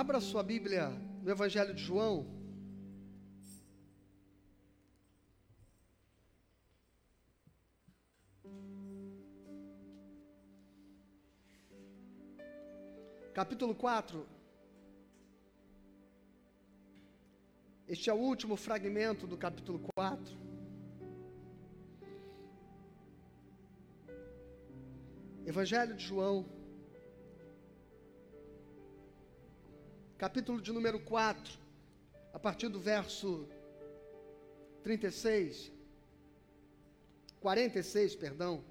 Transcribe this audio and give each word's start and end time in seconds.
Abra 0.00 0.20
sua 0.20 0.42
Bíblia 0.42 0.90
no 1.22 1.30
Evangelho 1.30 1.72
de 1.72 1.82
João. 1.82 2.26
Capítulo 13.32 13.74
4. 13.74 14.26
Este 17.88 18.10
é 18.10 18.12
o 18.12 18.18
último 18.18 18.54
fragmento 18.54 19.26
do 19.26 19.38
capítulo 19.38 19.80
4. 19.94 20.36
Evangelho 25.46 25.96
de 25.96 26.04
João, 26.04 26.55
capítulo 30.18 30.62
de 30.62 30.72
número 30.72 30.98
4, 30.98 31.58
a 32.32 32.38
partir 32.38 32.68
do 32.68 32.80
verso 32.80 33.46
36, 34.82 35.70
46, 37.40 38.16
perdão. 38.16 38.64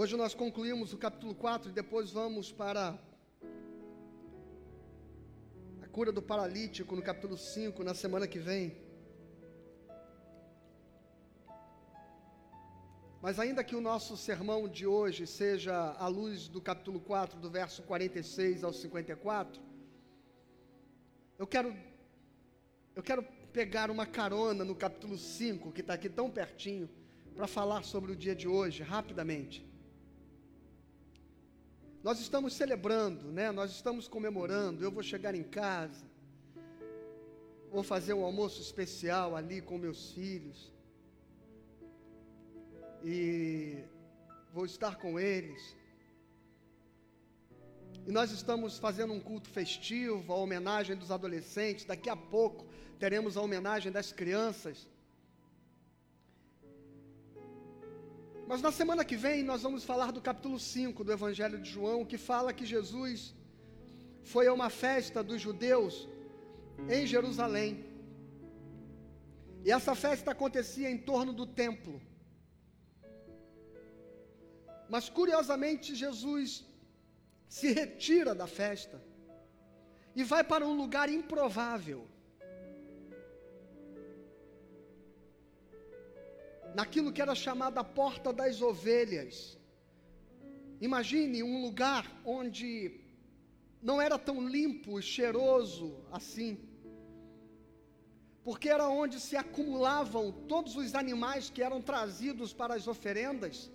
Hoje 0.00 0.16
nós 0.16 0.32
concluímos 0.32 0.94
o 0.94 0.96
capítulo 0.96 1.34
4 1.34 1.68
e 1.68 1.72
depois 1.74 2.10
vamos 2.10 2.50
para 2.50 2.98
a 5.82 5.88
cura 5.88 6.10
do 6.10 6.22
paralítico 6.22 6.96
no 6.96 7.02
capítulo 7.02 7.36
5, 7.36 7.84
na 7.84 7.92
semana 7.92 8.26
que 8.26 8.38
vem. 8.38 8.78
Mas 13.20 13.38
ainda 13.38 13.62
que 13.62 13.76
o 13.76 13.80
nosso 13.82 14.16
sermão 14.16 14.66
de 14.66 14.86
hoje 14.86 15.26
seja 15.26 15.74
à 15.98 16.08
luz 16.08 16.48
do 16.48 16.62
capítulo 16.62 16.98
4, 16.98 17.38
do 17.38 17.50
verso 17.50 17.82
46 17.82 18.64
ao 18.64 18.72
54, 18.72 19.60
eu 21.38 21.46
quero 21.46 21.76
eu 22.96 23.02
quero 23.02 23.22
pegar 23.52 23.90
uma 23.90 24.06
carona 24.06 24.64
no 24.64 24.74
capítulo 24.74 25.18
5, 25.18 25.70
que 25.72 25.82
está 25.82 25.92
aqui 25.92 26.08
tão 26.08 26.30
pertinho, 26.30 26.88
para 27.36 27.46
falar 27.46 27.82
sobre 27.84 28.12
o 28.12 28.16
dia 28.16 28.34
de 28.34 28.48
hoje, 28.48 28.82
rapidamente. 28.82 29.68
Nós 32.02 32.18
estamos 32.18 32.54
celebrando, 32.54 33.30
né? 33.30 33.52
Nós 33.52 33.70
estamos 33.72 34.08
comemorando. 34.08 34.82
Eu 34.82 34.90
vou 34.90 35.02
chegar 35.02 35.34
em 35.34 35.42
casa, 35.42 36.02
vou 37.70 37.82
fazer 37.82 38.14
um 38.14 38.24
almoço 38.24 38.60
especial 38.62 39.36
ali 39.36 39.60
com 39.60 39.76
meus 39.76 40.12
filhos 40.12 40.72
e 43.04 43.84
vou 44.52 44.64
estar 44.64 44.96
com 44.96 45.20
eles. 45.20 45.76
E 48.06 48.10
nós 48.10 48.30
estamos 48.30 48.78
fazendo 48.78 49.12
um 49.12 49.20
culto 49.20 49.50
festivo, 49.50 50.32
a 50.32 50.36
homenagem 50.36 50.96
dos 50.96 51.10
adolescentes. 51.10 51.84
Daqui 51.84 52.08
a 52.08 52.16
pouco 52.16 52.66
teremos 52.98 53.36
a 53.36 53.42
homenagem 53.42 53.92
das 53.92 54.10
crianças. 54.10 54.88
Mas 58.50 58.60
na 58.60 58.72
semana 58.72 59.04
que 59.04 59.16
vem 59.24 59.44
nós 59.44 59.62
vamos 59.62 59.84
falar 59.84 60.10
do 60.10 60.20
capítulo 60.20 60.58
5 60.58 61.04
do 61.04 61.12
Evangelho 61.12 61.56
de 61.64 61.70
João, 61.70 62.04
que 62.04 62.18
fala 62.18 62.52
que 62.52 62.66
Jesus 62.66 63.32
foi 64.24 64.48
a 64.48 64.52
uma 64.52 64.68
festa 64.68 65.22
dos 65.22 65.40
judeus 65.40 66.08
em 66.88 67.06
Jerusalém. 67.06 67.84
E 69.64 69.70
essa 69.70 69.94
festa 69.94 70.32
acontecia 70.32 70.90
em 70.90 70.98
torno 70.98 71.32
do 71.32 71.46
templo. 71.46 72.02
Mas 74.88 75.08
curiosamente, 75.08 75.94
Jesus 75.94 76.64
se 77.48 77.72
retira 77.72 78.34
da 78.34 78.48
festa 78.48 79.00
e 80.16 80.24
vai 80.24 80.42
para 80.42 80.66
um 80.66 80.76
lugar 80.76 81.08
improvável. 81.08 82.09
Naquilo 86.74 87.12
que 87.12 87.22
era 87.22 87.34
chamada 87.34 87.80
a 87.80 87.84
porta 87.84 88.32
das 88.32 88.60
ovelhas. 88.62 89.58
Imagine 90.80 91.42
um 91.42 91.62
lugar 91.62 92.04
onde 92.24 93.00
não 93.82 94.00
era 94.00 94.18
tão 94.18 94.46
limpo 94.48 94.98
e 94.98 95.02
cheiroso 95.02 95.96
assim, 96.10 96.58
porque 98.42 98.68
era 98.68 98.88
onde 98.88 99.20
se 99.20 99.36
acumulavam 99.36 100.32
todos 100.48 100.76
os 100.76 100.94
animais 100.94 101.50
que 101.50 101.62
eram 101.62 101.80
trazidos 101.82 102.52
para 102.52 102.74
as 102.74 102.86
oferendas 102.86 103.70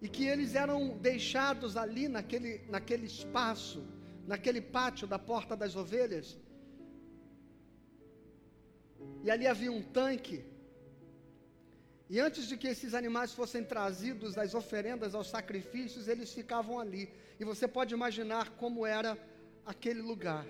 e 0.00 0.08
que 0.08 0.26
eles 0.26 0.54
eram 0.54 0.96
deixados 0.98 1.76
ali 1.76 2.06
naquele, 2.06 2.58
naquele 2.68 3.06
espaço, 3.06 3.84
naquele 4.26 4.60
pátio 4.60 5.06
da 5.06 5.18
porta 5.18 5.56
das 5.56 5.74
ovelhas. 5.74 6.38
E 9.24 9.30
ali 9.30 9.46
havia 9.46 9.72
um 9.72 9.82
tanque 9.82 10.44
e 12.08 12.20
antes 12.20 12.46
de 12.46 12.56
que 12.56 12.68
esses 12.68 12.94
animais 12.94 13.32
fossem 13.32 13.64
trazidos 13.64 14.34
das 14.34 14.54
oferendas 14.54 15.14
aos 15.14 15.28
sacrifícios, 15.28 16.06
eles 16.06 16.32
ficavam 16.32 16.78
ali. 16.78 17.12
E 17.40 17.44
você 17.44 17.66
pode 17.66 17.92
imaginar 17.94 18.50
como 18.50 18.86
era 18.86 19.18
aquele 19.64 20.00
lugar. 20.00 20.46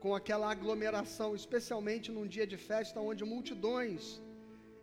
Com 0.00 0.14
aquela 0.14 0.50
aglomeração, 0.50 1.34
especialmente 1.34 2.10
num 2.10 2.26
dia 2.26 2.46
de 2.46 2.56
festa 2.56 3.00
onde 3.00 3.24
multidões 3.24 4.20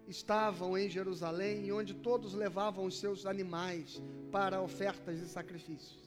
estavam 0.08 0.78
em 0.78 0.90
Jerusalém 0.90 1.66
e 1.66 1.74
onde 1.74 1.94
todos 1.94 2.34
levavam 2.34 2.86
os 2.86 2.98
seus 2.98 3.26
animais 3.26 4.02
para 4.32 4.62
ofertas 4.62 5.20
e 5.20 5.28
sacrifícios. 5.28 6.06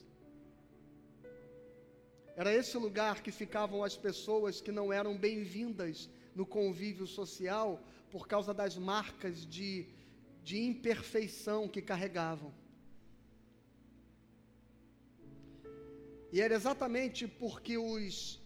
Era 2.35 2.53
esse 2.53 2.77
lugar 2.77 3.21
que 3.21 3.31
ficavam 3.31 3.83
as 3.83 3.97
pessoas 3.97 4.61
que 4.61 4.71
não 4.71 4.91
eram 4.93 5.17
bem-vindas 5.17 6.09
no 6.33 6.45
convívio 6.45 7.05
social, 7.05 7.83
por 8.11 8.27
causa 8.27 8.53
das 8.53 8.77
marcas 8.77 9.45
de, 9.45 9.87
de 10.43 10.57
imperfeição 10.59 11.67
que 11.67 11.81
carregavam. 11.81 12.53
E 16.31 16.41
era 16.41 16.53
exatamente 16.53 17.27
porque 17.27 17.77
os, 17.77 18.39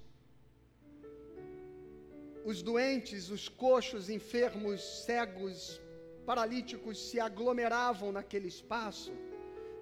os 2.46 2.62
doentes, 2.62 3.30
os 3.30 3.50
coxos, 3.50 4.10
enfermos, 4.10 4.82
cegos, 5.06 5.82
paralíticos 6.26 6.98
se 7.10 7.20
aglomeravam 7.20 8.12
naquele 8.12 8.48
espaço 8.48 9.12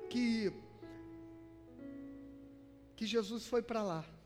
que, 0.09 0.52
que 2.96 3.06
Jesus 3.06 3.46
foi 3.46 3.62
para 3.62 3.84
lá. 3.84 4.21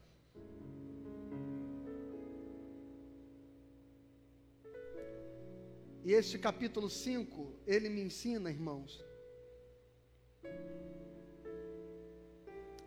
E 6.07 6.13
este 6.13 6.37
capítulo 6.37 6.87
5, 6.87 7.61
ele 7.65 7.89
me 7.89 7.99
ensina, 7.99 8.51
irmãos, 8.51 9.03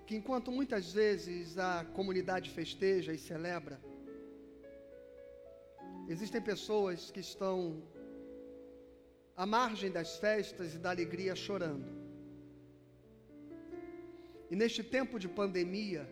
que 0.07 0.15
enquanto 0.15 0.53
muitas 0.53 0.93
vezes 0.93 1.59
a 1.59 1.85
comunidade 1.97 2.49
festeja 2.49 3.13
e 3.13 3.19
celebra, 3.19 3.81
existem 6.09 6.41
pessoas 6.41 7.11
que 7.11 7.19
estão 7.19 7.83
à 9.37 9.45
margem 9.45 9.91
das 9.91 10.17
festas 10.19 10.77
e 10.77 10.79
da 10.79 10.91
alegria 10.91 11.35
chorando. 11.35 11.91
E 14.49 14.55
neste 14.55 14.85
tempo 14.85 15.19
de 15.19 15.29
pandemia, 15.29 16.09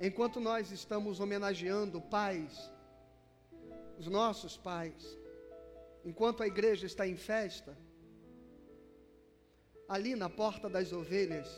enquanto 0.00 0.40
nós 0.40 0.72
estamos 0.72 1.20
homenageando 1.20 2.00
pais, 2.00 2.68
os 3.96 4.08
nossos 4.08 4.56
pais, 4.56 5.16
enquanto 6.04 6.42
a 6.42 6.46
igreja 6.46 6.86
está 6.86 7.06
em 7.06 7.16
festa, 7.16 7.76
ali 9.88 10.14
na 10.14 10.28
porta 10.28 10.68
das 10.68 10.92
ovelhas, 10.92 11.48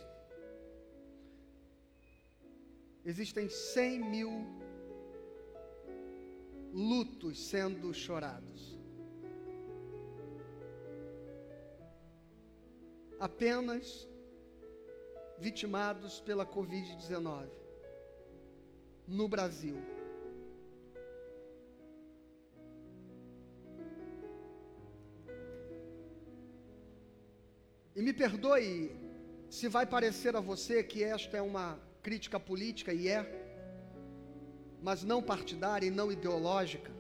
existem 3.04 3.48
cem 3.48 3.98
mil 4.00 4.30
lutos 6.72 7.48
sendo 7.48 7.92
chorados. 7.92 8.78
Apenas 13.18 14.08
vitimados 15.38 16.20
pela 16.20 16.46
Covid-19 16.46 17.48
no 19.06 19.28
Brasil. 19.28 19.76
E 27.94 28.02
me 28.02 28.12
perdoe 28.12 28.94
se 29.48 29.68
vai 29.68 29.84
parecer 29.84 30.36
a 30.36 30.40
você 30.40 30.82
que 30.82 31.02
esta 31.02 31.36
é 31.36 31.42
uma 31.42 31.78
crítica 32.02 32.38
política, 32.38 32.92
e 32.92 33.08
é, 33.08 33.20
mas 34.80 35.02
não 35.02 35.22
partidária 35.22 35.86
e 35.86 35.90
não 35.90 36.10
ideológica, 36.10 36.92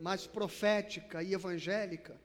mas 0.00 0.26
profética 0.26 1.22
e 1.22 1.32
evangélica. 1.32 2.18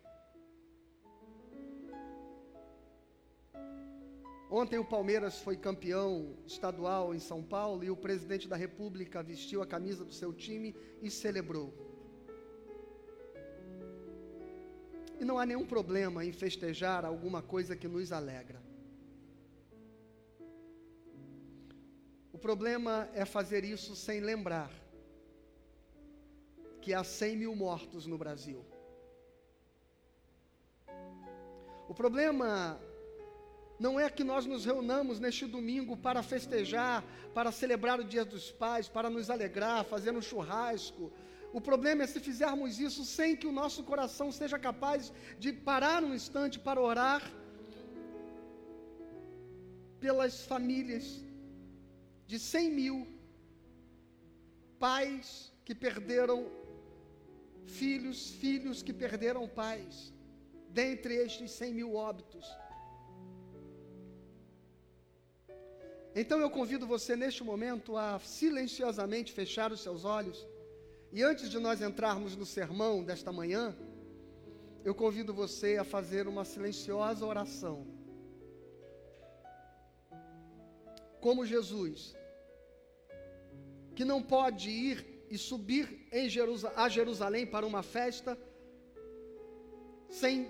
Ontem 4.49 4.79
o 4.79 4.85
Palmeiras 4.85 5.39
foi 5.39 5.57
campeão 5.57 6.37
estadual 6.45 7.13
em 7.13 7.19
São 7.19 7.43
Paulo 7.43 7.83
e 7.83 7.91
o 7.91 7.97
presidente 7.97 8.47
da 8.47 8.55
República 8.55 9.21
vestiu 9.21 9.61
a 9.61 9.67
camisa 9.67 10.05
do 10.05 10.13
seu 10.13 10.31
time 10.33 10.75
e 11.01 11.11
celebrou. 11.11 11.94
E 15.19 15.25
não 15.25 15.39
há 15.39 15.45
nenhum 15.45 15.65
problema 15.65 16.25
em 16.25 16.31
festejar 16.31 17.05
alguma 17.05 17.41
coisa 17.41 17.75
que 17.75 17.87
nos 17.87 18.11
alegra. 18.11 18.61
O 22.33 22.37
problema 22.37 23.09
é 23.13 23.23
fazer 23.25 23.63
isso 23.63 23.95
sem 23.95 24.19
lembrar 24.19 24.71
que 26.81 26.93
há 26.93 27.03
100 27.03 27.37
mil 27.37 27.55
mortos 27.55 28.05
no 28.05 28.17
Brasil. 28.17 28.63
O 31.87 31.93
problema 31.93 32.79
não 33.79 33.99
é 33.99 34.09
que 34.09 34.23
nós 34.23 34.45
nos 34.45 34.65
reunamos 34.65 35.19
neste 35.19 35.45
domingo 35.45 35.97
para 35.97 36.23
festejar, 36.23 37.03
para 37.33 37.51
celebrar 37.51 37.99
o 37.99 38.03
Dia 38.03 38.23
dos 38.23 38.51
Pais, 38.51 38.87
para 38.87 39.09
nos 39.09 39.29
alegrar, 39.29 39.83
fazer 39.85 40.11
um 40.11 40.21
churrasco, 40.21 41.11
o 41.57 41.61
problema 41.67 42.03
é 42.03 42.07
se 42.13 42.19
fizermos 42.27 42.79
isso 42.85 43.03
sem 43.17 43.33
que 43.39 43.47
o 43.51 43.55
nosso 43.59 43.81
coração 43.89 44.27
seja 44.39 44.57
capaz 44.65 45.01
de 45.43 45.49
parar 45.67 45.99
um 46.03 46.13
instante 46.13 46.57
para 46.65 46.81
orar 46.91 47.21
pelas 50.05 50.33
famílias 50.51 51.05
de 52.31 52.37
100 52.37 52.71
mil 52.79 52.97
pais 54.85 55.27
que 55.63 55.75
perderam 55.85 56.39
filhos, 57.65 58.31
filhos 58.43 58.81
que 58.87 58.95
perderam 59.03 59.47
pais, 59.61 60.11
dentre 60.81 61.13
estes 61.25 61.51
100 61.51 61.73
mil 61.79 61.95
óbitos. 61.95 62.45
Então 66.23 66.39
eu 66.41 66.49
convido 66.49 66.85
você 66.95 67.15
neste 67.15 67.45
momento 67.51 67.95
a 67.95 68.19
silenciosamente 68.19 69.31
fechar 69.39 69.71
os 69.71 69.81
seus 69.87 70.03
olhos 70.03 70.45
e 71.15 71.23
antes 71.23 71.49
de 71.49 71.59
nós 71.65 71.81
entrarmos 71.81 72.35
no 72.35 72.45
sermão 72.45 73.01
desta 73.01 73.31
manhã, 73.31 73.73
eu 74.83 74.93
convido 74.93 75.33
você 75.33 75.77
a 75.77 75.85
fazer 75.85 76.27
uma 76.27 76.43
silenciosa 76.43 77.25
oração. 77.25 77.87
Como 81.21 81.45
Jesus, 81.45 82.13
que 83.95 84.03
não 84.03 84.21
pode 84.21 84.69
ir 84.69 84.97
e 85.29 85.37
subir 85.37 85.85
Jerusal 86.27 86.73
a 86.75 86.89
Jerusalém 86.89 87.45
para 87.47 87.65
uma 87.65 87.81
festa, 87.81 88.37
sem 90.09 90.49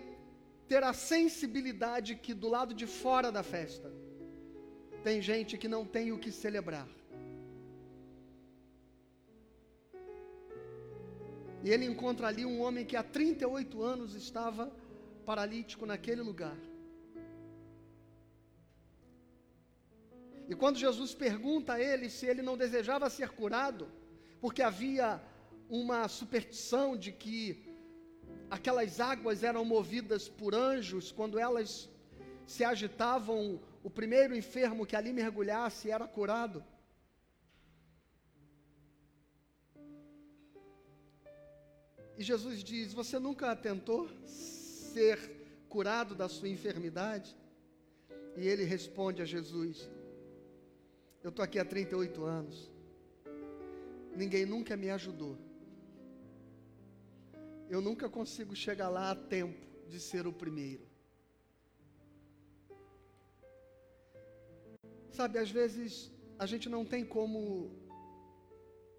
ter 0.68 0.84
a 0.84 0.94
sensibilidade 0.94 2.16
que 2.16 2.34
do 2.34 2.50
lado 2.50 2.74
de 2.74 2.88
fora 2.88 3.32
da 3.32 3.44
festa 3.44 3.94
tem 5.04 5.22
gente 5.22 5.60
que 5.60 5.68
não 5.68 5.86
tem 5.86 6.12
o 6.12 6.18
que 6.18 6.32
celebrar. 6.32 6.90
E 11.66 11.70
ele 11.72 11.86
encontra 11.92 12.28
ali 12.28 12.46
um 12.46 12.62
homem 12.62 12.86
que 12.86 12.96
há 12.96 13.02
38 13.02 13.82
anos 13.82 14.14
estava 14.14 14.72
paralítico 15.26 15.84
naquele 15.84 16.22
lugar. 16.22 16.56
E 20.48 20.54
quando 20.54 20.78
Jesus 20.78 21.16
pergunta 21.16 21.74
a 21.74 21.82
ele 21.82 22.08
se 22.08 22.28
ele 22.28 22.44
não 22.44 22.56
desejava 22.56 23.10
ser 23.10 23.30
curado, 23.30 23.88
porque 24.40 24.62
havia 24.62 25.20
uma 25.68 26.08
superstição 26.08 26.96
de 26.96 27.12
que 27.12 27.66
aquelas 28.48 29.00
águas 29.00 29.42
eram 29.42 29.66
movidas 29.66 30.30
por 30.30 30.54
anjos, 30.54 31.12
quando 31.12 31.40
elas 31.40 31.90
se 32.46 32.64
agitavam, 32.64 33.60
o 33.84 33.90
primeiro 33.90 34.38
enfermo 34.38 34.86
que 34.86 34.96
ali 34.96 35.12
mergulhasse 35.12 35.90
era 35.90 36.08
curado. 36.08 36.64
E 42.18 42.24
Jesus 42.24 42.64
diz: 42.64 42.94
Você 42.94 43.20
nunca 43.20 43.56
tentou 43.56 44.10
ser 44.26 45.18
curado 45.68 46.16
da 46.16 46.30
sua 46.30 46.50
enfermidade? 46.50 47.36
E 48.38 48.48
ele 48.48 48.64
responde 48.64 49.22
a 49.22 49.26
Jesus: 49.26 49.90
Eu 51.24 51.30
estou 51.30 51.44
aqui 51.44 51.60
há 51.60 51.66
38 51.66 52.24
anos, 52.24 52.72
ninguém 54.16 54.46
nunca 54.46 54.78
me 54.78 54.90
ajudou. 54.90 55.38
Eu 57.70 57.82
nunca 57.82 58.08
consigo 58.08 58.56
chegar 58.56 58.90
lá 58.90 59.12
a 59.12 59.16
tempo 59.16 59.66
de 59.90 60.00
ser 60.00 60.28
o 60.28 60.34
primeiro. 60.34 60.86
Sabe, 65.10 65.40
às 65.40 65.50
vezes 65.50 66.12
a 66.38 66.46
gente 66.46 66.68
não 66.70 66.86
tem 66.86 67.04
como 67.06 67.72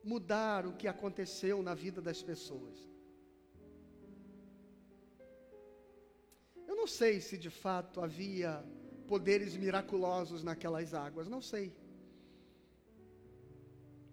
mudar 0.02 0.66
o 0.66 0.72
que 0.72 0.88
aconteceu 0.88 1.62
na 1.62 1.74
vida 1.74 2.00
das 2.00 2.22
pessoas. 2.22 2.95
Não 6.86 6.90
sei 7.02 7.20
se 7.20 7.36
de 7.36 7.50
fato 7.50 8.00
havia 8.00 8.64
poderes 9.08 9.56
miraculosos 9.62 10.44
naquelas 10.48 10.94
águas, 10.94 11.26
não 11.34 11.42
sei. 11.42 11.66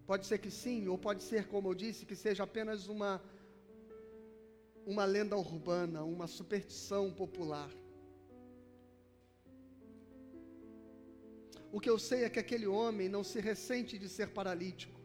Pode 0.07 0.25
ser 0.25 0.39
que 0.39 0.49
sim, 0.49 0.87
ou 0.87 0.97
pode 0.97 1.21
ser, 1.21 1.47
como 1.51 1.69
eu 1.69 1.75
disse, 1.75 2.07
que 2.09 2.15
seja 2.15 2.41
apenas 2.49 2.87
uma 2.87 3.11
uma 4.93 5.05
lenda 5.05 5.37
urbana, 5.37 6.03
uma 6.15 6.25
superstição 6.25 7.13
popular. 7.21 7.69
O 11.71 11.79
que 11.79 11.91
eu 11.93 11.99
sei 12.09 12.23
é 12.23 12.29
que 12.33 12.43
aquele 12.45 12.65
homem 12.65 13.07
não 13.07 13.23
se 13.23 13.39
ressente 13.39 13.99
de 13.99 14.09
ser 14.09 14.29
paralítico. 14.39 14.99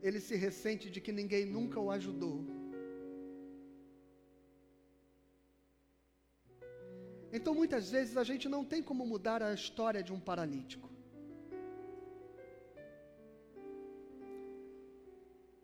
Ele 0.00 0.20
se 0.20 0.36
ressente 0.36 0.88
de 0.88 1.02
que 1.02 1.12
ninguém 1.20 1.44
nunca 1.44 1.78
o 1.78 1.90
ajudou. 1.90 2.55
Então, 7.36 7.52
muitas 7.60 7.90
vezes, 7.94 8.16
a 8.22 8.24
gente 8.30 8.46
não 8.54 8.62
tem 8.72 8.82
como 8.88 9.04
mudar 9.12 9.40
a 9.42 9.52
história 9.60 10.02
de 10.02 10.12
um 10.16 10.20
paralítico. 10.28 10.88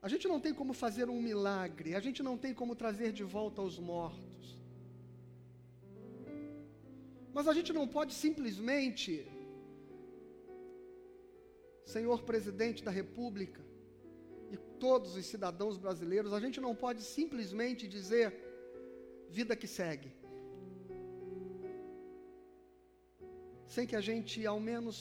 A 0.06 0.08
gente 0.12 0.26
não 0.32 0.38
tem 0.44 0.52
como 0.60 0.72
fazer 0.84 1.08
um 1.14 1.20
milagre, 1.30 1.90
a 2.00 2.02
gente 2.06 2.20
não 2.28 2.36
tem 2.44 2.52
como 2.60 2.74
trazer 2.82 3.10
de 3.18 3.24
volta 3.36 3.62
os 3.62 3.78
mortos. 3.78 4.46
Mas 7.36 7.48
a 7.48 7.54
gente 7.58 7.72
não 7.78 7.86
pode 7.96 8.12
simplesmente, 8.12 9.10
Senhor 11.96 12.20
presidente 12.32 12.82
da 12.88 12.90
República 13.00 13.62
e 14.54 14.58
todos 14.84 15.14
os 15.20 15.24
cidadãos 15.34 15.78
brasileiros, 15.78 16.34
a 16.34 16.40
gente 16.46 16.60
não 16.66 16.74
pode 16.84 17.02
simplesmente 17.18 17.86
dizer 17.96 18.26
vida 19.38 19.56
que 19.62 19.70
segue. 19.80 20.10
Sem 23.74 23.86
que 23.86 23.96
a 23.96 24.04
gente 24.08 24.46
ao 24.46 24.60
menos 24.60 24.96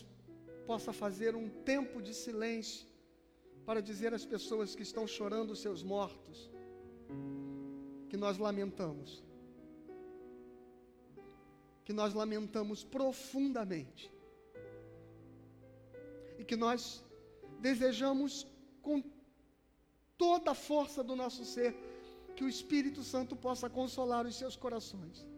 possa 0.66 0.92
fazer 0.94 1.36
um 1.36 1.48
tempo 1.72 2.02
de 2.02 2.14
silêncio 2.14 2.88
para 3.66 3.82
dizer 3.82 4.14
às 4.18 4.26
pessoas 4.34 4.74
que 4.74 4.84
estão 4.90 5.06
chorando 5.06 5.52
os 5.52 5.60
seus 5.66 5.84
mortos 5.84 6.50
que 8.10 8.16
nós 8.16 8.38
lamentamos. 8.38 9.10
Que 11.84 11.92
nós 11.92 12.14
lamentamos 12.14 12.82
profundamente. 12.82 14.10
E 16.40 16.46
que 16.46 16.56
nós 16.56 17.04
desejamos 17.60 18.48
com 18.82 19.04
toda 20.18 20.52
a 20.52 20.56
força 20.70 21.04
do 21.04 21.16
nosso 21.24 21.44
ser 21.44 21.76
que 22.38 22.46
o 22.46 22.50
Espírito 22.56 23.04
Santo 23.04 23.36
possa 23.36 23.70
consolar 23.70 24.26
os 24.26 24.38
seus 24.42 24.56
corações 24.56 25.31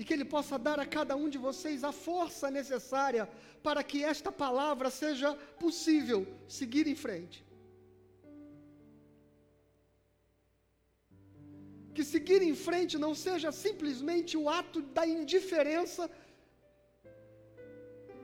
e 0.00 0.04
que 0.04 0.14
Ele 0.16 0.24
possa 0.34 0.56
dar 0.66 0.78
a 0.80 0.86
cada 0.94 1.14
um 1.22 1.28
de 1.32 1.38
vocês 1.46 1.80
a 1.88 1.92
força 1.92 2.46
necessária 2.58 3.24
para 3.66 3.80
que 3.88 3.98
esta 4.12 4.30
palavra 4.44 4.88
seja 4.98 5.30
possível 5.62 6.20
seguir 6.58 6.86
em 6.92 6.94
frente. 7.02 7.38
Que 11.96 12.02
seguir 12.12 12.40
em 12.50 12.54
frente 12.66 12.96
não 13.04 13.14
seja 13.24 13.50
simplesmente 13.64 14.38
o 14.42 14.48
ato 14.60 14.80
da 14.98 15.04
indiferença 15.06 16.04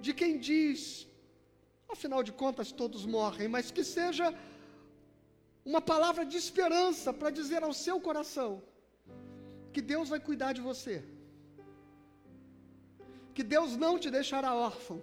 de 0.00 0.14
quem 0.21 0.33
diz, 0.38 0.80
afinal 1.95 2.23
de 2.28 2.33
contas 2.45 2.73
todos 2.80 3.04
morrem, 3.16 3.49
mas 3.56 3.71
que 3.71 3.85
seja 3.85 4.28
uma 5.73 5.83
palavra 5.92 6.25
de 6.25 6.38
esperança 6.45 7.12
para 7.12 7.37
dizer 7.40 7.62
ao 7.62 7.75
seu 7.75 7.99
coração 8.09 8.50
que 9.75 9.83
Deus 9.92 10.09
vai 10.14 10.21
cuidar 10.30 10.54
de 10.54 10.64
você. 10.71 10.97
Que 13.37 13.45
Deus 13.55 13.71
não 13.83 13.95
te 14.02 14.11
deixará 14.16 14.50
órfão. 14.55 14.99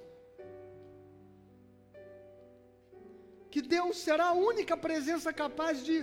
Que 3.54 3.62
Deus 3.74 3.96
será 4.06 4.25
a 4.30 4.40
única 4.52 4.75
presença 4.86 5.32
capaz 5.42 5.84
de, 5.88 5.98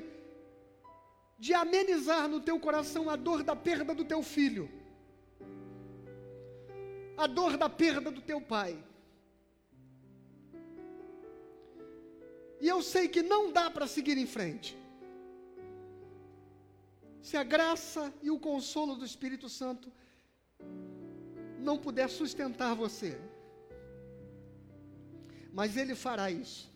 de 1.45 1.53
amenizar 1.53 2.29
no 2.29 2.41
teu 2.49 2.57
coração 2.67 3.11
a 3.11 3.17
dor 3.29 3.43
da 3.49 3.57
perda 3.69 3.93
do 4.01 4.05
teu 4.13 4.23
filho, 4.35 4.67
a 7.17 7.27
dor 7.39 7.57
da 7.63 7.69
perda 7.69 8.13
do 8.13 8.23
teu 8.31 8.41
pai. 8.41 8.73
E 12.61 12.69
eu 12.75 12.81
sei 12.93 13.09
que 13.09 13.25
não 13.33 13.43
dá 13.59 13.69
para 13.73 13.89
seguir 13.97 14.17
em 14.25 14.29
frente. 14.37 14.71
Se 17.29 17.37
a 17.37 17.43
graça 17.43 18.15
e 18.23 18.31
o 18.31 18.39
consolo 18.39 18.95
do 18.95 19.05
Espírito 19.05 19.49
Santo 19.49 19.91
não 21.61 21.79
puder 21.79 22.09
sustentar 22.09 22.75
você, 22.75 23.19
mas 25.52 25.76
Ele 25.76 25.95
fará 25.95 26.31
isso. 26.31 26.71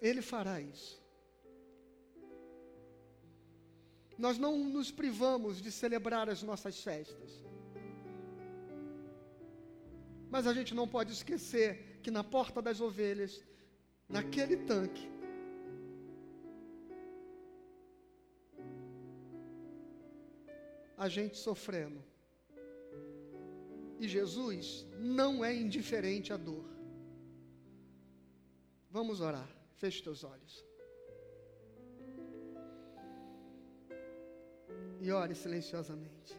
Ele 0.00 0.22
fará 0.22 0.60
isso. 0.60 1.02
Nós 4.16 4.36
não 4.38 4.58
nos 4.58 4.90
privamos 4.90 5.62
de 5.62 5.70
celebrar 5.70 6.28
as 6.28 6.42
nossas 6.42 6.80
festas. 6.82 7.30
Mas 10.30 10.46
a 10.46 10.52
gente 10.52 10.74
não 10.74 10.86
pode 10.86 11.12
esquecer 11.12 12.00
que 12.02 12.10
na 12.10 12.24
porta 12.24 12.60
das 12.60 12.80
ovelhas, 12.80 13.42
naquele 14.08 14.56
tanque, 14.56 15.08
a 20.98 21.08
gente 21.08 21.36
sofrendo. 21.38 22.02
E 24.00 24.08
Jesus 24.08 24.86
não 24.98 25.44
é 25.44 25.54
indiferente 25.54 26.32
à 26.32 26.36
dor. 26.36 26.64
Vamos 28.90 29.20
orar. 29.20 29.48
Feche 29.76 30.02
teus 30.02 30.24
olhos. 30.24 30.64
E 35.00 35.10
ore 35.12 35.34
silenciosamente. 35.34 36.36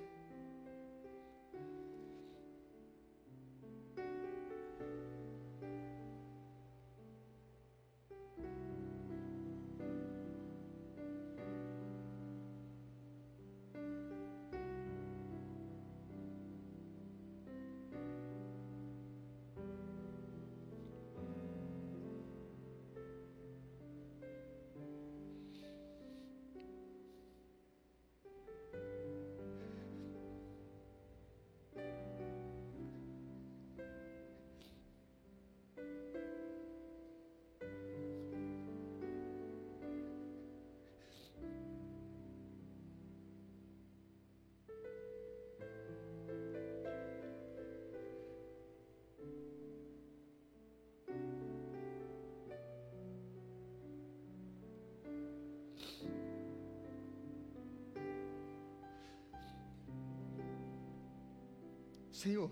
Senhor, 62.20 62.52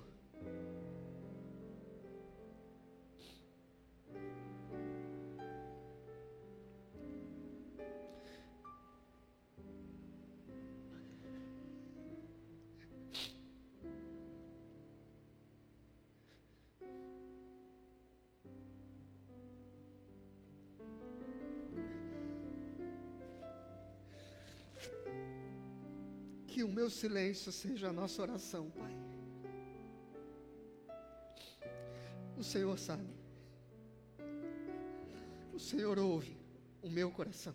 que 26.48 26.64
o 26.64 26.70
meu 26.70 26.90
silêncio 26.90 27.52
seja 27.52 27.90
a 27.90 27.94
nossa 27.94 28.22
oração, 28.22 28.70
Pai. 28.70 28.97
Senhor 32.58 32.80
sabe. 32.80 33.06
O 35.54 35.60
Senhor 35.60 36.00
ouve 36.00 36.36
o 36.82 36.90
meu 36.90 37.12
coração. 37.12 37.54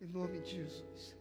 Em 0.00 0.06
nome 0.06 0.40
de 0.40 0.52
Jesus. 0.52 1.14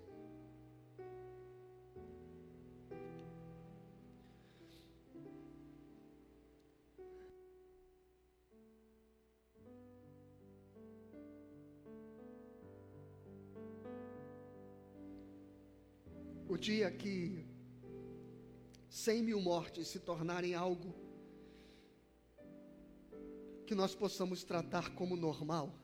Dia 16.64 16.90
que 16.90 17.46
100 18.90 19.22
mil 19.22 19.42
mortes 19.42 19.90
se 19.90 20.00
tornarem 20.00 20.56
algo 20.56 20.96
que 23.68 23.76
nós 23.76 23.94
possamos 23.94 24.46
tratar 24.46 24.96
como 24.96 25.18
normal, 25.18 25.78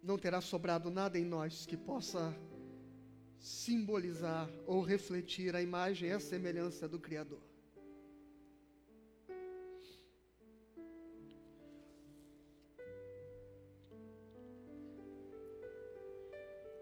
não 0.00 0.16
terá 0.16 0.40
sobrado 0.40 0.90
nada 0.90 1.18
em 1.18 1.24
nós 1.24 1.66
que 1.66 1.76
possa 1.76 2.32
simbolizar 3.36 4.48
ou 4.64 4.80
refletir 4.80 5.56
a 5.56 5.62
imagem 5.62 6.10
e 6.10 6.12
a 6.12 6.20
semelhança 6.20 6.88
do 6.88 7.00
Criador. 7.00 7.49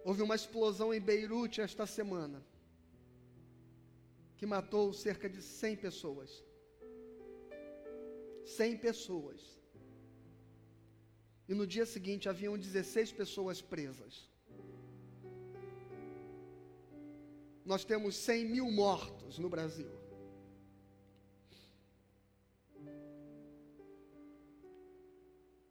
Houve 0.09 0.23
uma 0.23 0.37
explosão 0.41 0.89
em 0.95 1.01
Beirute 1.09 1.61
esta 1.61 1.85
semana, 1.85 2.43
que 4.39 4.47
matou 4.47 4.91
cerca 4.91 5.29
de 5.29 5.43
100 5.43 5.77
pessoas. 5.77 6.31
100 8.47 8.79
pessoas. 8.79 9.39
E 11.47 11.53
no 11.53 11.67
dia 11.67 11.85
seguinte 11.85 12.27
haviam 12.27 12.57
16 12.57 13.13
pessoas 13.13 13.61
presas. 13.61 14.27
Nós 17.63 17.85
temos 17.85 18.17
100 18.17 18.47
mil 18.47 18.71
mortos 18.71 19.39
no 19.39 19.51
Brasil. 19.51 19.98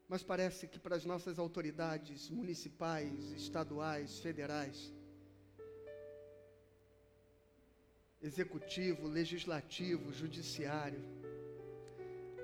Mas 0.08 0.24
parece 0.24 0.68
que 0.68 0.80
para 0.80 0.96
as 0.96 1.04
nossas 1.04 1.38
autoridades 1.38 2.30
municipais, 2.30 3.32
estaduais, 3.34 4.20
federais, 4.20 4.94
executivo, 8.22 9.08
legislativo, 9.08 10.14
judiciário, 10.14 11.04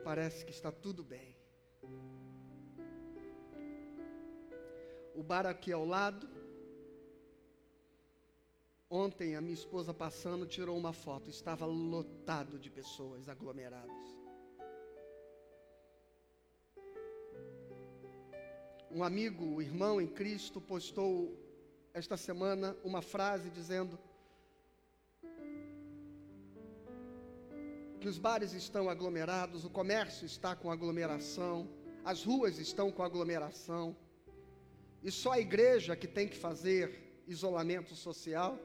parece 0.04 0.46
que 0.46 0.52
está 0.52 0.72
tudo 0.72 1.04
bem. 1.04 1.34
O 5.16 5.24
bar 5.24 5.46
aqui 5.46 5.72
ao 5.72 5.86
lado, 5.86 6.28
ontem 8.90 9.36
a 9.36 9.42
minha 9.42 9.54
esposa 9.54 9.94
passando 9.94 10.46
tirou 10.46 10.78
uma 10.78 10.92
foto, 10.92 11.30
estava 11.30 11.66
lotado 11.66 12.60
de 12.60 12.70
pessoas 12.70 13.30
aglomeradas. 13.30 14.23
Um 18.96 19.04
amigo, 19.04 19.44
um 19.44 19.60
irmão 19.60 20.00
em 20.00 20.06
Cristo, 20.06 20.62
postou 20.62 21.36
esta 21.96 22.16
semana 22.16 22.78
uma 22.84 23.02
frase 23.02 23.50
dizendo: 23.50 23.98
que 28.00 28.08
os 28.08 28.20
bares 28.20 28.54
estão 28.54 28.88
aglomerados, 28.88 29.66
o 29.66 29.70
comércio 29.70 30.28
está 30.28 30.56
com 30.56 30.70
aglomeração, 30.70 31.68
as 32.06 32.24
ruas 32.24 32.60
estão 32.60 32.92
com 32.92 33.02
aglomeração, 33.02 33.98
e 35.02 35.10
só 35.10 35.32
a 35.32 35.40
igreja 35.40 35.96
que 35.96 36.08
tem 36.08 36.28
que 36.28 36.38
fazer 36.38 37.24
isolamento 37.28 37.96
social? 37.96 38.60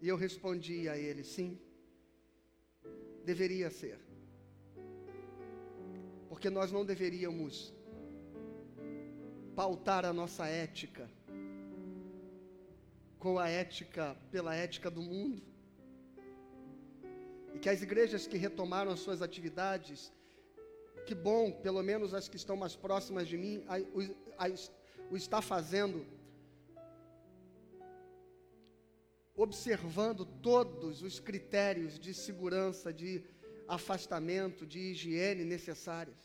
E 0.00 0.08
eu 0.08 0.16
respondi 0.16 0.88
a 0.88 0.96
ele: 0.96 1.22
sim, 1.22 1.60
deveria 3.26 3.68
ser. 3.68 4.05
Porque 6.36 6.50
nós 6.50 6.70
não 6.70 6.84
deveríamos 6.84 7.72
pautar 9.54 10.04
a 10.04 10.12
nossa 10.12 10.46
ética 10.46 11.08
com 13.18 13.38
a 13.38 13.48
ética, 13.48 14.14
pela 14.30 14.54
ética 14.54 14.90
do 14.90 15.00
mundo. 15.00 15.42
E 17.54 17.58
que 17.58 17.70
as 17.70 17.80
igrejas 17.80 18.26
que 18.26 18.36
retomaram 18.36 18.92
as 18.92 19.00
suas 19.00 19.22
atividades, 19.22 20.12
que 21.06 21.14
bom, 21.14 21.50
pelo 21.50 21.82
menos 21.82 22.12
as 22.12 22.28
que 22.28 22.36
estão 22.36 22.54
mais 22.54 22.76
próximas 22.76 23.26
de 23.26 23.38
mim, 23.38 23.64
a, 23.66 23.76
a, 24.44 24.50
o 25.10 25.16
está 25.16 25.40
fazendo, 25.40 26.04
observando 29.34 30.26
todos 30.42 31.00
os 31.00 31.18
critérios 31.18 31.98
de 31.98 32.12
segurança, 32.12 32.92
de 32.92 33.24
afastamento, 33.68 34.66
de 34.66 34.78
higiene 34.78 35.44
necessárias. 35.44 36.18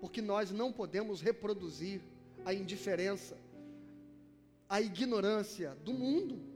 Porque 0.00 0.20
nós 0.20 0.50
não 0.50 0.72
podemos 0.72 1.20
reproduzir 1.20 2.00
a 2.44 2.52
indiferença, 2.52 3.38
a 4.68 4.80
ignorância 4.80 5.74
do 5.76 5.92
mundo. 5.92 6.54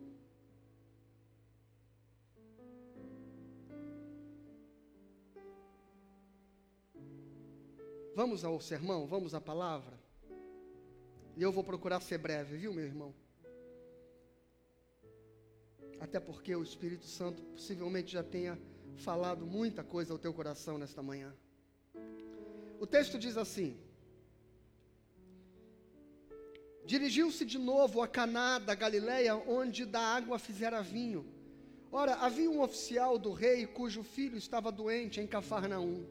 Vamos 8.14 8.44
ao 8.44 8.60
sermão, 8.60 9.06
vamos 9.06 9.32
à 9.32 9.40
palavra. 9.40 9.96
E 11.36 11.42
eu 11.42 11.52
vou 11.52 11.62
procurar 11.62 12.00
ser 12.00 12.18
breve, 12.18 12.56
viu, 12.56 12.74
meu 12.74 12.84
irmão? 12.84 13.14
Até 16.00 16.18
porque 16.18 16.54
o 16.54 16.62
Espírito 16.62 17.06
Santo 17.06 17.40
possivelmente 17.42 18.12
já 18.12 18.24
tenha 18.24 18.58
falado 18.96 19.46
muita 19.46 19.84
coisa 19.84 20.12
ao 20.12 20.18
teu 20.18 20.32
coração 20.32 20.78
nesta 20.78 21.02
manhã. 21.02 21.34
O 22.80 22.86
texto 22.86 23.18
diz 23.18 23.36
assim: 23.36 23.76
Dirigiu-se 26.84 27.44
de 27.44 27.58
novo 27.58 28.00
a 28.00 28.08
Caná 28.08 28.58
da 28.58 28.74
Galileia, 28.74 29.36
onde 29.36 29.84
da 29.84 30.00
água 30.00 30.38
fizera 30.38 30.80
vinho. 30.82 31.26
Ora, 31.90 32.14
havia 32.14 32.50
um 32.50 32.60
oficial 32.60 33.18
do 33.18 33.32
rei 33.32 33.66
cujo 33.66 34.02
filho 34.02 34.36
estava 34.36 34.70
doente 34.70 35.20
em 35.20 35.26
Cafarnaum. 35.26 36.06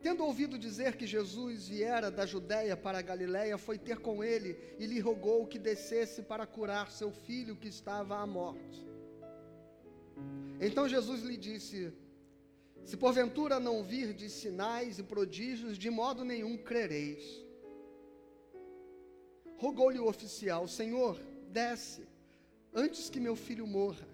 Tendo 0.00 0.22
ouvido 0.22 0.58
dizer 0.58 0.96
que 0.96 1.06
Jesus 1.06 1.68
viera 1.68 2.10
da 2.10 2.26
Judéia 2.26 2.76
para 2.76 2.98
a 2.98 3.02
Galiléia, 3.02 3.56
foi 3.56 3.78
ter 3.78 3.98
com 3.98 4.22
ele 4.22 4.54
e 4.78 4.86
lhe 4.86 5.00
rogou 5.00 5.46
que 5.46 5.58
descesse 5.58 6.20
para 6.22 6.46
curar 6.46 6.90
seu 6.90 7.10
filho 7.10 7.56
que 7.56 7.68
estava 7.68 8.18
à 8.18 8.26
morte. 8.26 8.93
Então 10.60 10.88
Jesus 10.88 11.22
lhe 11.22 11.36
disse: 11.36 11.92
Se 12.84 12.96
porventura 12.96 13.58
não 13.60 13.82
virdes 13.82 14.32
sinais 14.32 14.98
e 14.98 15.02
prodígios, 15.02 15.78
de 15.78 15.90
modo 15.90 16.24
nenhum 16.24 16.56
crereis. 16.56 17.44
Rogou-lhe 19.56 19.98
o 19.98 20.08
oficial: 20.08 20.66
Senhor, 20.66 21.18
desce, 21.50 22.06
antes 22.72 23.08
que 23.10 23.20
meu 23.20 23.36
filho 23.36 23.66
morra. 23.66 24.08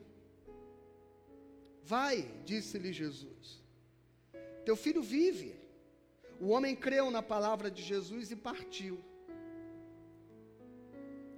Vai, 1.82 2.30
disse-lhe 2.45 2.93
Jesus. 2.93 3.63
Teu 4.65 4.76
filho 4.76 5.02
vive. 5.02 5.58
O 6.41 6.49
homem 6.49 6.75
creu 6.75 7.10
na 7.10 7.23
palavra 7.23 7.71
de 7.71 7.82
Jesus 7.82 8.30
e 8.30 8.36
partiu. 8.36 8.99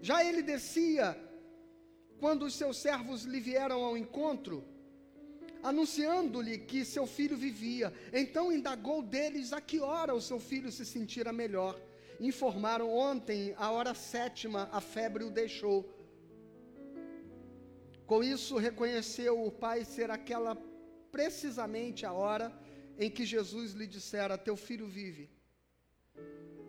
Já 0.00 0.24
ele 0.24 0.42
descia, 0.42 1.16
quando 2.22 2.42
os 2.48 2.54
seus 2.54 2.76
servos 2.86 3.20
lhe 3.32 3.40
vieram 3.50 3.80
ao 3.84 3.94
encontro, 4.02 4.64
anunciando-lhe 5.70 6.56
que 6.70 6.84
seu 6.84 7.06
filho 7.16 7.36
vivia. 7.46 7.92
Então 8.12 8.52
indagou 8.56 8.98
deles 9.14 9.52
a 9.52 9.60
que 9.60 9.80
hora 9.80 10.14
o 10.14 10.26
seu 10.28 10.38
filho 10.50 10.70
se 10.76 10.84
sentira 10.94 11.32
melhor 11.44 11.74
informaram 12.28 12.88
ontem, 12.90 13.54
a 13.56 13.70
hora 13.70 13.94
sétima, 13.94 14.68
a 14.72 14.80
febre 14.80 15.24
o 15.24 15.30
deixou. 15.30 15.78
Com 18.06 18.22
isso, 18.22 18.56
reconheceu 18.56 19.44
o 19.44 19.50
pai 19.50 19.84
ser 19.84 20.10
aquela 20.10 20.56
precisamente 21.10 22.06
a 22.06 22.12
hora 22.12 22.52
em 22.98 23.10
que 23.10 23.24
Jesus 23.24 23.72
lhe 23.72 23.86
dissera: 23.86 24.38
Teu 24.38 24.56
filho 24.56 24.86
vive. 24.86 25.30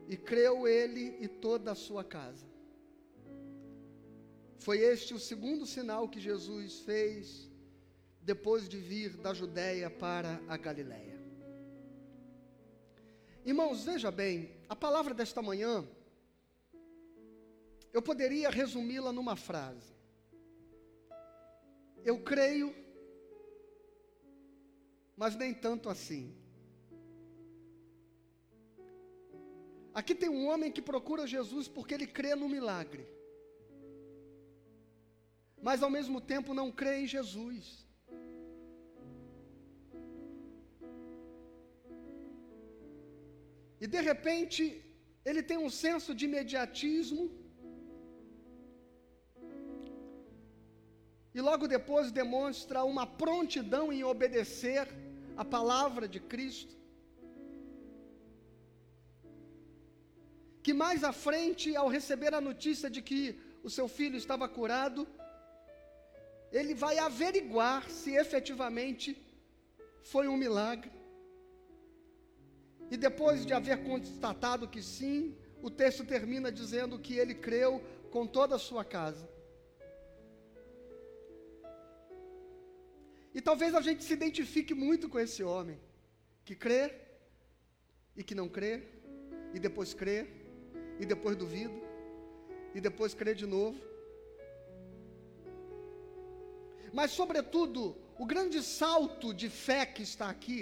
E 0.08 0.18
creu 0.18 0.68
ele 0.68 1.18
e 1.20 1.28
toda 1.28 1.72
a 1.72 1.76
sua 1.76 2.04
casa. 2.04 2.53
Foi 4.64 4.78
este 4.80 5.14
o 5.14 5.20
segundo 5.20 5.66
sinal 5.66 6.08
que 6.08 6.22
Jesus 6.22 6.80
fez 6.80 7.50
depois 8.22 8.70
de 8.70 8.78
vir 8.78 9.18
da 9.18 9.34
Judéia 9.34 9.90
para 9.90 10.42
a 10.48 10.56
Galiléia. 10.56 11.20
Irmãos, 13.46 13.84
veja 13.84 14.10
bem, 14.10 14.56
a 14.70 14.76
palavra 14.76 15.14
desta 15.14 15.42
manhã, 15.42 15.86
eu 17.92 18.02
poderia 18.02 18.50
resumi-la 18.50 19.12
numa 19.12 19.36
frase. 19.36 19.94
Eu 22.06 22.24
creio, 22.24 22.74
mas 25.18 25.36
nem 25.36 25.54
tanto 25.54 25.90
assim. 25.90 26.34
Aqui 29.94 30.16
tem 30.16 30.30
um 30.30 30.48
homem 30.48 30.72
que 30.72 30.82
procura 30.82 31.28
Jesus 31.28 31.68
porque 31.68 31.94
ele 31.94 32.08
crê 32.08 32.34
no 32.34 32.48
milagre, 32.48 33.06
mas 35.68 35.82
ao 35.82 35.92
mesmo 35.98 36.20
tempo 36.34 36.58
não 36.60 36.68
crê 36.80 36.94
em 37.02 37.08
Jesus. 37.16 37.66
E 43.84 43.88
de 43.94 44.02
repente, 44.10 44.64
ele 45.30 45.42
tem 45.50 45.58
um 45.66 45.72
senso 45.84 46.12
de 46.18 46.26
imediatismo. 46.30 47.24
E 51.36 51.42
logo 51.50 51.66
depois 51.76 52.12
demonstra 52.22 52.84
uma 52.94 53.06
prontidão 53.24 53.86
em 53.96 54.04
obedecer 54.14 54.86
a 55.42 55.46
palavra 55.56 56.08
de 56.14 56.20
Cristo. 56.34 56.76
Que 60.66 60.74
mais 60.84 61.02
à 61.12 61.14
frente, 61.26 61.76
ao 61.82 61.90
receber 61.98 62.34
a 62.34 62.46
notícia 62.50 62.90
de 62.96 63.02
que 63.10 63.22
o 63.68 63.70
seu 63.78 63.88
filho 63.98 64.18
estava 64.24 64.48
curado, 64.58 65.02
ele 66.60 66.74
vai 66.76 67.00
averiguar 67.00 67.90
se 67.90 68.12
efetivamente 68.24 69.08
foi 70.12 70.28
um 70.28 70.38
milagre. 70.38 70.92
E 72.92 72.96
depois 72.96 73.44
de 73.46 73.54
haver 73.54 73.84
constatado 73.84 74.68
que 74.68 74.82
sim, 74.82 75.36
o 75.64 75.70
texto 75.70 76.06
termina 76.06 76.52
dizendo 76.52 77.00
que 77.00 77.16
ele 77.16 77.34
creu 77.34 77.82
com 78.12 78.28
toda 78.28 78.56
a 78.56 78.60
sua 78.60 78.86
casa. 78.86 79.28
E 83.34 83.42
talvez 83.42 83.74
a 83.74 83.82
gente 83.82 84.04
se 84.04 84.14
identifique 84.14 84.76
muito 84.76 85.10
com 85.10 85.20
esse 85.20 85.44
homem, 85.44 85.80
que 86.46 86.56
crê 86.56 86.94
e 88.16 88.24
que 88.24 88.36
não 88.36 88.48
crê, 88.48 88.84
e 89.56 89.60
depois 89.60 89.92
crê, 89.96 90.28
e 91.00 91.06
depois 91.06 91.36
duvida, 91.36 91.74
e 92.76 92.80
depois 92.80 93.16
crê 93.16 93.34
de 93.34 93.48
novo. 93.48 93.93
Mas, 96.94 97.12
sobretudo, 97.12 97.98
o 98.20 98.26
grande 98.26 98.62
salto 98.62 99.34
de 99.34 99.50
fé 99.50 99.86
que 99.86 100.04
está 100.04 100.30
aqui, 100.30 100.62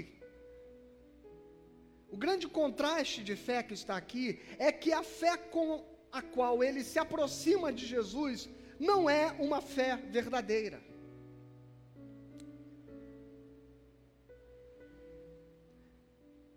o 2.10 2.18
grande 2.18 2.48
contraste 2.48 3.24
de 3.24 3.36
fé 3.36 3.62
que 3.62 3.74
está 3.74 3.98
aqui 3.98 4.40
é 4.58 4.72
que 4.72 4.94
a 4.94 5.04
fé 5.04 5.36
com 5.38 5.86
a 6.12 6.22
qual 6.22 6.64
ele 6.64 6.84
se 6.84 6.98
aproxima 6.98 7.72
de 7.72 7.86
Jesus 7.86 8.50
não 8.80 9.10
é 9.10 9.28
uma 9.40 9.62
fé 9.62 9.98
verdadeira. 9.98 10.82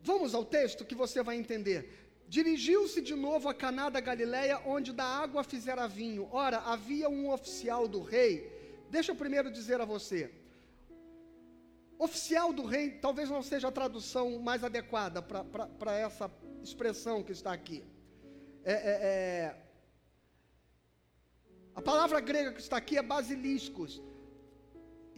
Vamos 0.00 0.34
ao 0.34 0.44
texto 0.44 0.84
que 0.84 0.94
você 0.94 1.22
vai 1.22 1.36
entender. 1.36 1.80
Dirigiu-se 2.28 3.00
de 3.00 3.14
novo 3.14 3.48
a 3.48 3.54
Caná 3.54 3.88
da 3.88 4.00
Galileia, 4.00 4.60
onde 4.66 4.92
da 4.92 5.04
água 5.04 5.42
fizera 5.42 5.88
vinho. 5.88 6.28
Ora, 6.30 6.58
havia 6.58 7.08
um 7.08 7.30
oficial 7.30 7.88
do 7.88 8.02
rei. 8.02 8.53
Deixa 8.94 9.10
eu 9.10 9.16
primeiro 9.16 9.50
dizer 9.50 9.80
a 9.80 9.84
você. 9.84 10.20
Oficial 12.06 12.52
do 12.58 12.64
rei 12.64 12.86
talvez 13.04 13.28
não 13.28 13.42
seja 13.42 13.66
a 13.68 13.76
tradução 13.78 14.26
mais 14.48 14.62
adequada 14.62 15.20
para 15.20 15.94
essa 16.06 16.26
expressão 16.62 17.16
que 17.26 17.32
está 17.32 17.52
aqui. 17.52 17.80
É, 18.62 18.72
é, 18.72 18.94
é, 19.10 19.56
a 21.74 21.82
palavra 21.82 22.20
grega 22.20 22.52
que 22.52 22.60
está 22.66 22.76
aqui 22.76 22.96
é 22.96 23.02
basiliscos, 23.14 23.92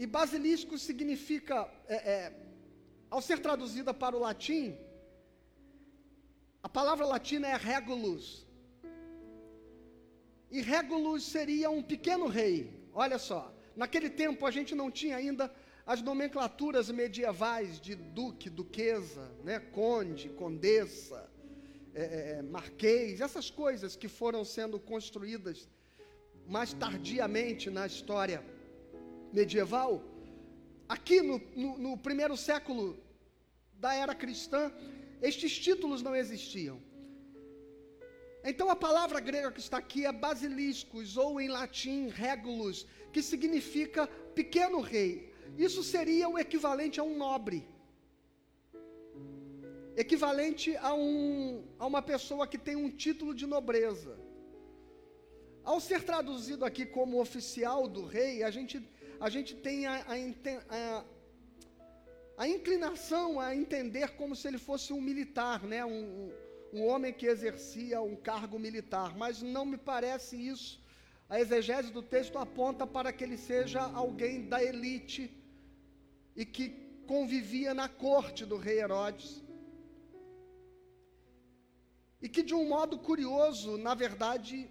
E 0.02 0.06
basilisco 0.06 0.74
significa, 0.78 1.56
é, 1.86 1.96
é, 2.14 2.16
ao 3.10 3.20
ser 3.28 3.38
traduzida 3.46 3.92
para 4.02 4.16
o 4.16 4.22
latim, 4.26 4.64
a 6.62 6.68
palavra 6.78 7.04
latina 7.14 7.46
é 7.48 7.56
regulus. 7.56 8.24
E 10.50 10.60
regulus 10.62 11.22
seria 11.36 11.68
um 11.76 11.82
pequeno 11.92 12.26
rei. 12.38 12.58
Olha 13.04 13.18
só, 13.18 13.55
naquele 13.76 14.10
tempo 14.10 14.46
a 14.46 14.50
gente 14.50 14.74
não 14.74 14.90
tinha 14.90 15.16
ainda 15.16 15.52
as 15.86 16.02
nomenclaturas 16.02 16.90
medievais 16.90 17.80
de 17.80 17.94
duque, 17.94 18.50
duquesa, 18.50 19.30
né, 19.44 19.60
conde, 19.60 20.28
condessa, 20.30 21.30
é, 21.94 22.02
é, 22.02 22.30
é, 22.38 22.42
marquês, 22.42 23.20
essas 23.20 23.48
coisas 23.50 23.94
que 23.94 24.08
foram 24.08 24.44
sendo 24.44 24.80
construídas 24.80 25.68
mais 26.46 26.72
tardiamente 26.72 27.70
na 27.70 27.86
história 27.86 28.44
medieval. 29.32 30.02
Aqui 30.88 31.20
no, 31.22 31.40
no, 31.54 31.78
no 31.78 31.96
primeiro 31.96 32.36
século 32.36 32.98
da 33.74 33.94
era 33.94 34.14
cristã, 34.14 34.72
estes 35.22 35.58
títulos 35.58 36.02
não 36.02 36.14
existiam. 36.14 36.80
Então 38.44 38.70
a 38.70 38.76
palavra 38.76 39.18
grega 39.18 39.50
que 39.50 39.58
está 39.58 39.78
aqui 39.78 40.06
é 40.06 40.12
basiliscos, 40.12 41.16
ou 41.16 41.40
em 41.40 41.48
latim 41.48 42.08
regulus, 42.08 42.86
que 43.16 43.22
significa 43.22 44.06
pequeno 44.40 44.78
rei. 44.92 45.10
Isso 45.66 45.82
seria 45.82 46.28
o 46.28 46.38
equivalente 46.38 47.00
a 47.00 47.04
um 47.10 47.16
nobre. 47.16 47.66
Equivalente 50.04 50.76
a, 50.76 50.92
um, 50.92 51.64
a 51.78 51.86
uma 51.86 52.02
pessoa 52.02 52.46
que 52.46 52.58
tem 52.58 52.76
um 52.76 52.90
título 52.90 53.34
de 53.34 53.46
nobreza. 53.46 54.18
Ao 55.64 55.80
ser 55.80 56.02
traduzido 56.10 56.62
aqui 56.62 56.84
como 56.84 57.18
oficial 57.18 57.88
do 57.88 58.04
rei, 58.04 58.42
a 58.42 58.50
gente, 58.50 58.86
a 59.18 59.30
gente 59.30 59.54
tem 59.66 59.86
a, 59.86 59.94
a, 60.12 60.14
a 60.78 61.04
a 62.36 62.46
inclinação 62.46 63.40
a 63.40 63.56
entender 63.56 64.08
como 64.18 64.36
se 64.36 64.46
ele 64.46 64.58
fosse 64.58 64.92
um 64.92 65.00
militar, 65.00 65.62
né? 65.64 65.82
um, 65.86 66.30
um 66.70 66.84
homem 66.84 67.14
que 67.14 67.24
exercia 67.24 68.02
um 68.02 68.14
cargo 68.14 68.58
militar, 68.58 69.16
mas 69.16 69.40
não 69.40 69.64
me 69.64 69.78
parece 69.78 70.36
isso. 70.36 70.84
A 71.28 71.40
exegese 71.40 71.90
do 71.90 72.02
texto 72.02 72.38
aponta 72.38 72.86
para 72.86 73.12
que 73.12 73.24
ele 73.24 73.36
seja 73.36 73.80
alguém 73.80 74.48
da 74.48 74.62
elite 74.62 75.30
e 76.36 76.44
que 76.44 76.68
convivia 77.06 77.74
na 77.74 77.88
corte 77.88 78.44
do 78.44 78.56
rei 78.56 78.78
Herodes. 78.80 79.42
E 82.20 82.28
que, 82.28 82.42
de 82.42 82.54
um 82.54 82.68
modo 82.68 82.98
curioso, 82.98 83.76
na 83.76 83.94
verdade, 83.94 84.70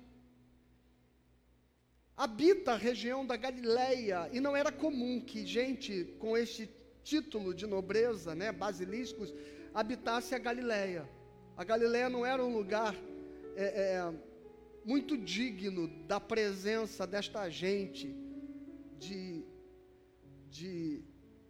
habita 2.16 2.74
a 2.74 2.78
região 2.78 3.26
da 3.26 3.36
Galileia, 3.36 4.30
e 4.32 4.40
não 4.40 4.56
era 4.56 4.72
comum 4.72 5.20
que 5.20 5.46
gente 5.46 6.06
com 6.20 6.38
este 6.38 6.70
título 7.04 7.54
de 7.54 7.68
nobreza, 7.68 8.34
né, 8.34 8.52
basiliscos, 8.52 9.34
habitasse 9.74 10.34
a 10.34 10.40
Galileia. 10.40 11.08
A 11.58 11.64
Galileia 11.64 12.10
não 12.10 12.26
era 12.26 12.44
um 12.44 12.56
lugar 12.56 12.96
é, 13.56 13.64
é, 13.64 14.14
muito 14.86 15.18
digno 15.18 15.88
da 16.06 16.20
presença 16.20 17.08
desta 17.08 17.50
gente 17.50 18.16
de, 19.00 19.44
de, 20.48 21.04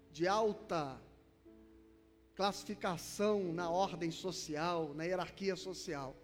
de 0.10 0.26
alta 0.26 1.02
classificação 2.34 3.52
na 3.52 3.70
ordem 3.70 4.10
social, 4.10 4.94
na 4.94 5.04
hierarquia 5.04 5.56
social. 5.58 6.16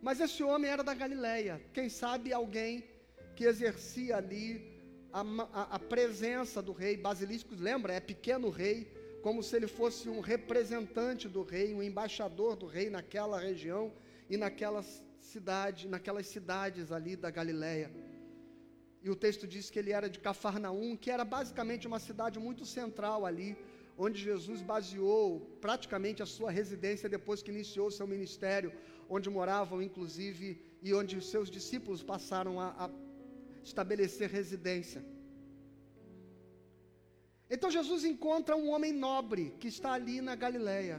Mas 0.00 0.20
esse 0.20 0.42
homem 0.42 0.70
era 0.70 0.82
da 0.82 0.94
Galileia, 0.94 1.60
quem 1.74 1.90
sabe 1.90 2.32
alguém 2.32 2.84
que 3.36 3.44
exercia 3.44 4.16
ali 4.16 4.80
a, 5.12 5.20
a, 5.52 5.62
a 5.74 5.78
presença 5.78 6.62
do 6.62 6.72
rei. 6.72 6.96
Basilisco, 6.96 7.54
lembra? 7.54 7.92
É 7.92 8.00
pequeno 8.00 8.48
rei, 8.48 8.90
como 9.22 9.42
se 9.42 9.54
ele 9.54 9.66
fosse 9.66 10.08
um 10.08 10.20
representante 10.20 11.28
do 11.28 11.42
rei, 11.42 11.74
um 11.74 11.82
embaixador 11.82 12.56
do 12.56 12.66
rei 12.66 12.88
naquela 12.88 13.38
região 13.38 13.92
e 14.30 14.36
naquela 14.36 14.82
cidade, 15.32 15.88
naquelas 15.94 16.26
cidades 16.34 16.86
ali 16.98 17.14
da 17.24 17.30
Galileia. 17.38 17.88
E 19.04 19.08
o 19.14 19.16
texto 19.24 19.44
diz 19.54 19.64
que 19.70 19.78
ele 19.80 19.92
era 19.98 20.08
de 20.14 20.18
Cafarnaum, 20.26 20.90
que 21.02 21.10
era 21.16 21.24
basicamente 21.36 21.86
uma 21.90 22.00
cidade 22.08 22.38
muito 22.46 22.64
central 22.78 23.20
ali, 23.30 23.50
onde 24.04 24.18
Jesus 24.28 24.60
baseou 24.72 25.26
praticamente 25.66 26.22
a 26.22 26.28
sua 26.36 26.50
residência 26.60 27.14
depois 27.16 27.42
que 27.42 27.54
iniciou 27.56 27.86
o 27.88 27.96
seu 27.98 28.06
ministério, 28.14 28.72
onde 29.16 29.28
moravam 29.38 29.78
inclusive 29.88 30.48
e 30.86 30.94
onde 31.00 31.14
os 31.20 31.28
seus 31.32 31.48
discípulos 31.58 32.02
passaram 32.12 32.54
a, 32.64 32.68
a 32.84 32.90
estabelecer 33.68 34.28
residência. 34.40 35.00
Então 37.54 37.70
Jesus 37.78 38.04
encontra 38.12 38.56
um 38.62 38.68
homem 38.72 38.92
nobre 38.92 39.44
que 39.60 39.68
está 39.74 39.92
ali 39.98 40.20
na 40.28 40.34
Galileia. 40.44 40.96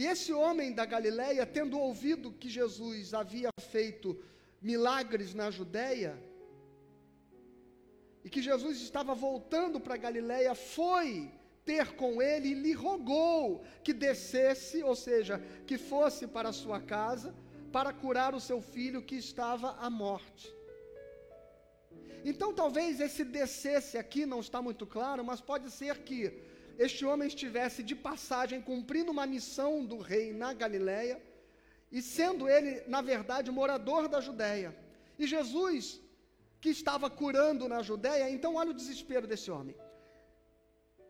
E 0.00 0.06
esse 0.06 0.32
homem 0.32 0.72
da 0.72 0.84
Galileia, 0.84 1.44
tendo 1.44 1.76
ouvido 1.76 2.30
que 2.30 2.48
Jesus 2.48 3.12
havia 3.12 3.50
feito 3.72 4.16
milagres 4.62 5.34
na 5.34 5.50
Judéia, 5.50 6.16
e 8.24 8.30
que 8.30 8.40
Jesus 8.40 8.80
estava 8.80 9.12
voltando 9.12 9.80
para 9.80 9.96
Galileia, 9.96 10.54
foi 10.54 11.32
ter 11.64 11.96
com 11.96 12.22
ele 12.22 12.50
e 12.50 12.54
lhe 12.54 12.72
rogou 12.72 13.64
que 13.82 13.92
descesse, 13.92 14.84
ou 14.84 14.94
seja, 14.94 15.42
que 15.66 15.76
fosse 15.76 16.28
para 16.28 16.52
sua 16.52 16.80
casa, 16.80 17.34
para 17.72 17.92
curar 17.92 18.36
o 18.36 18.40
seu 18.48 18.60
filho 18.62 19.02
que 19.02 19.16
estava 19.16 19.72
à 19.80 19.90
morte. 19.90 20.46
Então 22.24 22.54
talvez 22.54 23.00
esse 23.00 23.24
descesse 23.24 23.98
aqui 23.98 24.24
não 24.24 24.38
está 24.38 24.62
muito 24.62 24.86
claro, 24.86 25.24
mas 25.24 25.40
pode 25.40 25.72
ser 25.72 25.98
que 25.98 26.40
este 26.86 27.04
homem 27.04 27.26
estivesse 27.26 27.82
de 27.82 27.94
passagem 28.08 28.60
cumprindo 28.60 29.10
uma 29.10 29.26
missão 29.26 29.84
do 29.84 29.98
rei 29.98 30.32
na 30.32 30.52
Galiléia 30.52 31.20
e 31.90 32.00
sendo 32.00 32.48
ele, 32.48 32.82
na 32.86 33.00
verdade, 33.02 33.50
morador 33.50 34.08
da 34.08 34.20
Judéia. 34.20 34.70
E 35.18 35.26
Jesus, 35.26 36.00
que 36.60 36.70
estava 36.70 37.10
curando 37.10 37.66
na 37.68 37.82
Judéia, 37.82 38.30
então 38.30 38.54
olha 38.54 38.70
o 38.70 38.80
desespero 38.82 39.26
desse 39.26 39.50
homem. 39.50 39.74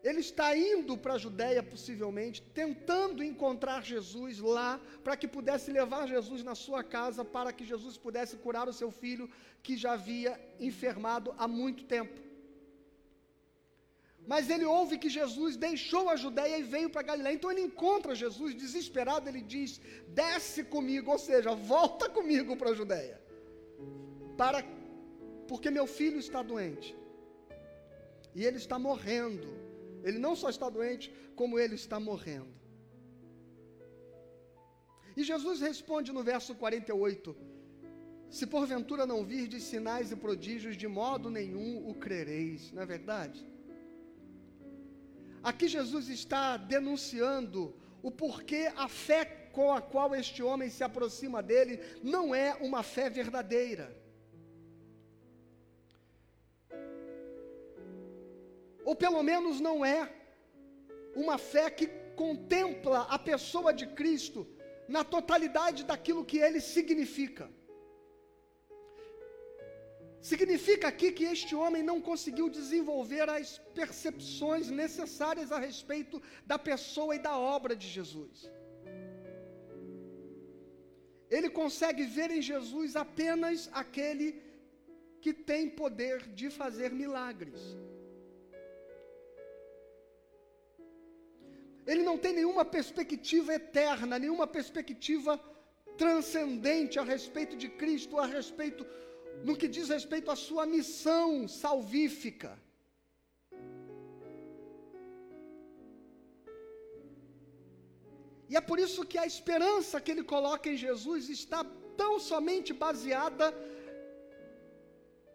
Ele 0.01 0.21
está 0.21 0.57
indo 0.57 0.97
para 0.97 1.15
a 1.15 1.17
Judéia, 1.17 1.61
possivelmente, 1.61 2.41
tentando 2.41 3.21
encontrar 3.21 3.83
Jesus 3.83 4.39
lá, 4.39 4.79
para 5.03 5.17
que 5.17 5.27
pudesse 5.27 5.71
levar 5.71 6.07
Jesus 6.07 6.41
na 6.41 6.55
sua 6.55 6.81
casa, 6.83 7.25
para 7.25 7.51
que 7.51 7.65
Jesus 7.65 7.97
pudesse 7.97 8.37
curar 8.37 8.67
o 8.69 8.73
seu 8.73 8.89
filho, 8.89 9.29
que 9.61 9.75
já 9.75 9.91
havia 9.93 10.39
enfermado 10.59 11.35
há 11.37 11.47
muito 11.47 11.83
tempo. 11.83 12.28
Mas 14.31 14.47
ele 14.53 14.65
ouve 14.77 14.95
que 15.03 15.09
Jesus 15.19 15.53
deixou 15.67 16.03
a 16.07 16.15
Judéia 16.23 16.57
e 16.59 16.67
veio 16.73 16.89
para 16.93 17.07
Galiléia. 17.09 17.35
Então 17.37 17.51
ele 17.51 17.63
encontra 17.69 18.19
Jesus, 18.23 18.53
desesperado, 18.63 19.27
ele 19.27 19.41
diz: 19.53 19.81
desce 20.19 20.61
comigo, 20.75 21.09
ou 21.15 21.17
seja, 21.17 21.55
volta 21.55 22.07
comigo 22.17 22.55
para 22.59 22.69
a 22.69 22.77
Judéia. 22.81 23.17
Para, 24.41 24.59
porque 25.47 25.71
meu 25.71 25.87
filho 25.97 26.19
está 26.25 26.43
doente. 26.43 26.95
E 28.35 28.45
ele 28.45 28.57
está 28.63 28.77
morrendo. 28.77 29.49
Ele 30.03 30.19
não 30.19 30.35
só 30.35 30.47
está 30.55 30.69
doente, 30.77 31.11
como 31.35 31.57
ele 31.57 31.73
está 31.73 31.99
morrendo. 31.99 32.53
E 35.17 35.23
Jesus 35.23 35.59
responde 35.59 36.11
no 36.17 36.23
verso 36.33 36.53
48: 36.53 37.35
Se 38.29 38.45
porventura 38.45 39.07
não 39.07 39.25
virdes 39.35 39.63
sinais 39.63 40.11
e 40.11 40.15
prodígios, 40.25 40.77
de 40.77 40.87
modo 40.87 41.31
nenhum 41.31 41.71
o 41.89 41.95
crereis, 41.95 42.71
não 42.71 42.83
é 42.83 42.85
verdade? 42.97 43.39
Aqui 45.43 45.67
Jesus 45.67 46.09
está 46.09 46.57
denunciando 46.57 47.75
o 48.01 48.11
porquê 48.11 48.71
a 48.75 48.87
fé 48.87 49.25
com 49.51 49.73
a 49.73 49.81
qual 49.81 50.15
este 50.15 50.43
homem 50.43 50.69
se 50.69 50.83
aproxima 50.83 51.41
dele 51.41 51.79
não 52.03 52.33
é 52.33 52.55
uma 52.55 52.83
fé 52.83 53.09
verdadeira. 53.09 53.99
ou 58.89 58.95
pelo 58.95 59.21
menos 59.21 59.59
não 59.59 59.85
é, 59.85 60.11
uma 61.15 61.37
fé 61.37 61.69
que 61.69 61.85
contempla 62.15 63.01
a 63.01 63.19
pessoa 63.19 63.71
de 63.71 63.85
Cristo 63.85 64.47
na 64.87 65.03
totalidade 65.03 65.83
daquilo 65.83 66.25
que 66.25 66.39
ele 66.39 66.59
significa. 66.59 67.51
Significa 70.21 70.87
aqui 70.89 71.11
que 71.11 71.23
este 71.23 71.55
homem 71.55 71.81
não 71.81 72.01
conseguiu 72.01 72.49
desenvolver 72.49 73.29
as 73.29 73.57
percepções 73.73 74.69
necessárias 74.69 75.51
a 75.51 75.59
respeito 75.59 76.21
da 76.45 76.59
pessoa 76.59 77.15
e 77.15 77.19
da 77.19 77.37
obra 77.37 77.75
de 77.75 77.87
Jesus. 77.87 78.51
Ele 81.29 81.49
consegue 81.49 82.03
ver 82.03 82.31
em 82.31 82.41
Jesus 82.41 82.95
apenas 82.95 83.69
aquele 83.71 84.41
que 85.21 85.33
tem 85.33 85.69
poder 85.69 86.27
de 86.33 86.49
fazer 86.49 86.91
milagres. 86.91 87.77
ele 91.91 92.03
não 92.03 92.17
tem 92.19 92.33
nenhuma 92.33 92.63
perspectiva 92.63 93.51
eterna, 93.55 94.19
nenhuma 94.19 94.45
perspectiva 94.45 95.39
transcendente 95.97 96.99
a 96.99 97.03
respeito 97.03 97.57
de 97.57 97.67
Cristo, 97.67 98.19
a 98.19 98.27
respeito 98.27 98.85
no 99.43 99.55
que 99.59 99.67
diz 99.75 99.89
respeito 99.97 100.29
à 100.31 100.35
sua 100.35 100.65
missão 100.65 101.47
salvífica. 101.47 102.51
E 108.51 108.55
é 108.59 108.61
por 108.69 108.77
isso 108.85 109.05
que 109.11 109.17
a 109.23 109.27
esperança 109.33 110.01
que 110.01 110.11
ele 110.13 110.23
coloca 110.23 110.67
em 110.69 110.77
Jesus 110.85 111.29
está 111.29 111.61
tão 112.01 112.13
somente 112.19 112.71
baseada 112.73 113.47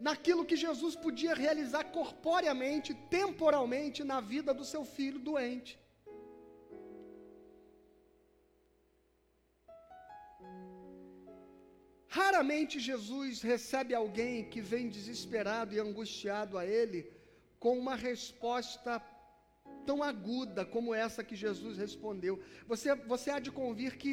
naquilo 0.06 0.46
que 0.48 0.56
Jesus 0.64 0.94
podia 1.04 1.34
realizar 1.44 1.84
corporeamente, 1.98 2.92
temporalmente 3.18 4.02
na 4.02 4.20
vida 4.32 4.52
do 4.52 4.64
seu 4.72 4.84
filho 4.96 5.20
doente. 5.30 5.72
Raramente 12.16 12.78
Jesus 12.78 13.42
recebe 13.42 13.92
alguém 13.92 14.44
que 14.52 14.60
vem 14.60 14.88
desesperado 14.96 15.74
e 15.74 15.80
angustiado 15.80 16.56
a 16.56 16.64
ele 16.64 17.00
com 17.58 17.76
uma 17.76 17.96
resposta 17.96 19.02
tão 19.84 20.00
aguda 20.00 20.64
como 20.64 20.94
essa 20.94 21.24
que 21.24 21.34
Jesus 21.34 21.76
respondeu. 21.76 22.34
Você, 22.68 22.94
você 23.12 23.30
há 23.32 23.40
de 23.40 23.50
convir 23.50 23.96
que, 23.96 24.12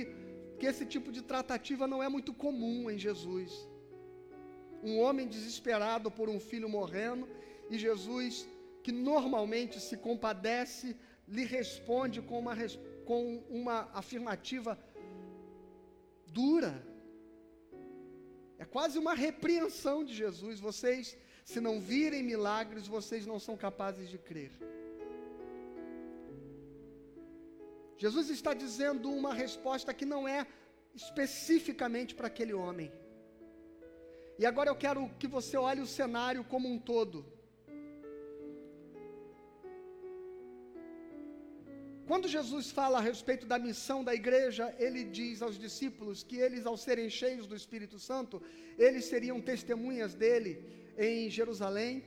que 0.57 0.65
esse 0.65 0.83
tipo 0.83 1.11
de 1.11 1.21
tratativa 1.21 1.85
não 1.85 2.01
é 2.01 2.09
muito 2.09 2.33
comum 2.33 2.89
em 2.89 2.97
Jesus. 2.97 3.51
Um 4.81 4.99
homem 4.99 5.27
desesperado 5.27 6.09
por 6.09 6.27
um 6.27 6.39
filho 6.39 6.67
morrendo 6.67 7.29
e 7.69 7.77
Jesus, 7.77 8.47
que 8.83 8.91
normalmente 8.91 9.79
se 9.79 9.95
compadece, 9.95 10.97
lhe 11.27 11.45
responde 11.45 12.19
com 12.19 12.39
uma, 12.39 12.55
com 13.05 13.43
uma 13.47 13.77
afirmativa 13.93 14.75
dura 16.25 16.90
é 18.61 18.65
quase 18.75 18.95
uma 19.03 19.13
repreensão 19.27 19.97
de 20.07 20.13
Jesus. 20.21 20.55
Vocês, 20.59 21.17
se 21.51 21.59
não 21.65 21.75
virem 21.91 22.21
milagres, 22.31 22.85
vocês 22.95 23.23
não 23.31 23.39
são 23.45 23.55
capazes 23.57 24.07
de 24.13 24.19
crer. 24.27 24.51
Jesus 28.03 28.29
está 28.29 28.53
dizendo 28.53 29.07
uma 29.21 29.33
resposta 29.43 29.95
que 29.99 30.05
não 30.13 30.21
é 30.27 30.45
especificamente 30.93 32.13
para 32.13 32.27
aquele 32.27 32.53
homem. 32.53 32.91
E 34.37 34.45
agora 34.45 34.69
eu 34.69 34.77
quero 34.85 35.09
que 35.19 35.27
você 35.37 35.57
olhe 35.57 35.81
o 35.81 35.93
cenário 35.99 36.43
como 36.53 36.69
um 36.73 36.79
todo. 36.93 37.25
Quando 42.11 42.27
Jesus 42.27 42.69
fala 42.77 42.97
a 42.97 43.05
respeito 43.09 43.45
da 43.51 43.57
missão 43.65 43.99
da 44.07 44.13
igreja, 44.13 44.65
ele 44.85 45.01
diz 45.17 45.41
aos 45.41 45.57
discípulos 45.65 46.23
que 46.29 46.37
eles, 46.45 46.65
ao 46.65 46.75
serem 46.85 47.09
cheios 47.09 47.45
do 47.47 47.55
Espírito 47.59 47.97
Santo, 48.07 48.41
eles 48.77 49.05
seriam 49.11 49.37
testemunhas 49.39 50.13
dele 50.13 50.51
em 50.97 51.29
Jerusalém, 51.29 52.03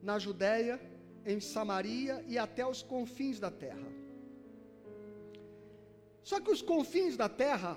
na 0.00 0.16
Judéia, 0.26 0.76
em 1.26 1.40
Samaria 1.40 2.24
e 2.28 2.38
até 2.38 2.64
os 2.64 2.82
confins 2.92 3.40
da 3.44 3.50
terra. 3.50 3.88
Só 6.22 6.38
que 6.38 6.52
os 6.56 6.62
confins 6.62 7.16
da 7.16 7.28
terra 7.28 7.72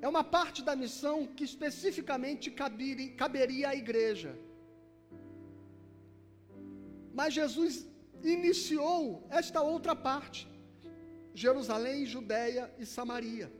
é 0.00 0.08
uma 0.08 0.24
parte 0.24 0.62
da 0.70 0.74
missão 0.84 1.26
que 1.26 1.44
especificamente 1.44 2.50
caberia 3.22 3.68
à 3.68 3.76
igreja. 3.84 4.32
Mas 7.12 7.34
Jesus 7.34 7.87
iniciou 8.22 9.26
esta 9.30 9.60
outra 9.60 9.94
parte: 9.94 10.48
Jerusalém, 11.34 12.06
Judéia 12.06 12.72
e 12.78 12.86
Samaria. 12.86 13.52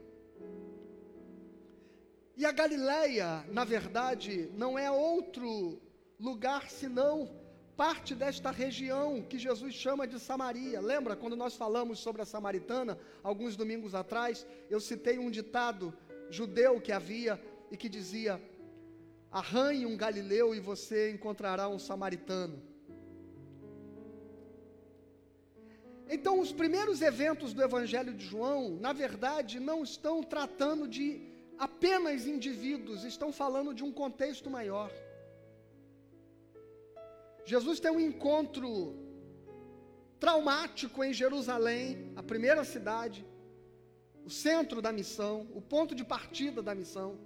E 2.35 2.45
a 2.45 2.51
Galileia, 2.51 3.45
na 3.51 3.65
verdade, 3.65 4.49
não 4.53 4.79
é 4.79 4.89
outro 4.89 5.81
lugar 6.19 6.69
senão 6.69 7.29
parte 7.75 8.13
desta 8.13 8.51
região 8.51 9.21
que 9.21 9.37
Jesus 9.37 9.73
chama 9.73 10.05
de 10.05 10.19
Samaria. 10.19 10.81
Lembra 10.81 11.15
quando 11.15 11.35
nós 11.35 11.55
falamos 11.55 11.99
sobre 11.99 12.21
a 12.21 12.25
samaritana, 12.25 12.99
alguns 13.23 13.55
domingos 13.55 13.95
atrás, 13.95 14.45
eu 14.69 14.81
citei 14.81 15.17
um 15.17 15.31
ditado 15.31 15.93
judeu 16.29 16.81
que 16.81 16.91
havia 16.91 17.41
e 17.71 17.77
que 17.77 17.87
dizia: 17.87 18.41
Arranhe 19.31 19.85
um 19.85 19.95
galileu 19.95 20.53
e 20.53 20.59
você 20.59 21.11
encontrará 21.11 21.69
um 21.69 21.79
samaritano. 21.79 22.61
Então, 26.15 26.39
os 26.39 26.51
primeiros 26.51 27.01
eventos 27.01 27.53
do 27.53 27.61
Evangelho 27.61 28.13
de 28.13 28.25
João, 28.25 28.77
na 28.85 28.91
verdade, 28.91 29.59
não 29.59 29.83
estão 29.83 30.23
tratando 30.23 30.87
de 30.87 31.21
apenas 31.57 32.25
indivíduos, 32.25 33.03
estão 33.03 33.31
falando 33.31 33.73
de 33.73 33.83
um 33.83 33.91
contexto 33.91 34.49
maior. 34.49 34.91
Jesus 37.45 37.79
tem 37.79 37.91
um 37.91 37.99
encontro 37.99 38.69
traumático 40.19 41.03
em 41.03 41.13
Jerusalém, 41.13 42.11
a 42.15 42.23
primeira 42.23 42.63
cidade, 42.63 43.25
o 44.25 44.31
centro 44.31 44.81
da 44.81 44.91
missão, 44.91 45.47
o 45.53 45.61
ponto 45.61 45.93
de 45.93 46.03
partida 46.03 46.61
da 46.61 46.73
missão. 46.73 47.17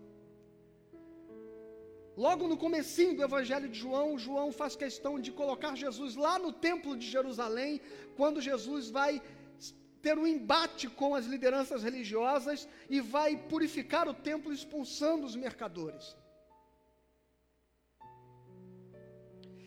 Logo 2.16 2.48
no 2.48 2.58
comecinho 2.58 3.16
do 3.16 3.24
Evangelho 3.24 3.68
de 3.68 3.80
João, 3.80 4.18
João 4.18 4.52
faz 4.52 4.76
questão 4.76 5.20
de 5.20 5.32
colocar 5.32 5.76
Jesus 5.76 6.16
lá 6.16 6.38
no 6.38 6.52
templo 6.52 6.96
de 6.96 7.08
Jerusalém, 7.10 7.82
quando 8.16 8.40
Jesus 8.40 8.90
vai 8.90 9.22
ter 10.02 10.18
um 10.18 10.28
embate 10.28 10.88
com 10.90 11.16
as 11.16 11.26
lideranças 11.26 11.82
religiosas 11.82 12.68
e 12.90 13.00
vai 13.00 13.36
purificar 13.38 14.08
o 14.08 14.14
templo 14.14 14.54
expulsando 14.54 15.26
os 15.26 15.36
mercadores. 15.36 16.16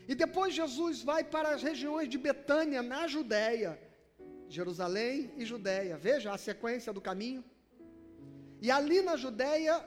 E 0.07 0.15
depois 0.15 0.55
Jesus 0.55 1.03
vai 1.03 1.25
para 1.25 1.49
as 1.55 1.63
regiões 1.63 2.09
de 2.09 2.17
Betânia, 2.17 2.81
na 2.81 3.09
Judéia, 3.09 3.81
Jerusalém 4.49 5.33
e 5.37 5.45
Judéia. 5.45 5.97
Veja 5.97 6.33
a 6.33 6.39
sequência 6.39 6.93
do 6.93 7.01
caminho. 7.01 7.45
E 8.63 8.71
ali 8.71 9.03
na 9.03 9.17
Judéia, 9.17 9.85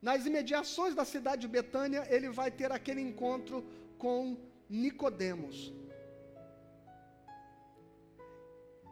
nas 0.00 0.26
imediações 0.26 0.94
da 0.94 1.04
cidade 1.04 1.42
de 1.42 1.48
Betânia, 1.48 2.06
ele 2.08 2.28
vai 2.28 2.50
ter 2.50 2.70
aquele 2.72 3.00
encontro 3.00 3.64
com 3.98 4.36
Nicodemos. 4.68 5.72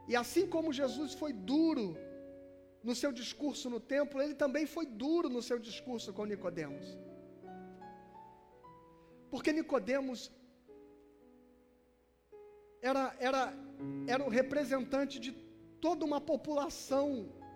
E 0.09 0.15
assim 0.17 0.47
como 0.47 0.73
Jesus 0.73 1.15
foi 1.15 1.33
duro 1.33 1.97
no 2.83 2.95
seu 2.95 3.11
discurso 3.13 3.71
no 3.71 3.81
templo, 3.81 4.21
ele 4.21 4.35
também 4.35 4.67
foi 4.67 4.87
duro 4.87 5.29
no 5.29 5.43
seu 5.43 5.59
discurso 5.59 6.13
com 6.13 6.27
Nicodemos. 6.27 6.87
Porque 9.31 9.53
Nicodemos 9.53 10.31
era, 12.83 13.17
era, 13.19 13.55
era 14.07 14.23
o 14.23 14.29
representante 14.29 15.19
de 15.19 15.33
toda 15.81 16.05
uma 16.05 16.21
população 16.21 17.09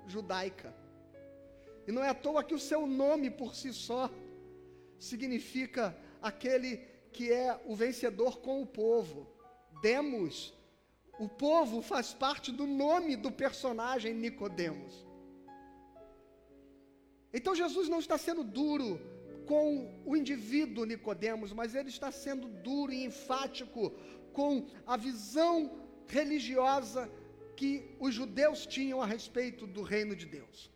judaica. 0.06 0.74
E 1.88 1.92
não 1.92 2.04
é 2.04 2.10
à 2.10 2.14
toa 2.14 2.44
que 2.44 2.54
o 2.54 2.58
seu 2.58 2.86
nome 2.86 3.30
por 3.30 3.54
si 3.54 3.72
só 3.72 4.10
significa 4.98 5.96
aquele 6.20 6.76
que 7.14 7.32
é 7.32 7.58
o 7.64 7.74
vencedor 7.74 8.40
com 8.40 8.60
o 8.60 8.66
povo. 8.66 9.26
Demos. 9.80 10.52
O 11.18 11.26
povo 11.30 11.80
faz 11.80 12.12
parte 12.12 12.52
do 12.52 12.66
nome 12.66 13.16
do 13.16 13.32
personagem 13.32 14.12
Nicodemos. 14.12 15.06
Então 17.32 17.54
Jesus 17.54 17.88
não 17.88 18.00
está 18.00 18.18
sendo 18.18 18.44
duro 18.44 19.00
com 19.46 20.02
o 20.04 20.14
indivíduo 20.14 20.84
Nicodemos, 20.84 21.54
mas 21.54 21.74
ele 21.74 21.88
está 21.88 22.12
sendo 22.12 22.48
duro 22.48 22.92
e 22.92 23.02
enfático 23.02 23.94
com 24.34 24.66
a 24.86 24.94
visão 24.98 25.54
religiosa 26.06 27.10
que 27.56 27.96
os 27.98 28.12
judeus 28.12 28.66
tinham 28.66 29.00
a 29.00 29.06
respeito 29.06 29.66
do 29.66 29.80
reino 29.82 30.14
de 30.14 30.26
Deus. 30.26 30.70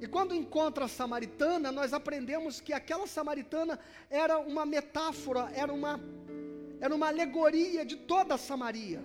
E 0.00 0.06
quando 0.06 0.34
encontra 0.34 0.86
a 0.86 0.88
samaritana, 0.88 1.70
nós 1.70 1.92
aprendemos 1.92 2.58
que 2.58 2.72
aquela 2.72 3.06
samaritana 3.06 3.78
era 4.08 4.38
uma 4.38 4.64
metáfora, 4.64 5.50
era 5.54 5.70
uma, 5.70 6.00
era 6.80 6.94
uma 6.94 7.08
alegoria 7.08 7.84
de 7.84 7.96
toda 7.96 8.34
a 8.34 8.38
Samaria. 8.38 9.04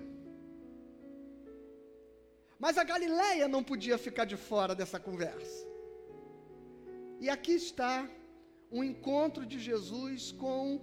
Mas 2.57 2.77
a 2.77 2.85
Galileia 2.85 3.49
não 3.49 3.61
podia 3.61 3.97
ficar 3.97 4.23
de 4.23 4.37
fora 4.37 4.73
dessa 4.73 4.97
conversa. 4.97 5.67
E 7.19 7.29
aqui 7.29 7.51
está 7.51 8.09
um 8.71 8.81
encontro 8.81 9.45
de 9.45 9.59
Jesus 9.59 10.31
com 10.31 10.79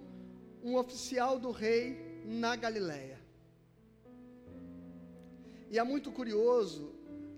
um 0.63 0.75
oficial 0.77 1.39
do 1.39 1.49
rei 1.49 2.21
na 2.23 2.55
Galileia. 2.55 3.19
E 5.71 5.79
é 5.79 5.83
muito 5.83 6.11
curioso 6.11 6.92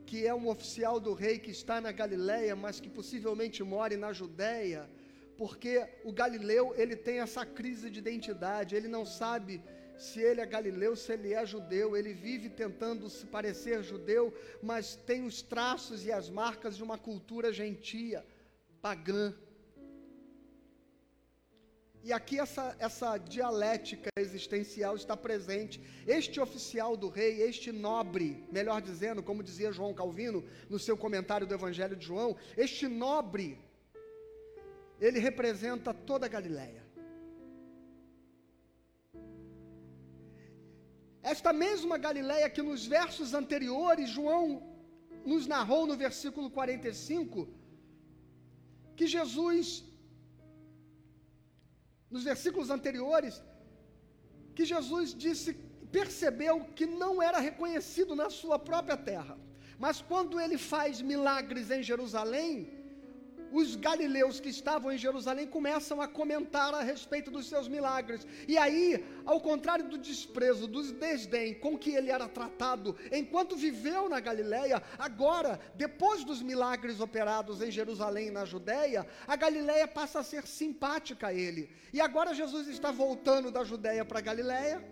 que 0.05 0.25
é 0.25 0.33
um 0.33 0.47
oficial 0.47 0.99
do 0.99 1.13
rei 1.13 1.39
que 1.39 1.51
está 1.51 1.81
na 1.81 1.91
Galileia, 1.91 2.55
mas 2.55 2.79
que 2.79 2.89
possivelmente 2.89 3.63
mora 3.63 3.97
na 3.97 4.11
Judéia, 4.13 4.89
porque 5.37 5.85
o 6.03 6.11
galileu, 6.11 6.73
ele 6.77 6.95
tem 6.95 7.19
essa 7.19 7.45
crise 7.45 7.89
de 7.89 7.99
identidade, 7.99 8.75
ele 8.75 8.87
não 8.87 9.05
sabe 9.05 9.61
se 9.97 10.19
ele 10.21 10.41
é 10.41 10.45
galileu, 10.45 10.95
se 10.95 11.13
ele 11.13 11.33
é 11.33 11.45
judeu, 11.45 11.95
ele 11.95 12.13
vive 12.13 12.49
tentando 12.49 13.09
se 13.09 13.25
parecer 13.25 13.83
judeu, 13.83 14.33
mas 14.61 14.95
tem 14.95 15.25
os 15.25 15.41
traços 15.41 16.05
e 16.05 16.11
as 16.11 16.29
marcas 16.29 16.75
de 16.77 16.83
uma 16.83 16.97
cultura 16.97 17.51
gentia, 17.51 18.25
pagã, 18.81 19.33
E 22.07 22.13
aqui 22.13 22.35
essa, 22.39 22.75
essa 22.77 23.17
dialética 23.17 24.09
existencial 24.15 24.95
está 24.95 25.17
presente. 25.17 25.81
Este 26.05 26.39
oficial 26.39 26.95
do 26.95 27.09
rei, 27.09 27.41
este 27.41 27.71
nobre, 27.71 28.27
melhor 28.51 28.79
dizendo, 28.89 29.23
como 29.23 29.41
dizia 29.41 29.71
João 29.77 29.91
Calvino 29.91 30.45
no 30.69 30.77
seu 30.77 30.95
comentário 30.95 31.47
do 31.47 31.55
Evangelho 31.55 31.95
de 31.95 32.05
João, 32.05 32.37
este 32.55 32.87
nobre, 32.87 33.47
ele 35.01 35.17
representa 35.17 35.95
toda 35.95 36.27
a 36.27 36.29
Galileia. 36.29 36.83
Esta 41.23 41.51
mesma 41.51 41.97
Galileia 41.97 42.51
que 42.51 42.61
nos 42.61 42.85
versos 42.85 43.33
anteriores 43.33 44.11
João 44.11 44.45
nos 45.25 45.47
narrou 45.47 45.87
no 45.87 45.97
versículo 45.97 46.51
45, 46.51 47.47
que 48.95 49.07
Jesus 49.07 49.83
nos 52.15 52.23
versículos 52.23 52.69
anteriores, 52.69 53.43
que 54.55 54.63
Jesus 54.73 55.13
disse, 55.13 55.49
percebeu 55.97 56.55
que 56.77 56.85
não 56.85 57.13
era 57.21 57.39
reconhecido 57.39 58.15
na 58.15 58.29
sua 58.29 58.57
própria 58.57 58.95
terra. 58.95 59.37
Mas 59.77 60.01
quando 60.01 60.39
ele 60.39 60.57
faz 60.57 61.01
milagres 61.01 61.69
em 61.69 61.83
Jerusalém, 61.83 62.51
os 63.55 63.77
galileus 63.77 64.37
que 64.41 64.49
estavam 64.49 64.91
em 64.91 64.97
Jerusalém 64.97 65.47
começam 65.47 66.01
a 66.01 66.07
comentar 66.09 66.73
a 66.73 66.81
respeito 66.81 67.31
dos 67.31 67.47
seus 67.47 67.69
milagres. 67.69 68.27
E 68.49 68.57
aí, 68.57 69.01
ao 69.25 69.39
contrário 69.39 69.87
do 69.87 69.97
desprezo, 69.97 70.67
do 70.67 70.83
desdém 70.91 71.53
com 71.53 71.77
que 71.77 71.91
ele 71.91 72.11
era 72.11 72.27
tratado 72.27 72.97
enquanto 73.13 73.55
viveu 73.55 74.09
na 74.09 74.19
Galileia, 74.19 74.83
agora, 74.99 75.57
depois 75.75 76.25
dos 76.25 76.41
milagres 76.41 76.99
operados 76.99 77.61
em 77.61 77.71
Jerusalém 77.71 78.27
e 78.27 78.31
na 78.31 78.43
Judéia, 78.43 79.07
a 79.25 79.37
Galileia 79.37 79.87
passa 79.87 80.19
a 80.19 80.23
ser 80.23 80.45
simpática 80.45 81.27
a 81.27 81.33
ele. 81.33 81.69
E 81.93 82.01
agora 82.01 82.33
Jesus 82.33 82.67
está 82.67 82.91
voltando 82.91 83.49
da 83.51 83.63
Judéia 83.63 84.03
para 84.03 84.19
a 84.19 84.21
Galileia. 84.21 84.83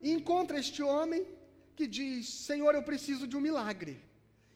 E 0.00 0.10
encontra 0.12 0.58
este 0.58 0.82
homem 0.82 1.41
que 1.76 1.86
diz: 1.86 2.28
Senhor, 2.28 2.74
eu 2.74 2.82
preciso 2.82 3.26
de 3.26 3.36
um 3.36 3.40
milagre. 3.40 4.00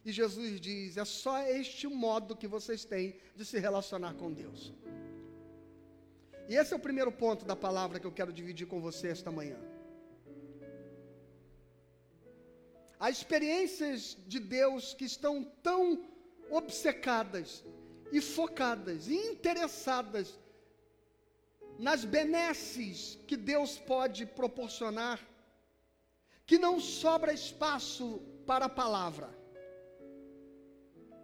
E 0.04 0.12
Jesus 0.12 0.60
diz: 0.60 0.96
é 0.96 1.04
só 1.04 1.38
este 1.42 1.86
modo 1.86 2.36
que 2.36 2.46
vocês 2.46 2.84
têm 2.84 3.16
de 3.34 3.44
se 3.44 3.58
relacionar 3.58 4.14
com 4.14 4.32
Deus. 4.32 4.72
E 6.48 6.54
esse 6.54 6.72
é 6.72 6.76
o 6.76 6.80
primeiro 6.80 7.10
ponto 7.10 7.44
da 7.44 7.56
palavra 7.56 7.98
que 7.98 8.06
eu 8.06 8.12
quero 8.12 8.32
dividir 8.32 8.66
com 8.66 8.80
você 8.80 9.08
esta 9.08 9.32
manhã. 9.32 9.58
As 12.98 13.18
experiências 13.18 14.16
de 14.26 14.38
Deus 14.38 14.94
que 14.94 15.04
estão 15.04 15.44
tão 15.62 16.04
obcecadas 16.50 17.64
e 18.12 18.20
focadas 18.20 19.08
e 19.08 19.14
interessadas 19.14 20.38
nas 21.78 22.04
benesses 22.04 23.18
que 23.26 23.36
Deus 23.36 23.76
pode 23.76 24.24
proporcionar 24.24 25.20
que 26.48 26.58
não 26.66 26.74
sobra 26.78 27.32
espaço 27.32 28.06
para 28.46 28.66
a 28.66 28.74
palavra. 28.82 29.28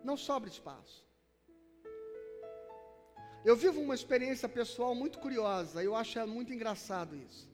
Não 0.08 0.16
sobra 0.16 0.50
espaço. 0.56 0.98
Eu 3.44 3.56
vivo 3.56 3.80
uma 3.80 3.94
experiência 4.00 4.48
pessoal 4.48 4.92
muito 5.02 5.18
curiosa, 5.24 5.82
eu 5.82 5.94
acho 6.02 6.26
muito 6.26 6.52
engraçado 6.52 7.14
isso. 7.28 7.44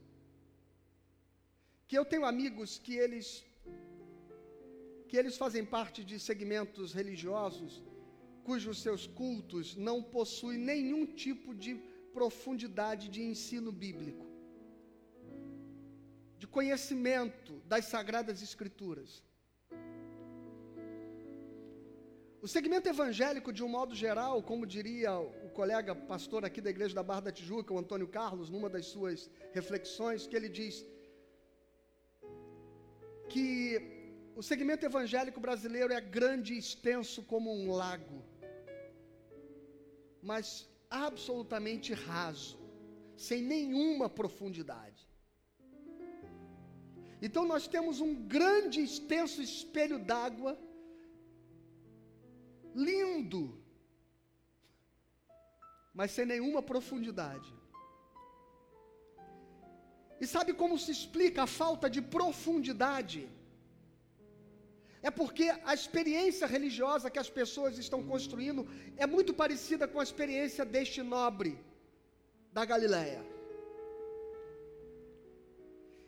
Que 1.87 1.99
eu 1.99 2.05
tenho 2.13 2.25
amigos 2.33 2.79
que 2.79 2.95
eles 3.05 3.29
que 5.09 5.17
eles 5.21 5.37
fazem 5.43 5.65
parte 5.65 6.01
de 6.09 6.17
segmentos 6.21 6.93
religiosos 6.93 7.83
cujos 8.45 8.83
seus 8.87 9.07
cultos 9.21 9.75
não 9.75 10.03
possuem 10.03 10.59
nenhum 10.59 11.07
tipo 11.25 11.55
de 11.55 11.73
profundidade 12.13 13.09
de 13.15 13.23
ensino 13.23 13.73
bíblico 13.73 14.28
de 16.39 16.47
conhecimento 16.47 17.61
das 17.67 17.87
Sagradas 17.87 18.43
Escrituras. 18.43 19.23
O 22.41 22.47
segmento 22.47 22.89
evangélico, 22.89 23.53
de 23.53 23.65
um 23.65 23.69
modo 23.69 23.95
geral, 23.97 24.41
como 24.51 24.65
diria 24.65 25.13
o 25.19 25.51
colega 25.51 25.93
pastor 25.95 26.45
aqui 26.45 26.61
da 26.61 26.71
igreja 26.71 26.95
da 26.95 27.03
Barra 27.03 27.23
da 27.23 27.33
Tijuca, 27.33 27.75
o 27.75 27.79
Antônio 27.79 28.07
Carlos, 28.07 28.49
numa 28.49 28.71
das 28.71 28.87
suas 28.87 29.29
reflexões, 29.53 30.27
que 30.29 30.37
ele 30.37 30.49
diz 30.49 30.87
que 33.29 33.51
o 34.37 34.43
segmento 34.43 34.87
evangélico 34.87 35.41
brasileiro 35.41 35.93
é 35.93 36.01
grande 36.01 36.55
e 36.55 36.59
extenso 36.59 37.25
como 37.25 37.53
um 37.53 37.73
lago, 37.73 38.25
mas 40.23 40.69
absolutamente 40.89 41.93
raso, 41.93 42.57
sem 43.17 43.43
nenhuma 43.43 44.09
profundidade. 44.09 45.08
Então 47.27 47.45
nós 47.53 47.67
temos 47.75 48.01
um 48.01 48.15
grande, 48.37 48.81
extenso 48.81 49.43
espelho 49.43 49.99
d'água, 49.99 50.53
lindo, 52.75 53.43
mas 55.93 56.13
sem 56.13 56.27
nenhuma 56.33 56.63
profundidade. 56.63 57.51
E 60.21 60.27
sabe 60.27 60.53
como 60.53 60.79
se 60.85 60.93
explica 60.93 61.43
a 61.45 61.53
falta 61.63 61.89
de 61.97 62.01
profundidade? 62.01 63.29
É 65.09 65.11
porque 65.11 65.47
a 65.65 65.75
experiência 65.75 66.47
religiosa 66.47 67.11
que 67.11 67.21
as 67.25 67.31
pessoas 67.31 67.79
estão 67.79 68.01
construindo 68.13 68.63
é 68.97 69.07
muito 69.07 69.33
parecida 69.43 69.87
com 69.87 70.01
a 70.01 70.07
experiência 70.09 70.65
deste 70.65 71.03
nobre 71.03 71.53
da 72.53 72.65
Galileia 72.65 73.38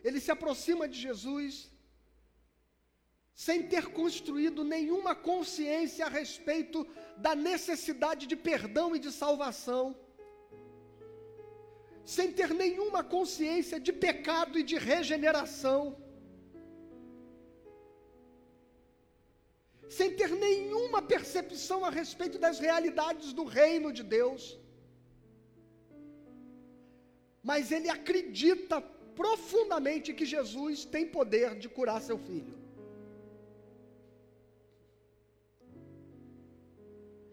ele 0.03 0.19
se 0.19 0.31
aproxima 0.31 0.87
de 0.87 0.99
Jesus 0.99 1.71
sem 3.45 3.59
ter 3.73 3.85
construído 3.99 4.63
nenhuma 4.63 5.13
consciência 5.15 6.05
a 6.05 6.09
respeito 6.09 6.79
da 7.17 7.33
necessidade 7.35 8.27
de 8.27 8.35
perdão 8.35 8.95
e 8.95 8.99
de 8.99 9.11
salvação, 9.11 9.83
sem 12.05 12.31
ter 12.31 12.53
nenhuma 12.53 13.03
consciência 13.03 13.79
de 13.79 13.93
pecado 13.93 14.59
e 14.59 14.63
de 14.63 14.77
regeneração, 14.77 15.97
sem 19.89 20.15
ter 20.15 20.31
nenhuma 20.47 21.01
percepção 21.01 21.83
a 21.83 21.89
respeito 21.89 22.37
das 22.37 22.59
realidades 22.59 23.33
do 23.33 23.43
reino 23.43 23.91
de 23.91 24.03
Deus. 24.03 24.43
Mas 27.43 27.71
ele 27.71 27.89
acredita 27.89 28.79
profundamente 29.19 30.13
que 30.19 30.25
Jesus 30.25 30.85
tem 30.95 31.05
poder 31.17 31.49
de 31.63 31.69
curar 31.77 31.99
seu 32.01 32.17
filho. 32.17 32.55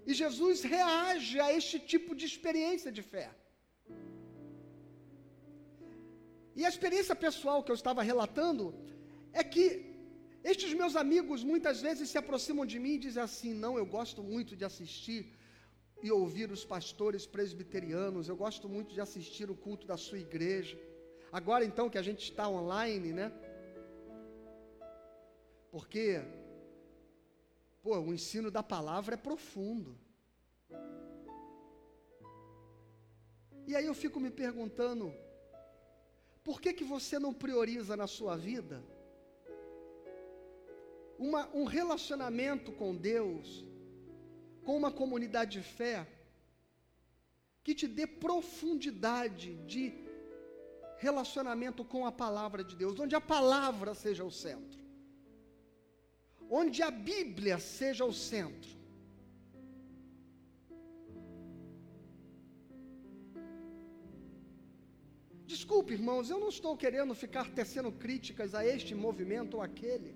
E 0.09 0.15
Jesus 0.23 0.63
reage 0.75 1.39
a 1.47 1.53
este 1.59 1.79
tipo 1.93 2.15
de 2.19 2.25
experiência 2.31 2.91
de 2.99 3.03
fé. 3.13 3.27
E 6.59 6.65
a 6.65 6.71
experiência 6.75 7.15
pessoal 7.27 7.63
que 7.63 7.71
eu 7.73 7.79
estava 7.81 8.03
relatando 8.11 8.65
é 9.41 9.45
que 9.53 9.65
estes 10.53 10.73
meus 10.81 10.95
amigos 10.97 11.45
muitas 11.51 11.81
vezes 11.87 12.09
se 12.09 12.19
aproximam 12.23 12.65
de 12.73 12.79
mim 12.85 12.95
e 12.95 13.05
dizem 13.07 13.23
assim: 13.23 13.53
não, 13.65 13.73
eu 13.81 13.87
gosto 13.99 14.23
muito 14.23 14.57
de 14.57 14.65
assistir 14.71 15.21
e 16.03 16.11
ouvir 16.11 16.51
os 16.57 16.65
pastores 16.65 17.27
presbiterianos, 17.27 18.29
eu 18.29 18.37
gosto 18.37 18.67
muito 18.69 18.95
de 18.95 19.01
assistir 19.07 19.51
o 19.51 19.57
culto 19.65 19.87
da 19.87 19.97
sua 19.97 20.19
igreja. 20.19 20.79
Agora 21.31 21.65
então 21.65 21.91
que 21.91 21.99
a 21.99 22.03
gente 22.03 22.23
está 22.23 22.49
online, 22.49 23.13
né? 23.13 23.33
Porque, 25.71 26.23
pô, 27.83 27.99
o 27.99 28.15
ensino 28.15 28.51
da 28.51 28.63
palavra 28.63 29.15
é 29.15 29.19
profundo. 29.19 29.99
E 33.67 33.77
aí 33.77 33.85
eu 33.85 33.95
fico 33.95 34.19
me 34.19 34.31
perguntando, 34.31 35.13
por 36.43 36.61
que 36.61 36.73
que 36.73 36.85
você 36.85 37.19
não 37.19 37.35
prioriza 37.35 37.95
na 37.95 38.07
sua 38.07 38.35
vida 38.35 38.83
uma, 41.19 41.47
um 41.55 41.65
relacionamento 41.65 42.73
com 42.73 42.97
Deus, 42.97 43.67
com 44.65 44.75
uma 44.75 44.91
comunidade 44.91 45.61
de 45.61 45.63
fé, 45.63 46.07
que 47.63 47.75
te 47.75 47.87
dê 47.87 48.07
profundidade 48.07 49.57
de 49.67 50.08
relacionamento 50.99 51.85
com 51.85 52.05
a 52.07 52.13
palavra 52.13 52.63
de 52.65 52.75
Deus, 52.77 52.99
onde 52.99 53.15
a 53.15 53.21
palavra 53.21 53.95
seja 53.95 54.25
o 54.25 54.31
centro, 54.31 54.81
onde 56.61 56.83
a 56.83 56.91
Bíblia 56.91 57.59
seja 57.59 58.05
o 58.05 58.13
centro. 58.13 58.77
Desculpe, 65.53 65.95
irmãos, 65.99 66.29
eu 66.29 66.39
não 66.39 66.51
estou 66.57 66.77
querendo 66.77 67.15
ficar 67.15 67.47
tecendo 67.59 67.91
críticas 68.05 68.55
a 68.55 68.67
este 68.75 68.95
movimento 68.95 69.55
ou 69.55 69.63
aquele. 69.63 70.13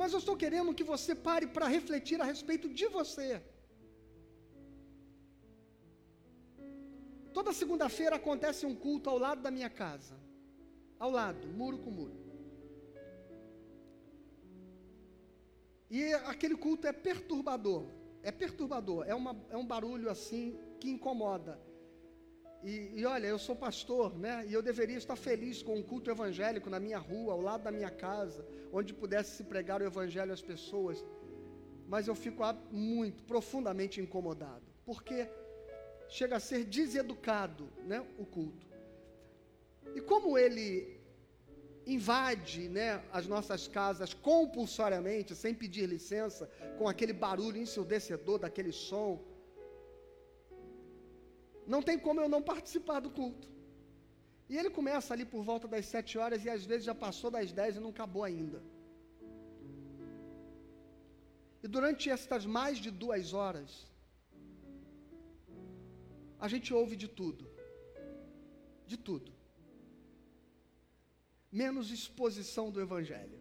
Mas 0.00 0.12
eu 0.12 0.20
estou 0.22 0.36
querendo 0.42 0.74
que 0.74 0.82
você 0.92 1.14
pare 1.14 1.46
para 1.46 1.68
refletir 1.68 2.20
a 2.20 2.24
respeito 2.24 2.68
de 2.68 2.86
você. 2.98 3.30
Toda 7.42 7.52
segunda-feira 7.52 8.14
acontece 8.14 8.64
um 8.64 8.72
culto 8.72 9.10
ao 9.10 9.18
lado 9.18 9.42
da 9.42 9.50
minha 9.50 9.68
casa. 9.68 10.14
Ao 10.96 11.10
lado, 11.10 11.48
muro 11.48 11.76
com 11.76 11.90
muro. 11.90 12.14
E 15.90 16.14
aquele 16.32 16.56
culto 16.56 16.86
é 16.86 16.92
perturbador. 16.92 17.86
É 18.22 18.30
perturbador. 18.30 19.08
É, 19.08 19.14
uma, 19.16 19.34
é 19.50 19.56
um 19.56 19.66
barulho 19.66 20.08
assim 20.08 20.56
que 20.78 20.88
incomoda. 20.88 21.60
E, 22.62 23.00
e, 23.00 23.04
olha, 23.04 23.26
eu 23.26 23.40
sou 23.40 23.56
pastor, 23.56 24.16
né? 24.16 24.46
E 24.46 24.52
eu 24.52 24.62
deveria 24.62 24.96
estar 24.96 25.16
feliz 25.16 25.64
com 25.64 25.74
um 25.74 25.82
culto 25.82 26.12
evangélico 26.12 26.70
na 26.70 26.78
minha 26.78 26.98
rua, 26.98 27.32
ao 27.32 27.40
lado 27.40 27.64
da 27.64 27.72
minha 27.72 27.90
casa, 27.90 28.46
onde 28.72 28.94
pudesse 28.94 29.38
se 29.38 29.42
pregar 29.42 29.82
o 29.82 29.84
evangelho 29.84 30.32
às 30.32 30.40
pessoas. 30.40 31.04
Mas 31.88 32.06
eu 32.06 32.14
fico 32.14 32.44
muito, 32.70 33.24
profundamente 33.24 34.00
incomodado. 34.00 34.62
Porque 34.84 35.28
chega 36.18 36.36
a 36.36 36.40
ser 36.48 36.64
deseducado, 36.64 37.64
né, 37.90 37.98
o 38.22 38.24
culto. 38.36 38.66
E 39.96 40.00
como 40.00 40.36
ele 40.36 40.66
invade, 41.86 42.68
né, 42.68 43.02
as 43.18 43.26
nossas 43.26 43.62
casas 43.66 44.12
compulsoriamente, 44.12 45.34
sem 45.34 45.54
pedir 45.54 45.86
licença, 45.88 46.44
com 46.78 46.86
aquele 46.86 47.14
barulho 47.24 47.56
ensurdecedor 47.56 48.38
daquele 48.38 48.72
som, 48.72 49.10
não 51.66 51.80
tem 51.88 51.98
como 51.98 52.20
eu 52.20 52.28
não 52.28 52.42
participar 52.42 53.00
do 53.00 53.10
culto. 53.10 53.48
E 54.50 54.58
ele 54.58 54.68
começa 54.68 55.14
ali 55.14 55.24
por 55.24 55.42
volta 55.42 55.66
das 55.66 55.86
sete 55.86 56.18
horas 56.18 56.44
e 56.44 56.50
às 56.50 56.64
vezes 56.66 56.84
já 56.84 56.94
passou 56.94 57.30
das 57.30 57.52
dez 57.52 57.76
e 57.76 57.80
não 57.80 57.88
acabou 57.88 58.22
ainda. 58.22 58.62
E 61.62 61.68
durante 61.68 62.10
estas 62.10 62.44
mais 62.44 62.76
de 62.76 62.90
duas 62.90 63.32
horas, 63.32 63.91
a 66.44 66.48
gente 66.48 66.74
ouve 66.74 66.96
de 66.96 67.06
tudo. 67.06 67.48
De 68.84 68.96
tudo. 68.96 69.32
Menos 71.52 71.92
exposição 71.92 72.68
do 72.68 72.80
Evangelho. 72.80 73.38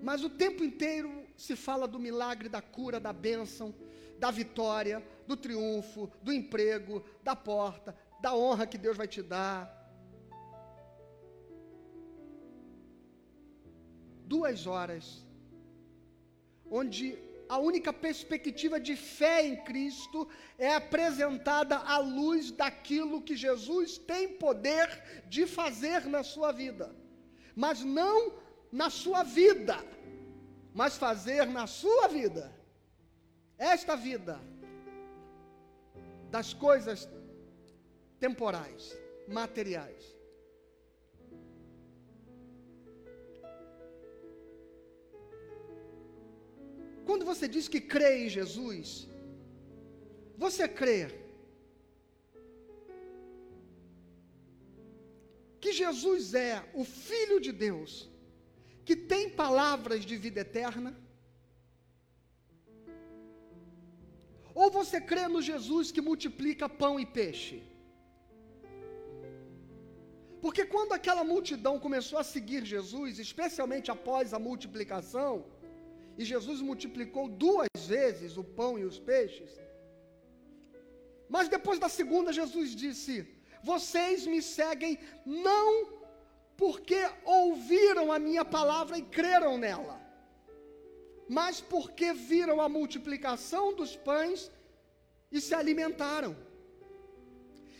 Mas 0.00 0.24
o 0.24 0.30
tempo 0.30 0.64
inteiro 0.64 1.10
se 1.36 1.54
fala 1.54 1.86
do 1.86 1.98
milagre, 1.98 2.48
da 2.48 2.62
cura, 2.62 2.98
da 2.98 3.12
bênção, 3.12 3.74
da 4.18 4.30
vitória, 4.30 5.06
do 5.26 5.36
triunfo, 5.36 6.10
do 6.22 6.32
emprego, 6.32 7.04
da 7.22 7.36
porta, 7.36 7.94
da 8.22 8.34
honra 8.34 8.66
que 8.66 8.78
Deus 8.78 8.96
vai 8.96 9.06
te 9.06 9.22
dar. 9.22 9.60
Duas 14.24 14.66
horas, 14.66 15.26
onde 16.70 17.18
a 17.48 17.58
única 17.58 17.92
perspectiva 17.92 18.80
de 18.80 18.96
fé 18.96 19.46
em 19.46 19.56
Cristo 19.64 20.28
é 20.58 20.74
apresentada 20.74 21.76
à 21.76 21.98
luz 21.98 22.50
daquilo 22.50 23.22
que 23.22 23.36
Jesus 23.36 23.98
tem 23.98 24.28
poder 24.28 25.24
de 25.28 25.46
fazer 25.46 26.06
na 26.06 26.22
sua 26.22 26.52
vida. 26.52 26.94
Mas 27.54 27.82
não 27.82 28.34
na 28.70 28.88
sua 28.88 29.22
vida, 29.22 29.76
mas 30.74 30.96
fazer 30.96 31.46
na 31.46 31.66
sua 31.66 32.08
vida. 32.08 32.52
Esta 33.58 33.94
vida 33.96 34.40
das 36.30 36.54
coisas 36.54 37.08
temporais, 38.18 38.96
materiais. 39.28 40.21
Quando 47.06 47.24
você 47.30 47.46
diz 47.54 47.66
que 47.72 47.80
crê 47.94 48.10
em 48.24 48.28
Jesus, 48.38 49.08
você 50.44 50.66
crê 50.80 51.00
que 55.62 55.72
Jesus 55.82 56.34
é 56.34 56.54
o 56.80 56.84
Filho 56.84 57.38
de 57.46 57.52
Deus, 57.66 57.90
que 58.86 58.96
tem 59.12 59.24
palavras 59.42 60.00
de 60.10 60.16
vida 60.24 60.40
eterna? 60.46 60.90
Ou 64.60 64.68
você 64.78 64.98
crê 65.10 65.26
no 65.34 65.42
Jesus 65.50 65.92
que 65.94 66.06
multiplica 66.08 66.68
pão 66.82 66.94
e 67.02 67.06
peixe? 67.18 67.58
Porque 70.42 70.64
quando 70.74 70.92
aquela 70.98 71.24
multidão 71.32 71.74
começou 71.86 72.18
a 72.18 72.24
seguir 72.34 72.62
Jesus, 72.74 73.20
especialmente 73.26 73.88
após 73.96 74.34
a 74.34 74.40
multiplicação, 74.48 75.32
e 76.18 76.24
Jesus 76.24 76.60
multiplicou 76.60 77.28
duas 77.28 77.68
vezes 77.86 78.36
o 78.36 78.44
pão 78.44 78.78
e 78.78 78.84
os 78.84 78.98
peixes. 78.98 79.50
Mas 81.28 81.48
depois 81.48 81.78
da 81.78 81.88
segunda, 81.88 82.32
Jesus 82.32 82.74
disse: 82.74 83.26
Vocês 83.62 84.26
me 84.26 84.40
seguem 84.42 84.98
não 85.24 85.68
porque 86.56 87.00
ouviram 87.24 88.12
a 88.12 88.18
minha 88.18 88.44
palavra 88.44 88.98
e 88.98 89.02
creram 89.02 89.56
nela, 89.56 90.00
mas 91.28 91.60
porque 91.60 92.12
viram 92.12 92.60
a 92.60 92.68
multiplicação 92.68 93.74
dos 93.74 93.96
pães 93.96 94.50
e 95.30 95.40
se 95.40 95.54
alimentaram. 95.54 96.36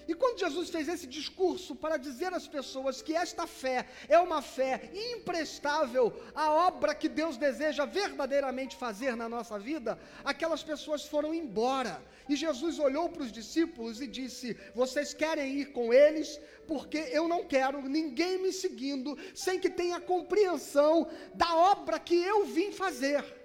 E 0.08 0.14
quando 0.14 0.40
Jesus 0.40 0.70
fez 0.70 0.88
esse 0.88 1.06
discurso 1.06 1.74
para 1.74 1.96
dizer 1.96 2.32
às 2.32 2.46
pessoas 2.46 3.00
que 3.00 3.14
esta 3.14 3.46
fé 3.46 3.86
é 4.08 4.18
uma 4.18 4.42
fé 4.42 4.90
imprestável 4.94 6.12
à 6.34 6.50
obra 6.50 6.94
que 6.94 7.08
Deus 7.08 7.36
deseja 7.36 7.84
verdadeiramente 7.84 8.76
fazer 8.76 9.16
na 9.16 9.28
nossa 9.28 9.58
vida, 9.58 9.98
aquelas 10.24 10.62
pessoas 10.62 11.04
foram 11.06 11.34
embora. 11.34 12.02
E 12.28 12.36
Jesus 12.36 12.78
olhou 12.78 13.08
para 13.08 13.22
os 13.22 13.32
discípulos 13.32 14.00
e 14.00 14.06
disse: 14.06 14.56
Vocês 14.74 15.12
querem 15.12 15.58
ir 15.58 15.72
com 15.72 15.92
eles? 15.92 16.40
Porque 16.66 16.98
eu 17.12 17.26
não 17.26 17.44
quero 17.44 17.82
ninguém 17.82 18.40
me 18.40 18.52
seguindo 18.52 19.18
sem 19.34 19.58
que 19.58 19.68
tenha 19.68 20.00
compreensão 20.00 21.08
da 21.34 21.54
obra 21.56 21.98
que 21.98 22.14
eu 22.14 22.44
vim 22.46 22.72
fazer. 22.72 23.41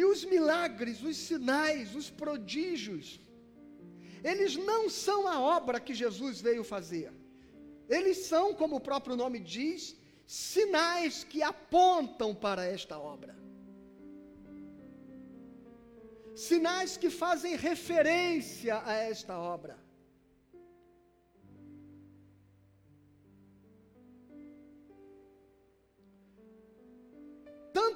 E 0.00 0.04
os 0.12 0.20
milagres, 0.24 1.02
os 1.02 1.16
sinais, 1.28 1.94
os 1.94 2.08
prodígios, 2.20 3.06
eles 4.24 4.52
não 4.56 4.82
são 4.88 5.28
a 5.28 5.38
obra 5.38 5.78
que 5.86 5.92
Jesus 6.02 6.40
veio 6.40 6.64
fazer. 6.64 7.12
Eles 7.96 8.16
são, 8.30 8.54
como 8.60 8.76
o 8.76 8.84
próprio 8.88 9.14
nome 9.14 9.38
diz, 9.38 9.94
sinais 10.26 11.22
que 11.22 11.42
apontam 11.42 12.34
para 12.34 12.64
esta 12.64 12.98
obra. 12.98 13.34
Sinais 16.34 16.96
que 16.96 17.10
fazem 17.10 17.54
referência 17.54 18.82
a 18.86 18.94
esta 18.94 19.38
obra. 19.38 19.76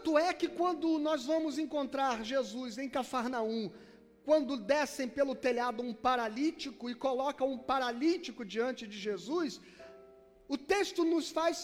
Tanto 0.05 0.19
é 0.19 0.35
que 0.41 0.49
quando 0.49 0.89
nós 0.99 1.25
vamos 1.25 1.55
encontrar 1.63 2.23
Jesus 2.31 2.77
em 2.77 2.91
Cafarnaum, 2.97 3.73
quando 4.23 4.59
descem 4.73 5.09
pelo 5.09 5.35
telhado 5.35 5.83
um 5.83 5.95
paralítico 5.95 6.91
e 6.91 6.95
colocam 6.95 7.47
um 7.53 7.57
paralítico 7.73 8.45
diante 8.45 8.87
de 8.87 8.99
Jesus, 9.07 9.59
o 10.47 10.59
texto 10.59 11.07
nos 11.07 11.31
faz, 11.31 11.59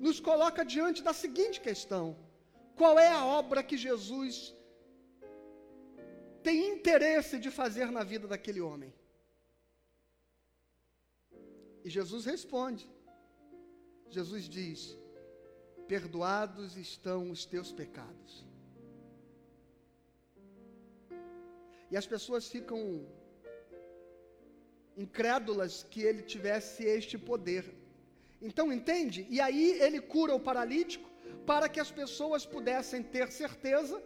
nos 0.00 0.18
coloca 0.18 0.64
diante 0.74 1.00
da 1.00 1.12
seguinte 1.12 1.60
questão: 1.60 2.04
qual 2.74 2.98
é 2.98 3.10
a 3.12 3.24
obra 3.24 3.62
que 3.62 3.76
Jesus 3.76 4.52
tem 6.42 6.58
interesse 6.74 7.38
de 7.38 7.52
fazer 7.52 7.88
na 7.98 8.02
vida 8.02 8.26
daquele 8.26 8.60
homem? 8.60 8.92
E 11.84 11.88
Jesus 11.88 12.24
responde. 12.24 12.90
Jesus 14.10 14.48
diz: 14.48 14.80
perdoados 15.88 16.76
estão 16.76 17.30
os 17.30 17.44
teus 17.44 17.72
pecados. 17.72 18.46
E 21.90 21.96
as 21.96 22.06
pessoas 22.06 22.46
ficam 22.48 22.80
incrédulas 24.96 25.82
que 25.82 26.02
ele 26.02 26.22
tivesse 26.22 26.84
este 26.84 27.16
poder. 27.16 27.64
Então, 28.42 28.72
entende? 28.72 29.26
E 29.30 29.40
aí 29.40 29.80
ele 29.80 30.00
cura 30.00 30.34
o 30.34 30.40
paralítico 30.48 31.08
para 31.46 31.68
que 31.68 31.80
as 31.80 31.90
pessoas 31.90 32.44
pudessem 32.44 33.02
ter 33.02 33.32
certeza 33.32 34.02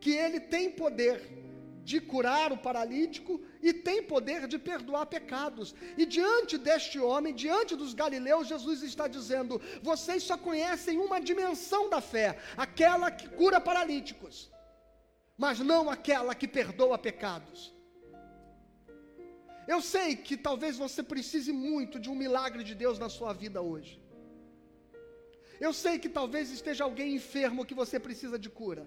que 0.00 0.10
ele 0.10 0.38
tem 0.38 0.70
poder 0.70 1.47
de 1.90 1.98
curar 2.12 2.48
o 2.54 2.58
paralítico 2.66 3.32
e 3.66 3.70
tem 3.86 3.98
poder 4.12 4.40
de 4.52 4.58
perdoar 4.70 5.06
pecados. 5.06 5.68
E 6.00 6.04
diante 6.16 6.54
deste 6.66 6.98
homem, 7.08 7.38
diante 7.44 7.72
dos 7.82 7.92
galileus, 8.02 8.50
Jesus 8.52 8.82
está 8.90 9.06
dizendo: 9.16 9.54
vocês 9.90 10.22
só 10.30 10.36
conhecem 10.48 10.98
uma 11.06 11.18
dimensão 11.30 11.82
da 11.94 12.00
fé, 12.12 12.28
aquela 12.66 13.08
que 13.18 13.26
cura 13.40 13.58
paralíticos, 13.70 14.36
mas 15.44 15.60
não 15.70 15.82
aquela 15.96 16.34
que 16.40 16.48
perdoa 16.60 16.98
pecados. 17.08 17.60
Eu 19.74 19.80
sei 19.94 20.08
que 20.26 20.36
talvez 20.48 20.76
você 20.84 21.02
precise 21.14 21.52
muito 21.70 21.98
de 22.04 22.10
um 22.12 22.20
milagre 22.24 22.62
de 22.68 22.74
Deus 22.84 22.98
na 23.04 23.10
sua 23.16 23.32
vida 23.44 23.62
hoje. 23.70 23.94
Eu 25.66 25.72
sei 25.82 25.94
que 26.02 26.10
talvez 26.20 26.46
esteja 26.58 26.84
alguém 26.84 27.16
enfermo 27.20 27.66
que 27.68 27.80
você 27.82 27.98
precisa 28.08 28.38
de 28.44 28.50
cura. 28.60 28.84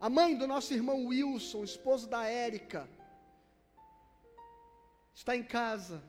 A 0.00 0.08
mãe 0.08 0.34
do 0.34 0.46
nosso 0.46 0.72
irmão 0.72 0.98
Wilson, 1.08 1.62
esposo 1.62 2.08
da 2.08 2.24
Érica, 2.24 2.88
está 5.14 5.36
em 5.36 5.42
casa. 5.42 6.02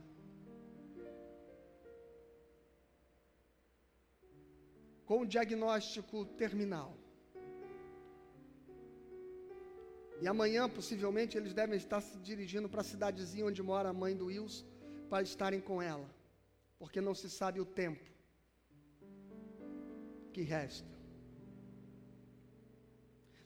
Com 5.06 5.18
um 5.24 5.26
diagnóstico 5.26 6.24
terminal. 6.44 6.96
E 10.22 10.28
amanhã, 10.34 10.70
possivelmente, 10.70 11.38
eles 11.38 11.54
devem 11.54 11.76
estar 11.76 12.00
se 12.00 12.18
dirigindo 12.20 12.70
para 12.70 12.80
a 12.80 12.90
cidadezinha 12.92 13.48
onde 13.48 13.62
mora 13.62 13.90
a 13.90 13.94
mãe 13.94 14.16
do 14.16 14.28
Wilson, 14.28 14.66
para 15.10 15.24
estarem 15.24 15.60
com 15.60 15.82
ela, 15.82 16.10
porque 16.80 17.02
não 17.02 17.14
se 17.14 17.30
sabe 17.30 17.60
o 17.60 17.66
tempo 17.66 18.10
que 20.32 20.44
resta. 20.44 21.01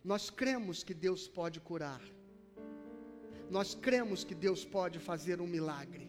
Nós 0.06 0.30
cremos 0.30 0.84
que 0.84 0.94
Deus 0.94 1.28
pode 1.28 1.60
curar, 1.60 2.00
nós 3.50 3.74
cremos 3.74 4.24
que 4.24 4.36
Deus 4.36 4.64
pode 4.64 5.00
fazer 5.00 5.42
um 5.42 5.48
milagre, 5.48 6.08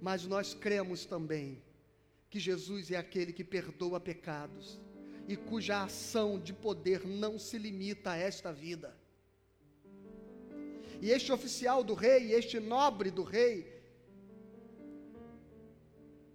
mas 0.00 0.24
nós 0.24 0.54
cremos 0.54 1.04
também 1.04 1.60
que 2.30 2.38
Jesus 2.38 2.92
é 2.92 2.96
aquele 2.96 3.32
que 3.32 3.42
perdoa 3.42 3.98
pecados 3.98 4.80
e 5.26 5.36
cuja 5.36 5.82
ação 5.82 6.38
de 6.38 6.52
poder 6.52 7.04
não 7.04 7.40
se 7.40 7.58
limita 7.58 8.12
a 8.12 8.16
esta 8.16 8.52
vida. 8.52 8.96
E 11.02 11.10
este 11.10 11.32
oficial 11.32 11.82
do 11.82 11.94
rei, 11.94 12.32
este 12.34 12.60
nobre 12.60 13.10
do 13.10 13.24
rei, 13.24 13.82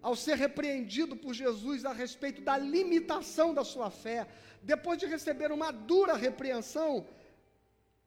ao 0.01 0.15
ser 0.15 0.37
repreendido 0.37 1.15
por 1.15 1.33
Jesus 1.33 1.85
a 1.85 1.93
respeito 1.93 2.41
da 2.41 2.57
limitação 2.57 3.53
da 3.53 3.63
sua 3.63 3.89
fé, 3.89 4.27
depois 4.61 4.97
de 4.97 5.05
receber 5.05 5.51
uma 5.51 5.71
dura 5.71 6.15
repreensão, 6.15 7.05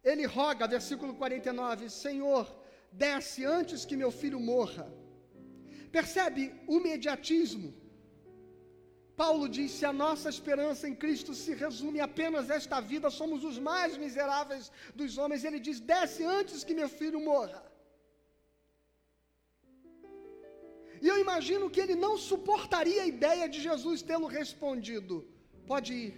ele 0.03 0.24
roga, 0.24 0.66
versículo 0.66 1.14
49, 1.14 1.88
Senhor, 1.90 2.45
desce 2.90 3.45
antes 3.45 3.84
que 3.84 3.97
meu 3.97 4.11
filho 4.11 4.40
morra. 4.40 4.93
Percebe 5.90 6.55
o 6.66 6.80
mediatismo? 6.80 7.74
Paulo 9.16 9.49
disse: 9.49 9.84
a 9.84 9.93
nossa 9.93 10.28
esperança 10.28 10.88
em 10.88 10.95
Cristo 10.95 11.34
se 11.34 11.55
resume 11.55 12.01
apenas 12.01 12.51
a 12.51 12.55
esta 12.55 12.80
vida, 12.80 13.11
somos 13.11 13.45
os 13.45 13.59
mais 13.59 13.97
miseráveis 13.97 14.72
dos 14.95 15.18
homens. 15.18 15.45
Ele 15.45 15.61
diz: 15.61 15.78
desce 15.80 16.24
antes 16.24 16.64
que 16.64 16.74
meu 16.74 16.88
filho 16.88 17.20
morra. 17.20 17.71
E 21.03 21.09
eu 21.09 21.18
imagino 21.18 21.68
que 21.68 21.80
ele 21.84 21.96
não 21.96 22.16
suportaria 22.16 23.03
a 23.03 23.07
ideia 23.14 23.48
de 23.48 23.61
Jesus 23.61 24.03
tê-lo 24.03 24.28
respondido: 24.28 25.14
pode 25.66 25.92
ir, 25.92 26.12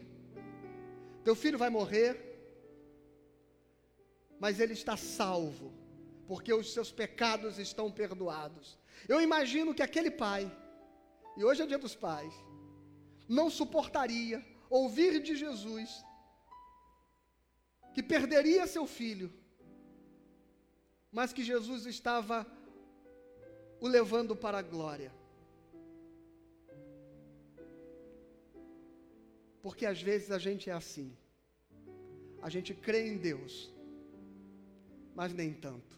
teu 1.27 1.35
filho 1.35 1.57
vai 1.63 1.71
morrer, 1.71 2.13
mas 4.39 4.61
ele 4.61 4.75
está 4.75 4.95
salvo, 4.95 5.73
porque 6.29 6.53
os 6.53 6.71
seus 6.75 6.93
pecados 6.93 7.59
estão 7.59 7.91
perdoados. 7.91 8.79
Eu 9.09 9.23
imagino 9.23 9.75
que 9.75 9.83
aquele 9.83 10.11
pai, 10.11 10.43
e 11.39 11.43
hoje 11.43 11.63
é 11.63 11.67
dia 11.67 11.79
dos 11.79 11.95
pais, 11.95 12.35
não 13.27 13.49
suportaria 13.49 14.45
ouvir 14.69 15.23
de 15.23 15.35
Jesus 15.35 16.05
que 17.95 18.03
perderia 18.03 18.67
seu 18.67 18.87
filho, 18.87 19.33
mas 21.11 21.33
que 21.33 21.43
Jesus 21.43 21.87
estava 21.87 22.47
o 23.85 23.89
levando 23.89 24.35
para 24.35 24.59
a 24.61 24.63
glória. 24.63 25.13
Porque 29.65 29.85
às 29.85 30.01
vezes 30.01 30.31
a 30.31 30.39
gente 30.39 30.71
é 30.71 30.73
assim. 30.73 31.09
A 32.41 32.49
gente 32.55 32.73
crê 32.87 33.01
em 33.09 33.19
Deus, 33.19 33.53
mas 35.15 35.35
nem 35.35 35.53
tanto. 35.53 35.95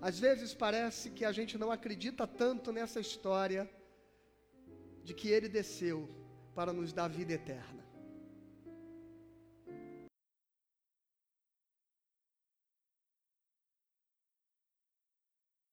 Às 0.00 0.18
vezes 0.18 0.54
parece 0.54 1.10
que 1.10 1.26
a 1.26 1.32
gente 1.38 1.58
não 1.58 1.70
acredita 1.70 2.26
tanto 2.26 2.72
nessa 2.72 3.00
história 3.00 3.68
de 5.04 5.12
que 5.12 5.28
ele 5.28 5.48
desceu 5.60 6.08
para 6.54 6.72
nos 6.72 6.90
dar 6.90 7.08
vida 7.08 7.34
eterna. 7.34 7.84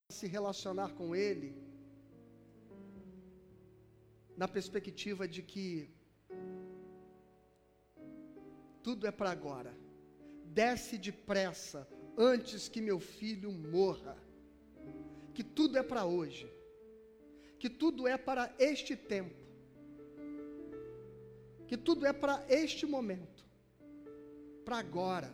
Se 0.10 0.28
relacionar 0.28 0.94
com 0.94 1.16
ele 1.16 1.56
na 4.36 4.48
perspectiva 4.48 5.28
de 5.28 5.42
que 5.42 5.90
tudo 8.84 9.06
é 9.06 9.12
para 9.12 9.32
agora. 9.32 9.76
Desce 10.46 10.98
depressa 10.98 11.88
antes 12.18 12.68
que 12.68 12.82
meu 12.82 13.00
filho 13.00 13.52
morra. 13.52 14.18
Que 15.34 15.44
tudo 15.44 15.78
é 15.78 15.84
para 15.84 16.06
hoje 16.06 16.58
que 17.60 17.70
tudo 17.70 18.08
é 18.08 18.18
para 18.18 18.54
este 18.60 18.96
tempo, 18.96 19.36
que 21.68 21.76
tudo 21.76 22.06
é 22.06 22.14
para 22.14 22.46
este 22.48 22.86
momento, 22.86 23.44
para 24.64 24.78
agora. 24.78 25.34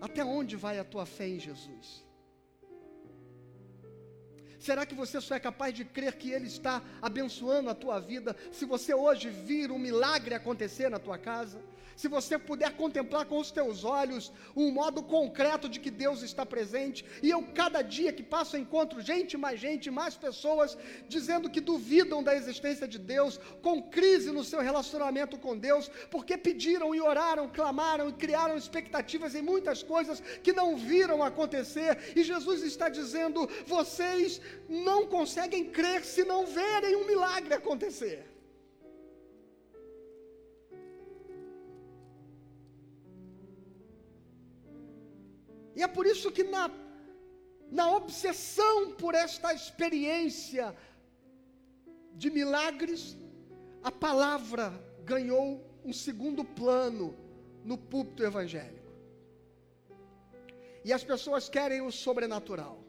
Até 0.00 0.24
onde 0.24 0.56
vai 0.56 0.78
a 0.78 0.84
tua 0.84 1.04
fé 1.04 1.28
em 1.28 1.40
Jesus? 1.40 2.05
Será 4.66 4.84
que 4.84 4.96
você 4.96 5.20
só 5.20 5.36
é 5.36 5.38
capaz 5.38 5.72
de 5.72 5.84
crer 5.84 6.16
que 6.16 6.32
Ele 6.32 6.48
está 6.48 6.82
abençoando 7.00 7.70
a 7.70 7.74
tua 7.74 8.00
vida 8.00 8.34
se 8.50 8.64
você 8.64 8.92
hoje 8.92 9.30
vir 9.30 9.70
um 9.70 9.78
milagre 9.78 10.34
acontecer 10.34 10.88
na 10.88 10.98
tua 10.98 11.16
casa? 11.16 11.60
se 11.96 12.06
você 12.08 12.38
puder 12.38 12.72
contemplar 12.76 13.24
com 13.24 13.38
os 13.38 13.50
teus 13.50 13.82
olhos 13.82 14.30
um 14.54 14.70
modo 14.70 15.02
concreto 15.02 15.68
de 15.68 15.80
que 15.80 15.90
Deus 15.90 16.22
está 16.22 16.44
presente, 16.44 17.04
e 17.22 17.30
eu 17.30 17.42
cada 17.54 17.80
dia 17.82 18.12
que 18.12 18.22
passo 18.22 18.56
encontro 18.56 19.00
gente, 19.00 19.36
mais 19.36 19.58
gente, 19.58 19.90
mais 19.90 20.14
pessoas 20.14 20.76
dizendo 21.08 21.48
que 21.48 21.60
duvidam 21.60 22.22
da 22.22 22.36
existência 22.36 22.86
de 22.86 22.98
Deus, 22.98 23.40
com 23.62 23.82
crise 23.82 24.30
no 24.30 24.44
seu 24.44 24.60
relacionamento 24.60 25.38
com 25.38 25.56
Deus, 25.56 25.90
porque 26.10 26.36
pediram 26.36 26.94
e 26.94 27.00
oraram, 27.00 27.48
clamaram 27.48 28.10
e 28.10 28.12
criaram 28.12 28.56
expectativas 28.56 29.34
em 29.34 29.42
muitas 29.42 29.82
coisas 29.82 30.20
que 30.42 30.52
não 30.52 30.76
viram 30.76 31.22
acontecer, 31.22 32.12
e 32.14 32.22
Jesus 32.22 32.62
está 32.62 32.88
dizendo: 32.88 33.48
vocês 33.66 34.40
não 34.68 35.06
conseguem 35.06 35.70
crer 35.70 36.04
se 36.04 36.24
não 36.24 36.46
verem 36.46 36.96
um 36.96 37.06
milagre 37.06 37.54
acontecer. 37.54 38.24
E 45.76 45.82
é 45.82 45.88
por 45.88 46.06
isso 46.06 46.32
que 46.32 46.42
na, 46.42 46.70
na 47.70 47.90
obsessão 47.94 48.92
por 48.92 49.14
esta 49.14 49.52
experiência 49.52 50.74
de 52.14 52.30
milagres, 52.30 53.16
a 53.82 53.92
palavra 53.92 54.72
ganhou 55.04 55.62
um 55.84 55.92
segundo 55.92 56.42
plano 56.42 57.14
no 57.62 57.76
púlpito 57.76 58.24
evangélico. 58.24 58.90
E 60.82 60.92
as 60.92 61.04
pessoas 61.04 61.48
querem 61.48 61.82
o 61.82 61.92
sobrenatural. 61.92 62.85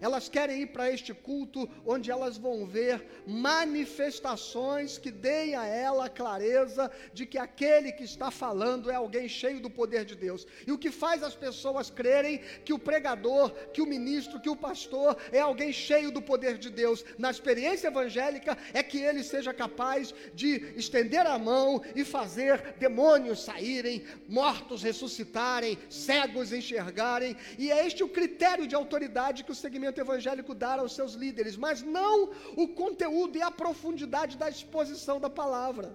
Elas 0.00 0.28
querem 0.28 0.62
ir 0.62 0.66
para 0.68 0.90
este 0.90 1.12
culto 1.12 1.68
onde 1.84 2.10
elas 2.10 2.38
vão 2.38 2.66
ver 2.66 3.04
manifestações 3.26 4.98
que 4.98 5.10
deem 5.10 5.54
a 5.54 5.66
ela 5.66 6.08
clareza 6.08 6.90
de 7.12 7.26
que 7.26 7.38
aquele 7.38 7.92
que 7.92 8.04
está 8.04 8.30
falando 8.30 8.90
é 8.90 8.94
alguém 8.94 9.28
cheio 9.28 9.60
do 9.60 9.68
poder 9.68 10.04
de 10.04 10.14
Deus. 10.14 10.46
E 10.66 10.72
o 10.72 10.78
que 10.78 10.90
faz 10.90 11.22
as 11.22 11.34
pessoas 11.34 11.90
crerem 11.90 12.40
que 12.64 12.72
o 12.72 12.78
pregador, 12.78 13.50
que 13.72 13.82
o 13.82 13.86
ministro, 13.86 14.40
que 14.40 14.48
o 14.48 14.56
pastor 14.56 15.16
é 15.32 15.40
alguém 15.40 15.72
cheio 15.72 16.10
do 16.10 16.22
poder 16.22 16.58
de 16.58 16.70
Deus 16.70 17.04
na 17.18 17.30
experiência 17.30 17.88
evangélica 17.88 18.56
é 18.72 18.82
que 18.82 18.98
ele 18.98 19.22
seja 19.22 19.52
capaz 19.52 20.14
de 20.34 20.72
estender 20.76 21.26
a 21.26 21.38
mão 21.38 21.82
e 21.94 22.04
fazer 22.04 22.74
demônios 22.78 23.44
saírem, 23.44 24.04
mortos 24.28 24.82
ressuscitarem, 24.82 25.78
cegos 25.88 26.52
enxergarem. 26.52 27.36
E 27.58 27.70
é 27.70 27.86
este 27.86 28.02
o 28.02 28.08
critério 28.08 28.66
de 28.66 28.74
autoridade 28.74 29.44
que 29.44 29.52
o 29.52 29.54
segmento 29.54 29.89
movimento 29.90 30.00
evangélico 30.00 30.54
dar 30.54 30.78
aos 30.78 30.94
seus 30.98 31.12
líderes, 31.22 31.56
mas 31.56 31.82
não 31.82 32.16
o 32.62 32.68
conteúdo 32.82 33.36
e 33.36 33.42
a 33.42 33.50
profundidade 33.50 34.36
da 34.42 34.48
exposição 34.48 35.16
da 35.24 35.30
palavra. 35.42 35.88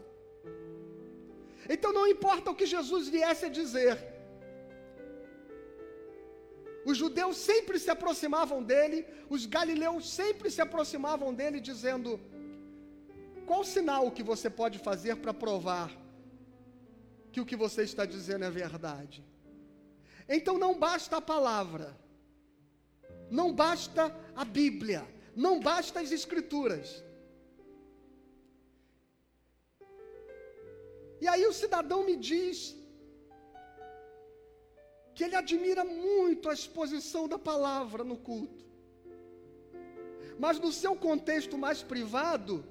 Então 1.73 1.91
não 1.97 2.07
importa 2.15 2.51
o 2.51 2.55
que 2.59 2.67
Jesus 2.75 3.07
viesse 3.07 3.45
a 3.45 3.55
dizer, 3.61 3.95
Os 6.89 6.97
judeus 7.01 7.37
sempre 7.49 7.77
se 7.83 7.89
aproximavam 7.93 8.57
dele, 8.71 8.97
os 9.35 9.43
galileus 9.53 10.03
sempre 10.17 10.47
se 10.55 10.61
aproximavam 10.65 11.29
dele, 11.39 11.59
dizendo: 11.69 12.09
Qual 13.47 13.63
sinal 13.63 14.11
que 14.17 14.25
você 14.31 14.49
pode 14.59 14.77
fazer 14.87 15.15
para 15.23 15.33
provar 15.45 15.89
que 17.31 17.41
o 17.41 17.47
que 17.49 17.57
você 17.63 17.81
está 17.89 18.05
dizendo 18.15 18.45
é 18.49 18.51
verdade? 18.63 19.25
Então 20.37 20.55
não 20.65 20.73
basta 20.87 21.17
a 21.17 21.27
palavra, 21.33 21.87
não 23.29 23.53
basta 23.53 24.15
a 24.35 24.45
Bíblia, 24.45 25.05
não 25.35 25.59
basta 25.59 25.99
as 25.99 26.11
Escrituras. 26.11 27.03
E 31.21 31.27
aí 31.27 31.45
o 31.47 31.53
cidadão 31.53 32.03
me 32.05 32.15
diz 32.15 32.75
que 35.13 35.23
ele 35.23 35.35
admira 35.35 35.83
muito 35.83 36.49
a 36.49 36.53
exposição 36.53 37.27
da 37.27 37.39
palavra 37.39 38.03
no 38.03 38.17
culto. 38.17 38.65
Mas 40.37 40.59
no 40.59 40.71
seu 40.71 40.93
contexto 40.95 41.57
mais 41.57 41.81
privado, 41.81 42.65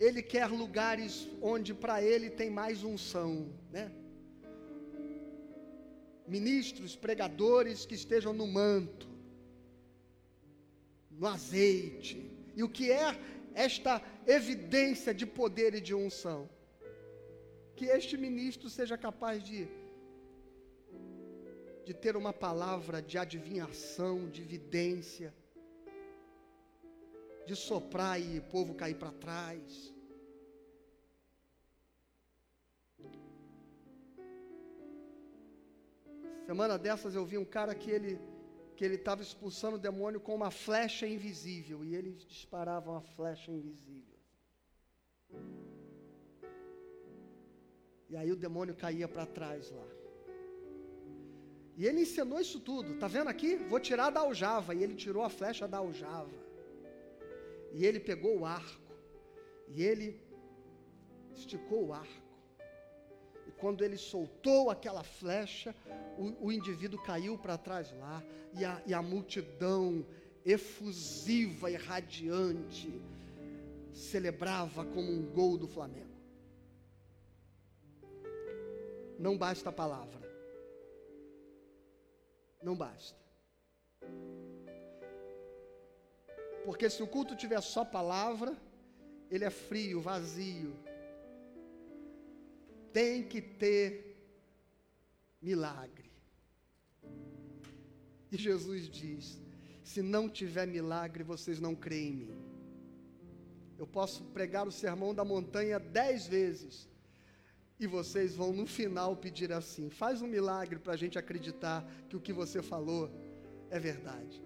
ele 0.00 0.20
quer 0.20 0.48
lugares 0.48 1.28
onde 1.40 1.72
para 1.72 2.02
ele 2.02 2.28
tem 2.28 2.50
mais 2.50 2.82
unção, 2.82 3.52
né? 3.70 3.90
Ministros, 6.26 6.96
pregadores 6.96 7.84
que 7.86 7.94
estejam 7.94 8.32
no 8.32 8.46
manto, 8.46 9.08
no 11.10 11.26
azeite. 11.26 12.30
E 12.56 12.62
o 12.62 12.68
que 12.68 12.90
é 12.90 13.18
esta 13.54 14.02
evidência 14.26 15.12
de 15.14 15.26
poder 15.26 15.74
e 15.74 15.80
de 15.80 15.94
unção? 15.94 16.48
que 17.76 17.86
este 17.86 18.16
ministro 18.16 18.70
seja 18.70 18.96
capaz 18.96 19.42
de 19.42 19.68
de 21.84 21.92
ter 21.92 22.16
uma 22.16 22.32
palavra 22.32 23.02
de 23.02 23.18
adivinhação, 23.18 24.26
de 24.30 24.42
vidência, 24.42 25.34
de 27.46 27.54
soprar 27.54 28.18
e 28.18 28.38
o 28.38 28.42
povo 28.44 28.74
cair 28.74 28.94
para 28.94 29.12
trás. 29.12 29.93
Semana 36.46 36.78
dessas 36.78 37.14
eu 37.14 37.24
vi 37.24 37.38
um 37.38 37.44
cara 37.44 37.74
que 37.74 37.90
ele 37.90 38.18
que 38.76 38.84
ele 38.84 38.96
estava 38.96 39.22
expulsando 39.22 39.76
o 39.76 39.78
demônio 39.78 40.20
com 40.20 40.34
uma 40.34 40.50
flecha 40.50 41.06
invisível 41.06 41.84
e 41.84 41.94
eles 41.94 42.24
disparavam 42.26 42.96
a 42.96 43.00
flecha 43.00 43.52
invisível. 43.52 44.18
E 48.10 48.16
aí 48.16 48.30
o 48.32 48.36
demônio 48.36 48.74
caía 48.74 49.08
para 49.08 49.26
trás 49.26 49.70
lá. 49.70 49.86
E 51.76 51.86
ele 51.86 52.02
ensinou 52.02 52.40
isso 52.40 52.60
tudo. 52.60 52.98
Tá 52.98 53.08
vendo 53.08 53.28
aqui? 53.28 53.56
Vou 53.56 53.80
tirar 53.80 54.10
da 54.10 54.20
aljava. 54.20 54.74
E 54.74 54.82
ele 54.82 54.94
tirou 54.94 55.22
a 55.24 55.30
flecha 55.30 55.66
da 55.66 55.78
aljava. 55.78 56.30
E 57.72 57.84
ele 57.84 57.98
pegou 57.98 58.38
o 58.40 58.46
arco. 58.46 58.92
E 59.68 59.82
ele 59.82 60.20
esticou 61.32 61.88
o 61.88 61.92
arco. 61.92 62.23
Quando 63.58 63.84
ele 63.84 63.96
soltou 63.96 64.70
aquela 64.70 65.02
flecha, 65.02 65.74
o, 66.18 66.46
o 66.46 66.52
indivíduo 66.52 67.02
caiu 67.02 67.38
para 67.38 67.56
trás 67.56 67.92
lá. 67.98 68.22
E 68.52 68.64
a, 68.64 68.82
e 68.86 68.94
a 68.94 69.02
multidão 69.02 70.06
efusiva 70.44 71.70
e 71.70 71.76
radiante 71.76 72.92
celebrava 73.92 74.84
como 74.84 75.10
um 75.10 75.22
gol 75.22 75.56
do 75.56 75.66
Flamengo. 75.66 76.14
Não 79.18 79.38
basta 79.38 79.70
a 79.70 79.72
palavra. 79.72 80.20
Não 82.62 82.76
basta. 82.76 83.18
Porque 86.64 86.88
se 86.88 87.02
o 87.02 87.06
culto 87.06 87.36
tiver 87.36 87.60
só 87.60 87.84
palavra, 87.84 88.56
ele 89.30 89.44
é 89.44 89.50
frio, 89.50 90.00
vazio. 90.00 90.74
Tem 92.94 93.24
que 93.24 93.42
ter 93.42 93.84
milagre. 95.42 96.10
E 98.30 98.36
Jesus 98.36 98.88
diz: 98.88 99.42
se 99.82 100.00
não 100.00 100.28
tiver 100.28 100.66
milagre, 100.66 101.24
vocês 101.24 101.58
não 101.58 101.74
creem 101.74 102.12
em 102.12 102.16
mim. 102.16 102.44
Eu 103.76 103.86
posso 103.86 104.22
pregar 104.36 104.66
o 104.66 104.70
sermão 104.72 105.12
da 105.12 105.24
montanha 105.24 105.80
dez 105.80 106.28
vezes, 106.28 106.88
e 107.80 107.86
vocês 107.86 108.36
vão 108.36 108.52
no 108.52 108.64
final 108.64 109.16
pedir 109.16 109.52
assim: 109.52 109.90
faz 109.90 110.22
um 110.22 110.28
milagre 110.28 110.78
para 110.78 110.92
a 110.92 110.96
gente 110.96 111.18
acreditar 111.18 111.84
que 112.08 112.16
o 112.16 112.20
que 112.20 112.32
você 112.32 112.62
falou 112.62 113.10
é 113.70 113.78
verdade. 113.80 114.40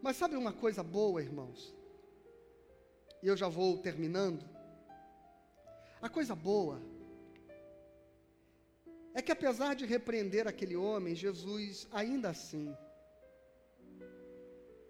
Mas 0.00 0.16
sabe 0.16 0.34
uma 0.34 0.54
coisa 0.54 0.82
boa, 0.82 1.22
irmãos? 1.22 1.74
E 3.26 3.28
eu 3.28 3.36
já 3.36 3.48
vou 3.48 3.76
terminando. 3.76 4.44
A 6.00 6.08
coisa 6.08 6.32
boa 6.32 6.80
é 9.12 9.20
que 9.20 9.32
apesar 9.32 9.74
de 9.74 9.84
repreender 9.84 10.46
aquele 10.46 10.76
homem, 10.76 11.12
Jesus 11.12 11.88
ainda 11.90 12.28
assim 12.30 12.72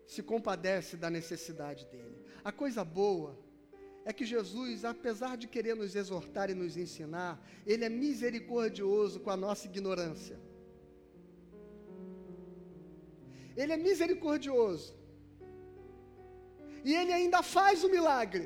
se 0.07 0.22
compadece 0.22 0.99
da 0.99 1.09
necessidade 1.09 1.87
dele. 1.87 2.18
A 2.45 2.53
coisa 2.53 2.84
boa 2.84 3.39
é 4.05 4.12
que 4.12 4.26
Jesus, 4.26 4.84
apesar 4.84 5.39
de 5.39 5.49
querer 5.49 5.74
nos 5.74 5.97
exortar 5.97 6.51
e 6.51 6.55
nos 6.62 6.76
ensinar, 6.76 7.43
ele 7.64 7.87
é 7.87 7.89
misericordioso 7.89 9.18
com 9.20 9.30
a 9.30 9.37
nossa 9.47 9.66
ignorância. 9.66 10.39
Ele 13.57 13.72
é 13.72 13.78
misericordioso. 13.78 14.95
E 16.89 16.95
ele 16.95 17.12
ainda 17.18 17.41
faz 17.43 17.82
o 17.87 17.89
milagre 17.95 18.45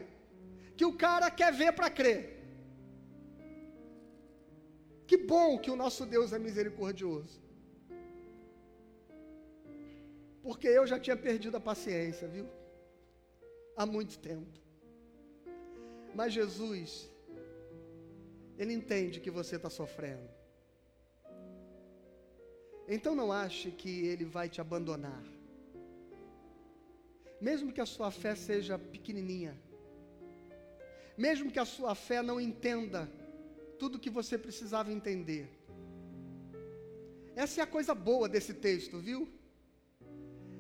que 0.76 0.86
o 0.91 0.97
cara 1.05 1.26
quer 1.38 1.53
ver 1.53 1.72
para 1.78 1.88
crer. 1.99 2.20
Que 5.09 5.16
bom 5.32 5.59
que 5.62 5.70
o 5.70 5.76
nosso 5.82 6.07
Deus 6.14 6.32
é 6.36 6.38
misericordioso. 6.38 7.38
Porque 10.45 10.68
eu 10.68 10.86
já 10.86 10.99
tinha 10.99 11.16
perdido 11.26 11.59
a 11.59 11.66
paciência, 11.70 12.26
viu? 12.36 12.47
Há 13.76 13.84
muito 13.84 14.16
tempo. 14.18 14.59
Mas 16.14 16.32
Jesus, 16.32 17.11
Ele 18.57 18.72
entende 18.72 19.20
que 19.20 19.30
você 19.41 19.57
está 19.57 19.68
sofrendo. 19.68 20.30
Então 22.88 23.14
não 23.14 23.30
ache 23.30 23.70
que 23.70 23.93
Ele 24.07 24.24
vai 24.24 24.49
te 24.49 24.62
abandonar. 24.62 25.22
Mesmo 27.41 27.72
que 27.72 27.80
a 27.80 27.86
sua 27.86 28.11
fé 28.11 28.34
seja 28.34 28.78
pequenininha, 28.78 29.55
mesmo 31.16 31.51
que 31.51 31.59
a 31.59 31.64
sua 31.64 31.95
fé 31.95 32.22
não 32.22 32.41
entenda 32.41 33.11
tudo 33.78 33.99
que 33.99 34.11
você 34.18 34.36
precisava 34.36 34.93
entender. 34.93 35.49
Essa 37.34 37.61
é 37.61 37.62
a 37.64 37.66
coisa 37.76 37.95
boa 37.95 38.28
desse 38.28 38.53
texto, 38.53 38.99
viu? 38.99 39.28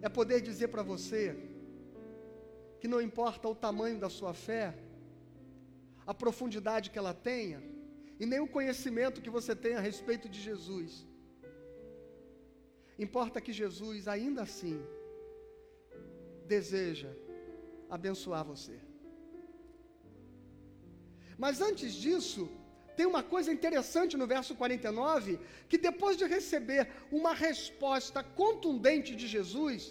É 0.00 0.08
poder 0.08 0.40
dizer 0.40 0.68
para 0.68 0.82
você 0.82 1.36
que 2.80 2.88
não 2.88 3.00
importa 3.08 3.46
o 3.48 3.54
tamanho 3.54 3.98
da 3.98 4.08
sua 4.08 4.32
fé, 4.32 4.74
a 6.06 6.14
profundidade 6.14 6.90
que 6.90 6.98
ela 6.98 7.12
tenha, 7.12 7.62
e 8.18 8.24
nem 8.26 8.40
o 8.40 8.48
conhecimento 8.48 9.22
que 9.24 9.30
você 9.38 9.54
tem 9.54 9.74
a 9.74 9.80
respeito 9.80 10.28
de 10.28 10.40
Jesus. 10.40 11.06
Importa 12.98 13.40
que 13.40 13.52
Jesus, 13.52 14.08
ainda 14.08 14.42
assim, 14.42 14.78
deseja 16.54 17.10
abençoar 17.96 18.42
você. 18.52 18.76
Mas 21.42 21.60
antes 21.68 21.92
disso, 22.04 22.42
tem 22.98 23.06
uma 23.12 23.22
coisa 23.34 23.50
interessante 23.56 24.14
no 24.20 24.26
verso 24.34 24.52
49, 24.62 25.38
que 25.70 25.78
depois 25.88 26.14
de 26.20 26.26
receber 26.36 26.82
uma 27.20 27.32
resposta 27.46 28.20
contundente 28.42 29.12
de 29.20 29.26
Jesus, 29.34 29.82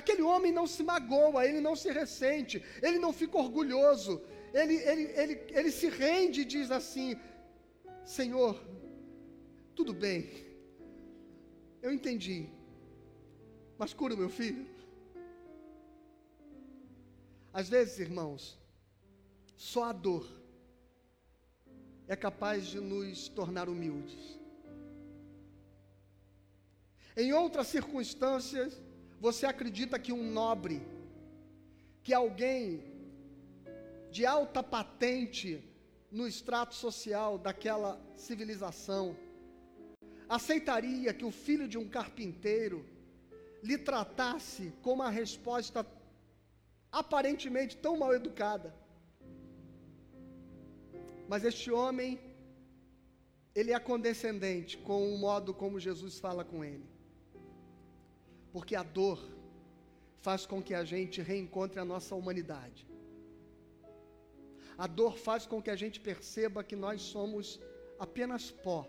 aquele 0.00 0.24
homem 0.30 0.52
não 0.58 0.66
se 0.74 0.82
magoa, 0.92 1.46
ele 1.48 1.62
não 1.68 1.74
se 1.82 1.90
ressente, 2.00 2.56
ele 2.86 2.98
não 3.04 3.12
fica 3.20 3.38
orgulhoso, 3.44 4.14
ele, 4.60 4.76
ele, 4.90 5.04
ele, 5.22 5.34
ele 5.58 5.72
se 5.80 5.88
rende 6.02 6.40
e 6.42 6.50
diz 6.56 6.70
assim: 6.78 7.08
Senhor, 8.18 8.54
tudo 9.78 9.94
bem, 10.04 10.20
eu 11.86 11.92
entendi, 11.98 12.38
mas 13.80 13.94
cura 14.00 14.14
o 14.14 14.22
meu 14.24 14.32
filho. 14.40 14.71
Às 17.52 17.68
vezes, 17.68 17.98
irmãos, 17.98 18.58
só 19.56 19.84
a 19.84 19.92
dor 19.92 20.26
é 22.08 22.16
capaz 22.16 22.66
de 22.66 22.80
nos 22.80 23.28
tornar 23.28 23.68
humildes. 23.68 24.38
Em 27.16 27.32
outras 27.32 27.66
circunstâncias, 27.66 28.82
você 29.20 29.44
acredita 29.44 29.98
que 29.98 30.12
um 30.12 30.32
nobre, 30.32 30.82
que 32.02 32.14
alguém 32.14 32.82
de 34.10 34.24
alta 34.24 34.62
patente 34.62 35.62
no 36.10 36.26
extrato 36.26 36.74
social 36.74 37.38
daquela 37.38 38.00
civilização, 38.16 39.16
aceitaria 40.28 41.12
que 41.12 41.24
o 41.24 41.30
filho 41.30 41.68
de 41.68 41.76
um 41.76 41.88
carpinteiro 41.88 42.84
lhe 43.62 43.76
tratasse 43.76 44.72
com 44.82 44.94
uma 44.94 45.10
resposta 45.10 45.86
aparentemente 46.92 47.76
tão 47.76 47.96
mal 47.96 48.12
educada? 48.14 48.70
Mas 51.30 51.44
este 51.44 51.70
homem, 51.70 52.20
ele 53.54 53.72
é 53.72 53.78
condescendente 53.78 54.76
com 54.76 54.98
o 55.12 55.18
modo 55.18 55.54
como 55.54 55.84
Jesus 55.88 56.18
fala 56.18 56.44
com 56.44 56.62
ele. 56.62 56.86
Porque 58.52 58.76
a 58.76 58.82
dor 58.82 59.18
faz 60.20 60.44
com 60.44 60.62
que 60.62 60.74
a 60.74 60.84
gente 60.84 61.22
reencontre 61.22 61.80
a 61.80 61.84
nossa 61.92 62.14
humanidade. 62.14 62.86
A 64.76 64.86
dor 64.86 65.16
faz 65.16 65.46
com 65.46 65.62
que 65.62 65.70
a 65.70 65.76
gente 65.82 65.98
perceba 66.00 66.64
que 66.68 66.76
nós 66.76 67.00
somos 67.14 67.60
apenas 67.98 68.50
pó. 68.50 68.80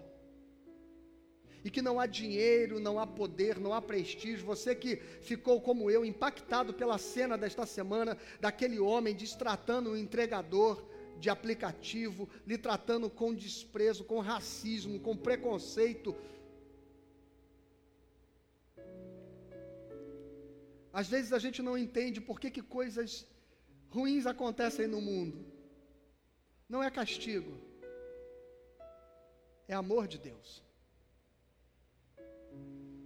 E 1.64 1.72
que 1.72 1.82
não 1.82 1.99
há 1.99 2.05
dinheiro, 2.05 2.80
não 2.80 2.99
há 2.99 3.07
poder, 3.07 3.59
não 3.59 3.74
há 3.74 3.82
prestígio. 3.82 4.45
Você 4.45 4.76
que 4.76 4.97
ficou 5.22 5.61
como 5.61 5.89
eu, 5.89 6.03
impactado 6.03 6.74
pela 6.74 6.97
cena 6.97 7.38
desta 7.38 7.66
semana, 7.66 8.18
daquele 8.39 8.80
homem 8.80 9.16
destratando 9.16 9.91
o 9.91 9.97
entregador 9.97 10.84
de 11.18 11.30
aplicativo, 11.30 12.30
lhe 12.45 12.57
tratando 12.57 13.09
com 13.09 13.34
desprezo, 13.34 14.03
com 14.03 14.20
racismo, 14.20 14.99
com 14.99 15.16
preconceito. 15.16 16.16
Às 20.91 21.07
vezes 21.07 21.34
a 21.34 21.39
gente 21.39 21.61
não 21.61 21.78
entende 21.78 22.22
por 22.22 22.39
que, 22.39 22.51
que 22.51 22.61
coisas 22.61 23.26
ruins 23.89 24.26
acontecem 24.26 24.88
no 24.88 25.01
mundo. 25.01 25.45
Não 26.68 26.84
é 26.84 26.89
castigo, 26.89 27.57
é 29.68 29.74
amor 29.74 30.07
de 30.07 30.18
Deus. 30.18 30.62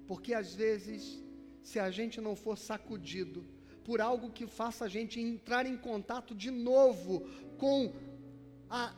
Porque 0.08 0.34
às 0.34 0.54
vezes, 0.64 1.22
se 1.62 1.78
a 1.80 1.90
gente 1.98 2.20
não 2.28 2.36
for 2.36 2.58
sacudido 2.58 3.46
por 3.88 4.00
algo 4.02 4.32
que 4.38 4.46
faça 4.60 4.86
a 4.86 4.92
gente 4.96 5.20
entrar 5.20 5.66
em 5.66 5.78
contato 5.78 6.34
de 6.44 6.52
novo 6.52 7.14
com 7.58 7.94
a, 8.70 8.94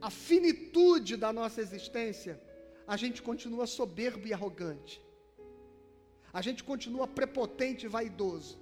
a 0.00 0.10
finitude 0.10 1.16
da 1.16 1.32
nossa 1.32 1.60
existência, 1.60 2.40
a 2.86 2.96
gente 2.96 3.20
continua 3.22 3.66
soberbo 3.66 4.26
e 4.26 4.32
arrogante. 4.32 5.00
A 6.32 6.40
gente 6.46 6.62
continua 6.62 7.06
prepotente 7.06 7.86
e 7.86 7.88
vaidoso. 7.88 8.58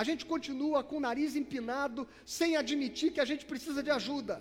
A 0.00 0.04
gente 0.08 0.24
continua 0.32 0.84
com 0.88 0.96
o 0.98 1.04
nariz 1.08 1.34
empinado, 1.34 2.06
sem 2.24 2.56
admitir 2.56 3.12
que 3.12 3.20
a 3.20 3.28
gente 3.30 3.44
precisa 3.44 3.82
de 3.82 3.90
ajuda. 3.90 4.36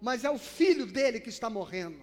Mas 0.00 0.24
é 0.24 0.30
o 0.30 0.38
filho 0.38 0.86
dele 0.86 1.20
que 1.20 1.28
está 1.28 1.50
morrendo. 1.50 2.00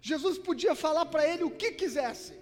Jesus 0.00 0.38
podia 0.38 0.74
falar 0.74 1.06
para 1.06 1.26
ele 1.26 1.44
o 1.44 1.50
que 1.50 1.72
quisesse. 1.72 2.34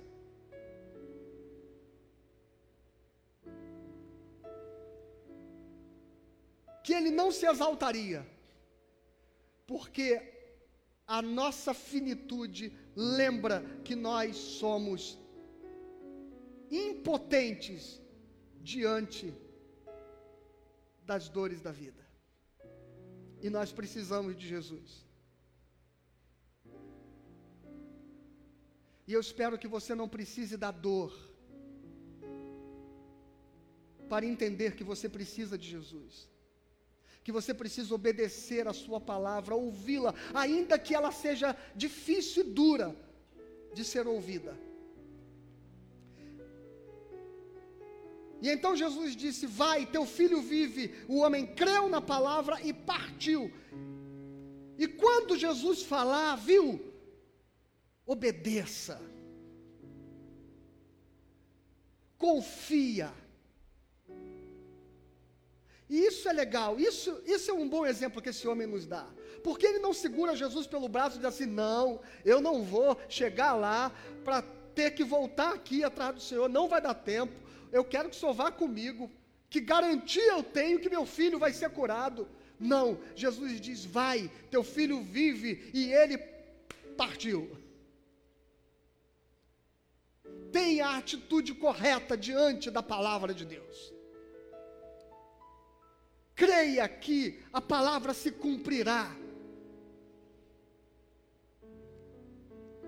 Que 6.82 6.94
ele 6.94 7.10
não 7.10 7.30
se 7.30 7.46
exaltaria, 7.46 8.26
porque 9.66 10.06
a 11.06 11.20
nossa 11.20 11.74
finitude 11.74 12.72
lembra 12.96 13.62
que 13.84 13.94
nós 13.94 14.36
somos 14.36 15.18
impotentes 16.70 18.00
diante 18.62 19.34
das 21.04 21.28
dores 21.28 21.60
da 21.60 21.72
vida. 21.72 22.09
E 23.42 23.48
nós 23.48 23.72
precisamos 23.72 24.36
de 24.36 24.46
Jesus. 24.46 25.04
E 29.06 29.12
eu 29.12 29.20
espero 29.20 29.58
que 29.58 29.66
você 29.66 29.94
não 29.94 30.08
precise 30.08 30.56
da 30.56 30.70
dor 30.70 31.12
para 34.08 34.26
entender 34.26 34.76
que 34.76 34.84
você 34.84 35.08
precisa 35.08 35.56
de 35.56 35.68
Jesus. 35.68 36.28
Que 37.24 37.32
você 37.32 37.52
precisa 37.52 37.94
obedecer 37.94 38.66
a 38.68 38.72
Sua 38.72 39.00
palavra, 39.00 39.54
ouvi-la, 39.54 40.14
ainda 40.34 40.78
que 40.78 40.94
ela 40.94 41.12
seja 41.12 41.56
difícil 41.74 42.44
e 42.44 42.50
dura 42.50 42.96
de 43.74 43.84
ser 43.84 44.06
ouvida. 44.06 44.56
E 48.40 48.48
então 48.48 48.74
Jesus 48.74 49.14
disse: 49.14 49.46
Vai, 49.46 49.86
teu 49.86 50.06
filho 50.06 50.40
vive. 50.40 50.94
O 51.08 51.18
homem 51.18 51.46
creu 51.46 51.88
na 51.88 52.00
palavra 52.00 52.60
e 52.62 52.72
partiu. 52.72 53.52
E 54.78 54.88
quando 54.88 55.36
Jesus 55.36 55.82
falar, 55.82 56.36
viu? 56.36 56.80
Obedeça. 58.06 59.00
Confia. 62.16 63.12
E 65.88 66.06
isso 66.06 66.28
é 66.28 66.32
legal, 66.32 66.78
isso, 66.78 67.20
isso 67.26 67.50
é 67.50 67.54
um 67.54 67.68
bom 67.68 67.84
exemplo 67.84 68.22
que 68.22 68.28
esse 68.28 68.46
homem 68.46 68.66
nos 68.66 68.86
dá. 68.86 69.08
Porque 69.42 69.66
ele 69.66 69.80
não 69.80 69.92
segura 69.92 70.36
Jesus 70.36 70.66
pelo 70.66 70.88
braço 70.88 71.16
e 71.16 71.18
diz 71.18 71.26
assim: 71.26 71.46
não, 71.46 72.00
eu 72.24 72.40
não 72.40 72.62
vou 72.62 72.96
chegar 73.08 73.54
lá 73.54 73.92
para 74.24 74.40
ter 74.74 74.92
que 74.92 75.02
voltar 75.02 75.52
aqui 75.52 75.82
atrás 75.82 76.14
do 76.14 76.20
Senhor, 76.20 76.48
não 76.48 76.68
vai 76.68 76.80
dar 76.80 76.94
tempo 76.94 77.49
eu 77.72 77.84
quero 77.84 78.08
que 78.08 78.16
o 78.16 78.18
senhor 78.18 78.32
vá 78.32 78.50
comigo. 78.50 79.10
Que 79.48 79.60
garantia 79.60 80.32
eu 80.32 80.42
tenho 80.42 80.78
que 80.78 80.88
meu 80.88 81.04
filho 81.04 81.38
vai 81.38 81.52
ser 81.52 81.70
curado? 81.70 82.28
Não, 82.58 83.00
Jesus 83.16 83.60
diz: 83.60 83.84
vai, 83.84 84.30
teu 84.50 84.62
filho 84.62 85.02
vive, 85.02 85.70
e 85.74 85.92
ele 85.92 86.18
partiu. 86.96 87.50
Tenha 90.52 90.88
a 90.88 90.98
atitude 90.98 91.54
correta 91.54 92.16
diante 92.16 92.70
da 92.70 92.82
palavra 92.82 93.32
de 93.32 93.44
Deus. 93.44 93.92
Creia 96.34 96.88
que 96.88 97.42
a 97.52 97.60
palavra 97.60 98.12
se 98.14 98.30
cumprirá. 98.30 99.14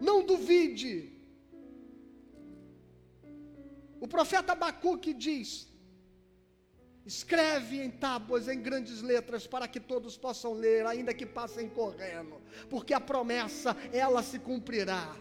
Não 0.01 0.25
duvide. 0.25 1.12
O 4.03 4.09
profeta 4.09 4.51
Abacuque 4.51 5.15
diz: 5.15 5.69
Escreve 7.07 7.81
em 7.81 7.89
tábuas, 7.89 8.49
em 8.49 8.61
grandes 8.61 9.01
letras, 9.01 9.47
para 9.47 9.69
que 9.69 9.79
todos 9.79 10.17
possam 10.17 10.55
ler, 10.55 10.85
ainda 10.85 11.15
que 11.15 11.25
passem 11.25 11.69
correndo, 11.69 12.43
porque 12.69 12.93
a 12.93 12.99
promessa, 12.99 13.77
ela 13.93 14.21
se 14.21 14.41
cumprirá. 14.41 15.15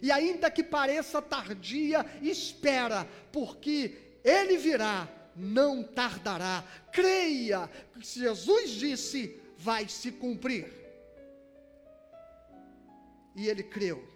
E 0.00 0.12
ainda 0.12 0.52
que 0.52 0.62
pareça 0.62 1.20
tardia, 1.20 2.06
espera, 2.22 3.08
porque 3.32 4.20
ele 4.22 4.56
virá, 4.56 5.08
não 5.34 5.82
tardará. 5.82 6.62
Creia, 6.92 7.68
Jesus 7.98 8.70
disse, 8.70 9.40
vai 9.58 9.88
se 9.88 10.12
cumprir. 10.12 10.72
E 13.34 13.48
ele 13.48 13.64
creu. 13.64 14.13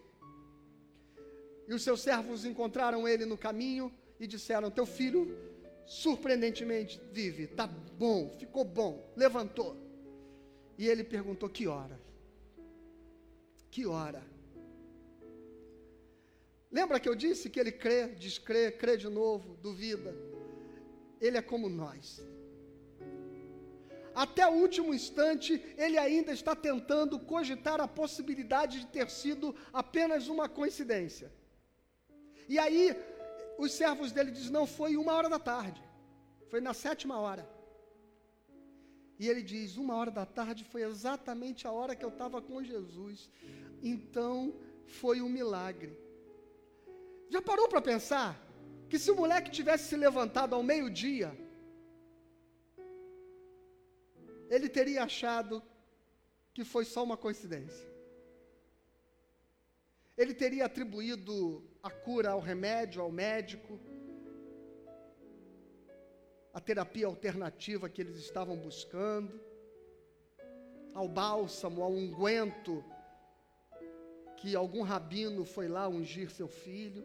E 1.68 1.74
os 1.74 1.82
seus 1.82 2.00
servos 2.00 2.46
encontraram 2.46 3.06
ele 3.06 3.26
no 3.26 3.36
caminho 3.36 3.92
e 4.18 4.26
disseram: 4.26 4.70
Teu 4.70 4.86
filho, 4.86 5.36
surpreendentemente, 5.84 6.98
vive, 7.12 7.42
está 7.42 7.66
bom, 7.66 8.34
ficou 8.38 8.64
bom, 8.64 9.12
levantou. 9.14 9.76
E 10.78 10.88
ele 10.88 11.04
perguntou: 11.04 11.46
Que 11.50 11.66
hora? 11.66 12.00
Que 13.70 13.84
hora? 13.86 14.22
Lembra 16.70 16.98
que 16.98 17.08
eu 17.08 17.14
disse 17.14 17.50
que 17.50 17.60
ele 17.60 17.72
crê, 17.72 18.08
descrê, 18.08 18.72
crê 18.72 18.96
de 18.96 19.08
novo, 19.08 19.56
duvida? 19.56 20.16
Ele 21.20 21.36
é 21.36 21.42
como 21.42 21.68
nós. 21.68 22.22
Até 24.14 24.46
o 24.46 24.52
último 24.52 24.94
instante, 24.94 25.62
ele 25.76 25.98
ainda 25.98 26.32
está 26.32 26.56
tentando 26.56 27.18
cogitar 27.18 27.78
a 27.80 27.86
possibilidade 27.86 28.80
de 28.80 28.86
ter 28.86 29.08
sido 29.10 29.54
apenas 29.72 30.28
uma 30.28 30.48
coincidência. 30.48 31.30
E 32.49 32.59
aí, 32.59 32.96
os 33.59 33.72
servos 33.72 34.12
dele 34.12 34.30
dizem: 34.30 34.53
Não, 34.53 34.66
foi 34.66 34.96
uma 34.96 35.12
hora 35.12 35.28
da 35.28 35.38
tarde. 35.38 35.82
Foi 36.51 36.61
na 36.61 36.72
sétima 36.72 37.18
hora. 37.18 37.49
E 39.18 39.28
ele 39.28 39.42
diz: 39.42 39.76
Uma 39.76 39.96
hora 39.96 40.11
da 40.11 40.24
tarde 40.24 40.64
foi 40.64 40.82
exatamente 40.82 41.66
a 41.66 41.72
hora 41.72 41.94
que 41.94 42.05
eu 42.05 42.09
estava 42.09 42.40
com 42.40 42.62
Jesus. 42.62 43.28
Então, 43.82 44.55
foi 44.86 45.20
um 45.20 45.28
milagre. 45.28 45.92
Já 47.28 47.42
parou 47.42 47.68
para 47.68 47.82
pensar 47.82 48.40
que 48.88 48.99
se 48.99 49.11
o 49.11 49.16
moleque 49.16 49.51
tivesse 49.51 49.88
se 49.90 49.96
levantado 49.96 50.55
ao 50.55 50.62
meio-dia, 50.62 51.36
ele 54.49 54.68
teria 54.68 55.03
achado 55.05 55.62
que 56.55 56.64
foi 56.64 56.84
só 56.84 57.05
uma 57.05 57.16
coincidência. 57.16 57.86
Ele 60.18 60.34
teria 60.34 60.66
atribuído 60.66 61.62
a 61.80 61.90
cura 61.90 62.30
ao 62.30 62.40
remédio, 62.40 63.00
ao 63.00 63.10
médico, 63.10 63.78
a 66.52 66.60
terapia 66.60 67.06
alternativa 67.06 67.88
que 67.88 68.00
eles 68.02 68.16
estavam 68.16 68.56
buscando, 68.56 69.40
ao 70.92 71.08
bálsamo, 71.08 71.84
ao 71.84 71.92
unguento 71.92 72.84
que 74.38 74.56
algum 74.56 74.82
rabino 74.82 75.44
foi 75.44 75.68
lá 75.68 75.86
ungir 75.86 76.30
seu 76.30 76.48
filho. 76.48 77.04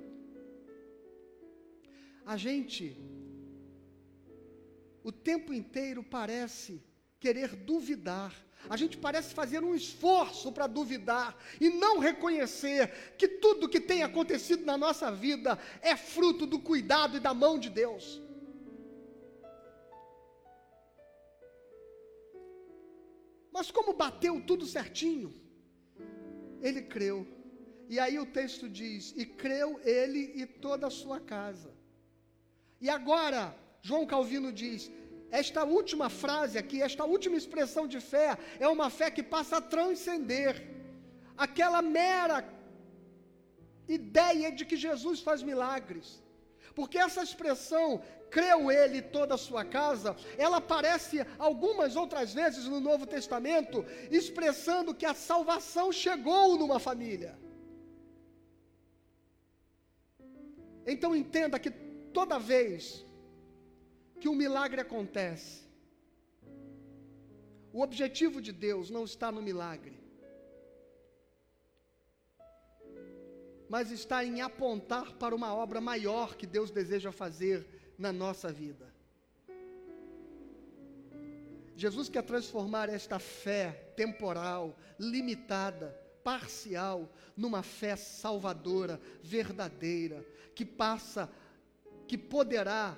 A 2.25 2.35
gente, 2.35 2.97
o 5.03 5.11
tempo 5.11 5.53
inteiro, 5.53 6.03
parece 6.03 6.81
querer 7.19 7.55
duvidar. 7.55 8.33
A 8.69 8.77
gente 8.77 8.97
parece 8.97 9.33
fazer 9.33 9.63
um 9.63 9.75
esforço 9.75 10.51
para 10.51 10.67
duvidar 10.67 11.37
e 11.59 11.69
não 11.69 11.99
reconhecer 11.99 13.15
que 13.17 13.27
tudo 13.27 13.69
que 13.69 13.79
tem 13.79 14.03
acontecido 14.03 14.65
na 14.65 14.77
nossa 14.77 15.11
vida 15.11 15.59
é 15.81 15.95
fruto 15.95 16.45
do 16.45 16.59
cuidado 16.59 17.17
e 17.17 17.19
da 17.19 17.33
mão 17.33 17.59
de 17.59 17.69
Deus. 17.69 18.21
Mas 23.51 23.69
como 23.69 23.93
bateu 23.93 24.41
tudo 24.41 24.65
certinho, 24.65 25.33
ele 26.61 26.81
creu. 26.81 27.27
E 27.87 27.99
aí 27.99 28.17
o 28.17 28.25
texto 28.25 28.67
diz: 28.69 29.13
E 29.15 29.25
creu 29.25 29.79
ele 29.83 30.31
e 30.35 30.45
toda 30.45 30.87
a 30.87 30.89
sua 30.89 31.19
casa. 31.19 31.71
E 32.81 32.89
agora, 32.89 33.55
João 33.81 34.07
Calvino 34.07 34.51
diz: 34.51 34.89
esta 35.41 35.61
última 35.77 36.07
frase 36.23 36.55
aqui, 36.61 36.77
esta 36.89 37.03
última 37.13 37.35
expressão 37.41 37.85
de 37.93 37.99
fé, 38.11 38.27
é 38.59 38.67
uma 38.67 38.89
fé 38.97 39.07
que 39.15 39.23
passa 39.35 39.57
a 39.57 39.65
transcender 39.75 40.51
aquela 41.45 41.81
mera 41.81 42.37
ideia 43.99 44.51
de 44.57 44.63
que 44.69 44.77
Jesus 44.87 45.21
faz 45.27 45.41
milagres. 45.51 46.07
Porque 46.75 46.99
essa 47.05 47.23
expressão, 47.27 47.87
creu 48.35 48.71
ele 48.71 48.99
toda 49.01 49.33
a 49.33 49.43
sua 49.47 49.63
casa, 49.77 50.15
ela 50.37 50.57
aparece 50.57 51.17
algumas 51.47 51.95
outras 51.95 52.31
vezes 52.39 52.65
no 52.73 52.79
Novo 52.89 53.05
Testamento, 53.15 53.83
expressando 54.19 54.93
que 54.99 55.07
a 55.13 55.15
salvação 55.15 55.87
chegou 55.91 56.57
numa 56.61 56.79
família. 56.79 57.33
Então 60.85 61.15
entenda 61.15 61.57
que 61.57 61.71
toda 62.19 62.37
vez 62.37 63.03
que 64.23 64.29
um 64.29 64.35
milagre 64.35 64.79
acontece, 64.79 65.63
o 67.73 67.81
objetivo 67.81 68.41
de 68.41 68.53
Deus 68.53 68.89
não 68.89 69.03
está 69.03 69.29
no 69.29 69.41
milagre. 69.41 70.01
mas 73.67 73.89
está 73.89 74.23
em 74.23 74.39
apontar 74.39 75.13
para 75.13 75.35
uma 75.35 75.53
obra 75.53 75.81
maior 75.81 76.35
que 76.35 76.45
Deus 76.45 76.69
deseja 76.69 77.11
fazer 77.11 77.67
na 77.97 78.13
nossa 78.13 78.51
vida. 78.51 78.93
Jesus 81.75 82.07
quer 82.07 82.21
transformar 82.21 82.87
esta 82.87 83.17
fé 83.17 83.71
temporal, 83.97 84.77
limitada, 84.99 85.87
parcial, 86.23 87.11
numa 87.35 87.63
fé 87.63 87.95
salvadora, 87.95 89.01
verdadeira, 89.23 90.23
que 90.53 90.63
passa, 90.63 91.27
que 92.07 92.17
poderá 92.17 92.95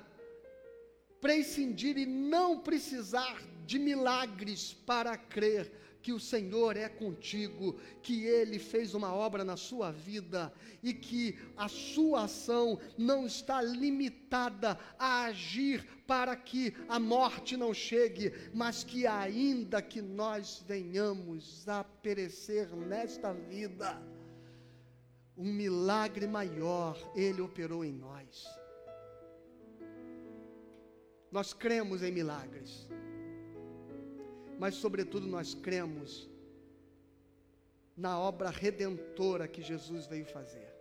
prescindir 1.20 1.96
e 1.96 2.06
não 2.06 2.60
precisar 2.60 3.42
de 3.66 3.78
milagres 3.78 4.72
para 4.72 5.16
crer 5.16 5.72
que 6.06 6.12
o 6.12 6.20
Senhor 6.20 6.76
é 6.76 6.88
contigo, 6.88 7.80
que 8.00 8.24
Ele 8.24 8.60
fez 8.60 8.94
uma 8.94 9.12
obra 9.12 9.44
na 9.44 9.56
sua 9.56 9.90
vida 9.90 10.52
e 10.80 10.94
que 10.94 11.36
a 11.56 11.66
sua 11.66 12.26
ação 12.26 12.78
não 12.96 13.26
está 13.26 13.60
limitada 13.60 14.78
a 14.96 15.24
agir 15.24 15.84
para 16.06 16.36
que 16.36 16.72
a 16.88 17.00
morte 17.00 17.56
não 17.56 17.74
chegue, 17.74 18.32
mas 18.54 18.84
que 18.84 19.04
ainda 19.04 19.82
que 19.82 20.00
nós 20.00 20.62
venhamos 20.64 21.68
a 21.68 21.82
perecer 21.82 22.68
nesta 22.76 23.32
vida, 23.32 24.00
um 25.36 25.52
milagre 25.52 26.28
maior 26.28 26.96
Ele 27.16 27.42
operou 27.42 27.84
em 27.84 27.92
nós. 27.92 28.46
Nós 31.30 31.52
cremos 31.52 32.02
em 32.02 32.12
milagres. 32.12 32.88
Mas, 34.58 34.74
sobretudo, 34.74 35.26
nós 35.26 35.54
cremos 35.54 36.28
na 37.96 38.18
obra 38.18 38.50
redentora 38.50 39.48
que 39.48 39.62
Jesus 39.62 40.06
veio 40.06 40.26
fazer. 40.26 40.74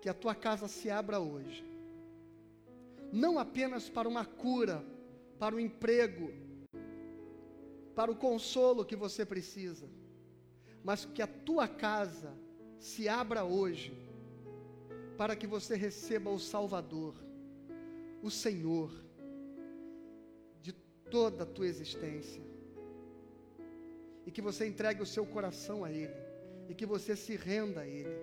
Que 0.00 0.08
a 0.08 0.14
tua 0.14 0.34
casa 0.34 0.68
se 0.68 0.90
abra 0.90 1.20
hoje, 1.20 1.64
não 3.12 3.38
apenas 3.38 3.88
para 3.88 4.08
uma 4.08 4.24
cura, 4.24 4.84
para 5.38 5.54
o 5.54 5.60
emprego, 5.60 6.32
para 7.94 8.10
o 8.10 8.16
consolo 8.16 8.84
que 8.84 8.96
você 8.96 9.24
precisa, 9.24 9.88
mas 10.84 11.04
que 11.04 11.22
a 11.22 11.26
tua 11.26 11.66
casa 11.66 12.36
se 12.78 13.08
abra 13.08 13.44
hoje, 13.44 13.96
para 15.16 15.34
que 15.34 15.46
você 15.46 15.76
receba 15.76 16.30
o 16.30 16.38
Salvador, 16.38 17.14
o 18.26 18.30
Senhor, 18.30 18.90
toda 21.10 21.44
a 21.44 21.46
tua 21.46 21.66
existência. 21.66 22.42
E 24.26 24.30
que 24.30 24.42
você 24.42 24.66
entregue 24.66 25.02
o 25.02 25.06
seu 25.06 25.24
coração 25.24 25.84
a 25.84 25.90
Ele. 25.90 26.14
E 26.68 26.74
que 26.74 26.84
você 26.84 27.14
se 27.14 27.36
renda 27.36 27.82
a 27.82 27.86
Ele. 27.86 28.16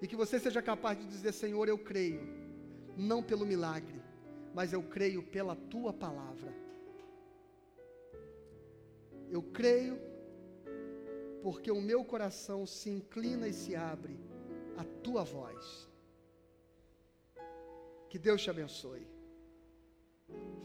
E 0.00 0.06
que 0.06 0.16
você 0.16 0.38
seja 0.38 0.60
capaz 0.60 0.98
de 0.98 1.06
dizer: 1.06 1.32
Senhor, 1.32 1.68
eu 1.68 1.78
creio, 1.78 2.20
não 2.96 3.22
pelo 3.22 3.46
milagre, 3.46 4.00
mas 4.54 4.72
eu 4.72 4.82
creio 4.82 5.22
pela 5.22 5.56
tua 5.56 5.92
palavra. 5.92 6.54
Eu 9.30 9.42
creio 9.42 9.98
porque 11.42 11.70
o 11.70 11.80
meu 11.80 12.04
coração 12.04 12.66
se 12.66 12.90
inclina 12.90 13.48
e 13.48 13.52
se 13.52 13.74
abre 13.74 14.18
à 14.76 14.84
tua 15.02 15.24
voz. 15.24 15.88
Que 18.08 18.18
Deus 18.18 18.42
te 18.42 18.50
abençoe. 18.50 19.06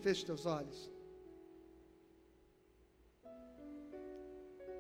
Feche 0.02 0.26
teus 0.26 0.46
olhos. 0.46 0.92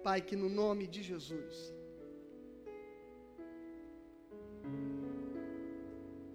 Pai, 0.04 0.20
que 0.22 0.36
no 0.36 0.50
nome 0.50 0.88
de 0.88 1.04
Jesus, 1.04 1.74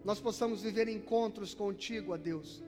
nós 0.05 0.21
possamos 0.21 0.63
viver 0.63 0.87
encontros 0.87 1.53
contigo, 1.53 2.13
a 2.13 2.17
Deus, 2.17 2.63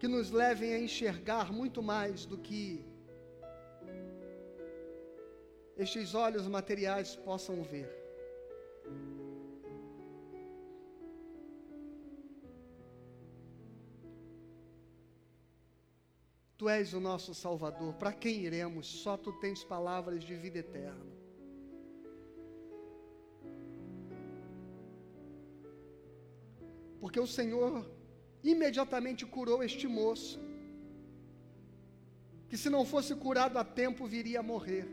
que 0.00 0.08
nos 0.08 0.32
levem 0.32 0.74
a 0.74 0.80
enxergar 0.80 1.52
muito 1.52 1.80
mais 1.80 2.26
do 2.26 2.36
que 2.36 2.84
estes 5.76 6.14
olhos 6.14 6.48
materiais 6.48 7.14
possam 7.14 7.62
ver. 7.62 7.99
Tu 16.60 16.68
és 16.68 16.92
o 16.92 17.00
nosso 17.00 17.34
Salvador. 17.34 17.94
Para 17.94 18.12
quem 18.12 18.42
iremos? 18.42 18.86
Só 18.86 19.16
tu 19.16 19.32
tens 19.32 19.64
palavras 19.64 20.22
de 20.22 20.34
vida 20.34 20.58
eterna. 20.58 21.06
Porque 27.00 27.18
o 27.18 27.26
Senhor 27.26 27.90
imediatamente 28.44 29.24
curou 29.24 29.62
este 29.62 29.88
moço, 29.88 30.38
que 32.46 32.58
se 32.58 32.68
não 32.68 32.84
fosse 32.84 33.14
curado 33.14 33.56
a 33.56 33.64
tempo 33.64 34.06
viria 34.06 34.40
a 34.40 34.42
morrer. 34.42 34.86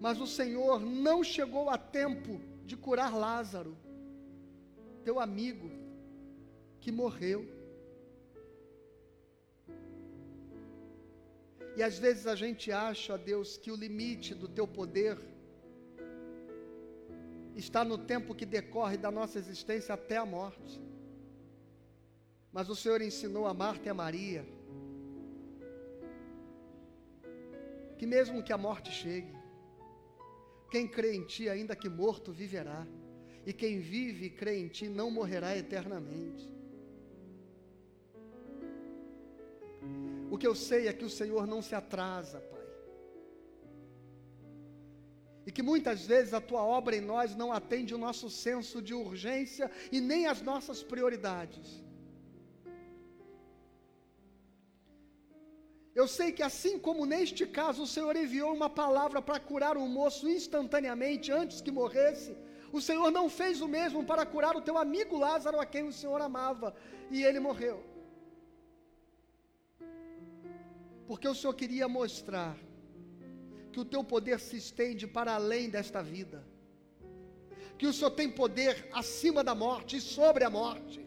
Mas 0.00 0.20
o 0.20 0.28
Senhor 0.28 0.78
não 0.78 1.24
chegou 1.24 1.68
a 1.68 1.76
tempo 1.76 2.40
de 2.64 2.76
curar 2.76 3.12
Lázaro, 3.16 3.76
teu 5.02 5.18
amigo, 5.18 5.68
que 6.80 6.92
morreu. 6.92 7.55
E 11.76 11.82
às 11.82 11.98
vezes 11.98 12.26
a 12.26 12.34
gente 12.34 12.72
acha, 12.72 13.14
ó 13.14 13.16
Deus, 13.16 13.56
que 13.56 13.70
o 13.70 13.76
limite 13.76 14.34
do 14.34 14.48
teu 14.48 14.66
poder 14.66 15.18
está 17.54 17.84
no 17.84 17.98
tempo 17.98 18.34
que 18.34 18.46
decorre 18.46 18.96
da 18.96 19.10
nossa 19.10 19.38
existência 19.38 19.94
até 19.94 20.16
a 20.16 20.24
morte. 20.24 20.80
Mas 22.52 22.68
o 22.70 22.76
Senhor 22.76 23.02
ensinou 23.02 23.46
a 23.46 23.54
Marta 23.54 23.88
e 23.88 23.90
a 23.90 23.94
Maria 23.94 24.44
que 27.98 28.06
mesmo 28.06 28.42
que 28.42 28.52
a 28.52 28.58
morte 28.58 28.90
chegue, 28.90 29.34
quem 30.70 30.86
crê 30.86 31.14
em 31.14 31.24
ti, 31.24 31.48
ainda 31.48 31.74
que 31.74 31.88
morto, 31.88 32.32
viverá. 32.32 32.86
E 33.46 33.52
quem 33.52 33.78
vive 33.78 34.26
e 34.26 34.30
crê 34.30 34.58
em 34.58 34.68
ti 34.68 34.88
não 34.88 35.10
morrerá 35.10 35.56
eternamente. 35.56 36.44
O 40.30 40.36
que 40.36 40.46
eu 40.46 40.54
sei 40.54 40.88
é 40.88 40.92
que 40.92 41.04
o 41.04 41.10
Senhor 41.10 41.46
não 41.46 41.62
se 41.62 41.74
atrasa, 41.74 42.40
Pai. 42.40 42.66
E 45.46 45.52
que 45.52 45.62
muitas 45.62 46.04
vezes 46.04 46.34
a 46.34 46.40
tua 46.40 46.62
obra 46.64 46.96
em 46.96 47.00
nós 47.00 47.36
não 47.36 47.52
atende 47.52 47.94
o 47.94 47.98
nosso 47.98 48.28
senso 48.28 48.82
de 48.82 48.92
urgência 48.92 49.70
e 49.92 50.00
nem 50.00 50.26
as 50.26 50.42
nossas 50.42 50.82
prioridades. 50.82 51.84
Eu 55.94 56.06
sei 56.06 56.30
que 56.30 56.42
assim 56.42 56.78
como 56.78 57.06
neste 57.06 57.46
caso 57.46 57.84
o 57.84 57.86
Senhor 57.86 58.14
enviou 58.16 58.52
uma 58.52 58.68
palavra 58.68 59.22
para 59.22 59.40
curar 59.40 59.76
o 59.78 59.88
moço 59.88 60.28
instantaneamente 60.28 61.32
antes 61.32 61.60
que 61.60 61.70
morresse, 61.70 62.36
o 62.70 62.80
Senhor 62.80 63.10
não 63.10 63.30
fez 63.30 63.60
o 63.60 63.68
mesmo 63.68 64.04
para 64.04 64.26
curar 64.26 64.54
o 64.56 64.60
teu 64.60 64.76
amigo 64.76 65.16
Lázaro, 65.16 65.60
a 65.60 65.64
quem 65.64 65.84
o 65.84 65.92
Senhor 65.92 66.20
amava, 66.20 66.74
e 67.10 67.22
ele 67.22 67.40
morreu. 67.40 67.95
Porque 71.06 71.28
o 71.28 71.34
Senhor 71.34 71.54
queria 71.54 71.88
mostrar 71.88 72.56
que 73.72 73.78
o 73.78 73.84
teu 73.84 74.02
poder 74.02 74.40
se 74.40 74.56
estende 74.56 75.06
para 75.06 75.34
além 75.34 75.68
desta 75.68 76.02
vida, 76.02 76.42
que 77.78 77.86
o 77.86 77.92
Senhor 77.92 78.10
tem 78.10 78.30
poder 78.30 78.88
acima 78.92 79.44
da 79.44 79.54
morte 79.54 79.98
e 79.98 80.00
sobre 80.00 80.44
a 80.44 80.50
morte, 80.50 81.06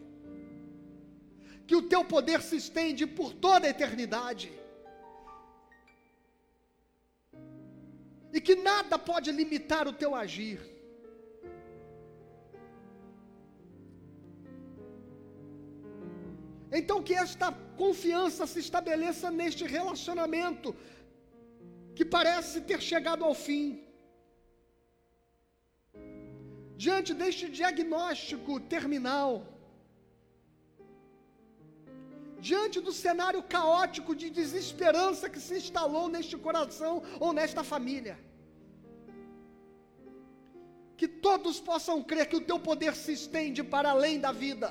que 1.66 1.74
o 1.74 1.82
teu 1.82 2.04
poder 2.04 2.40
se 2.40 2.56
estende 2.56 3.06
por 3.06 3.34
toda 3.34 3.66
a 3.66 3.70
eternidade. 3.70 4.52
E 8.32 8.40
que 8.40 8.54
nada 8.54 8.96
pode 8.98 9.32
limitar 9.32 9.88
o 9.88 9.92
teu 9.92 10.14
agir. 10.14 10.69
Então, 16.78 17.02
que 17.02 17.14
esta 17.14 17.50
confiança 17.82 18.46
se 18.46 18.60
estabeleça 18.60 19.28
neste 19.30 19.64
relacionamento 19.76 20.74
que 21.96 22.04
parece 22.04 22.60
ter 22.60 22.80
chegado 22.80 23.24
ao 23.24 23.34
fim. 23.34 23.84
Diante 26.76 27.12
deste 27.12 27.46
diagnóstico 27.48 28.52
terminal, 28.74 29.30
diante 32.48 32.80
do 32.80 32.92
cenário 32.92 33.42
caótico 33.42 34.14
de 34.20 34.30
desesperança 34.30 35.28
que 35.28 35.40
se 35.46 35.56
instalou 35.58 36.08
neste 36.08 36.36
coração 36.46 37.02
ou 37.18 37.32
nesta 37.32 37.64
família. 37.72 38.16
Que 40.96 41.08
todos 41.08 41.58
possam 41.60 41.98
crer 42.02 42.28
que 42.30 42.36
o 42.36 42.46
teu 42.48 42.58
poder 42.60 42.94
se 42.94 43.12
estende 43.12 43.62
para 43.74 43.90
além 43.90 44.18
da 44.20 44.32
vida 44.32 44.70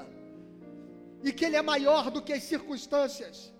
e 1.24 1.32
que 1.32 1.46
ele 1.46 1.56
é 1.56 1.62
maior 1.62 2.10
do 2.10 2.22
que 2.22 2.34
as 2.34 2.44
circunstâncias. 2.44 3.54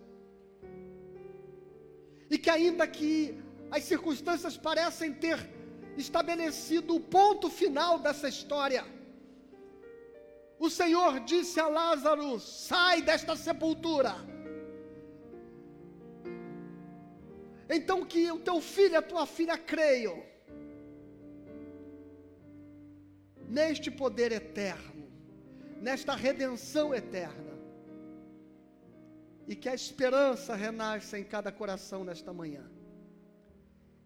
E 2.30 2.38
que 2.38 2.50
ainda 2.50 2.88
que 2.88 3.38
as 3.72 3.84
circunstâncias 3.84 4.56
parecem 4.58 5.14
ter 5.14 5.38
estabelecido 5.98 6.96
o 6.96 7.00
ponto 7.00 7.50
final 7.50 8.00
dessa 8.00 8.30
história, 8.30 8.86
o 10.60 10.70
Senhor 10.70 11.20
disse 11.22 11.60
a 11.60 11.68
Lázaro: 11.68 12.40
sai 12.40 13.02
desta 13.02 13.36
sepultura. 13.36 14.16
Então 17.70 18.04
que 18.04 18.32
o 18.32 18.40
teu 18.40 18.60
filho 18.60 18.94
e 18.94 18.98
a 18.98 19.02
tua 19.02 19.26
filha 19.28 19.58
creiam 19.58 20.24
neste 23.48 23.90
poder 23.90 24.32
eterno, 24.32 25.08
nesta 25.82 26.16
redenção 26.16 26.94
eterna, 26.94 27.49
e 29.50 29.56
que 29.56 29.68
a 29.68 29.74
esperança 29.74 30.56
renasça 30.56 31.18
em 31.18 31.24
cada 31.24 31.52
coração 31.52 32.04
nesta 32.04 32.32
manhã. 32.32 32.70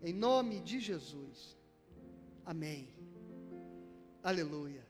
Em 0.01 0.13
nome 0.13 0.61
de 0.61 0.79
Jesus. 0.79 1.57
Amém. 2.45 2.81
Aleluia. 4.23 4.87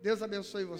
Deus 0.00 0.22
abençoe 0.22 0.64
você. 0.64 0.70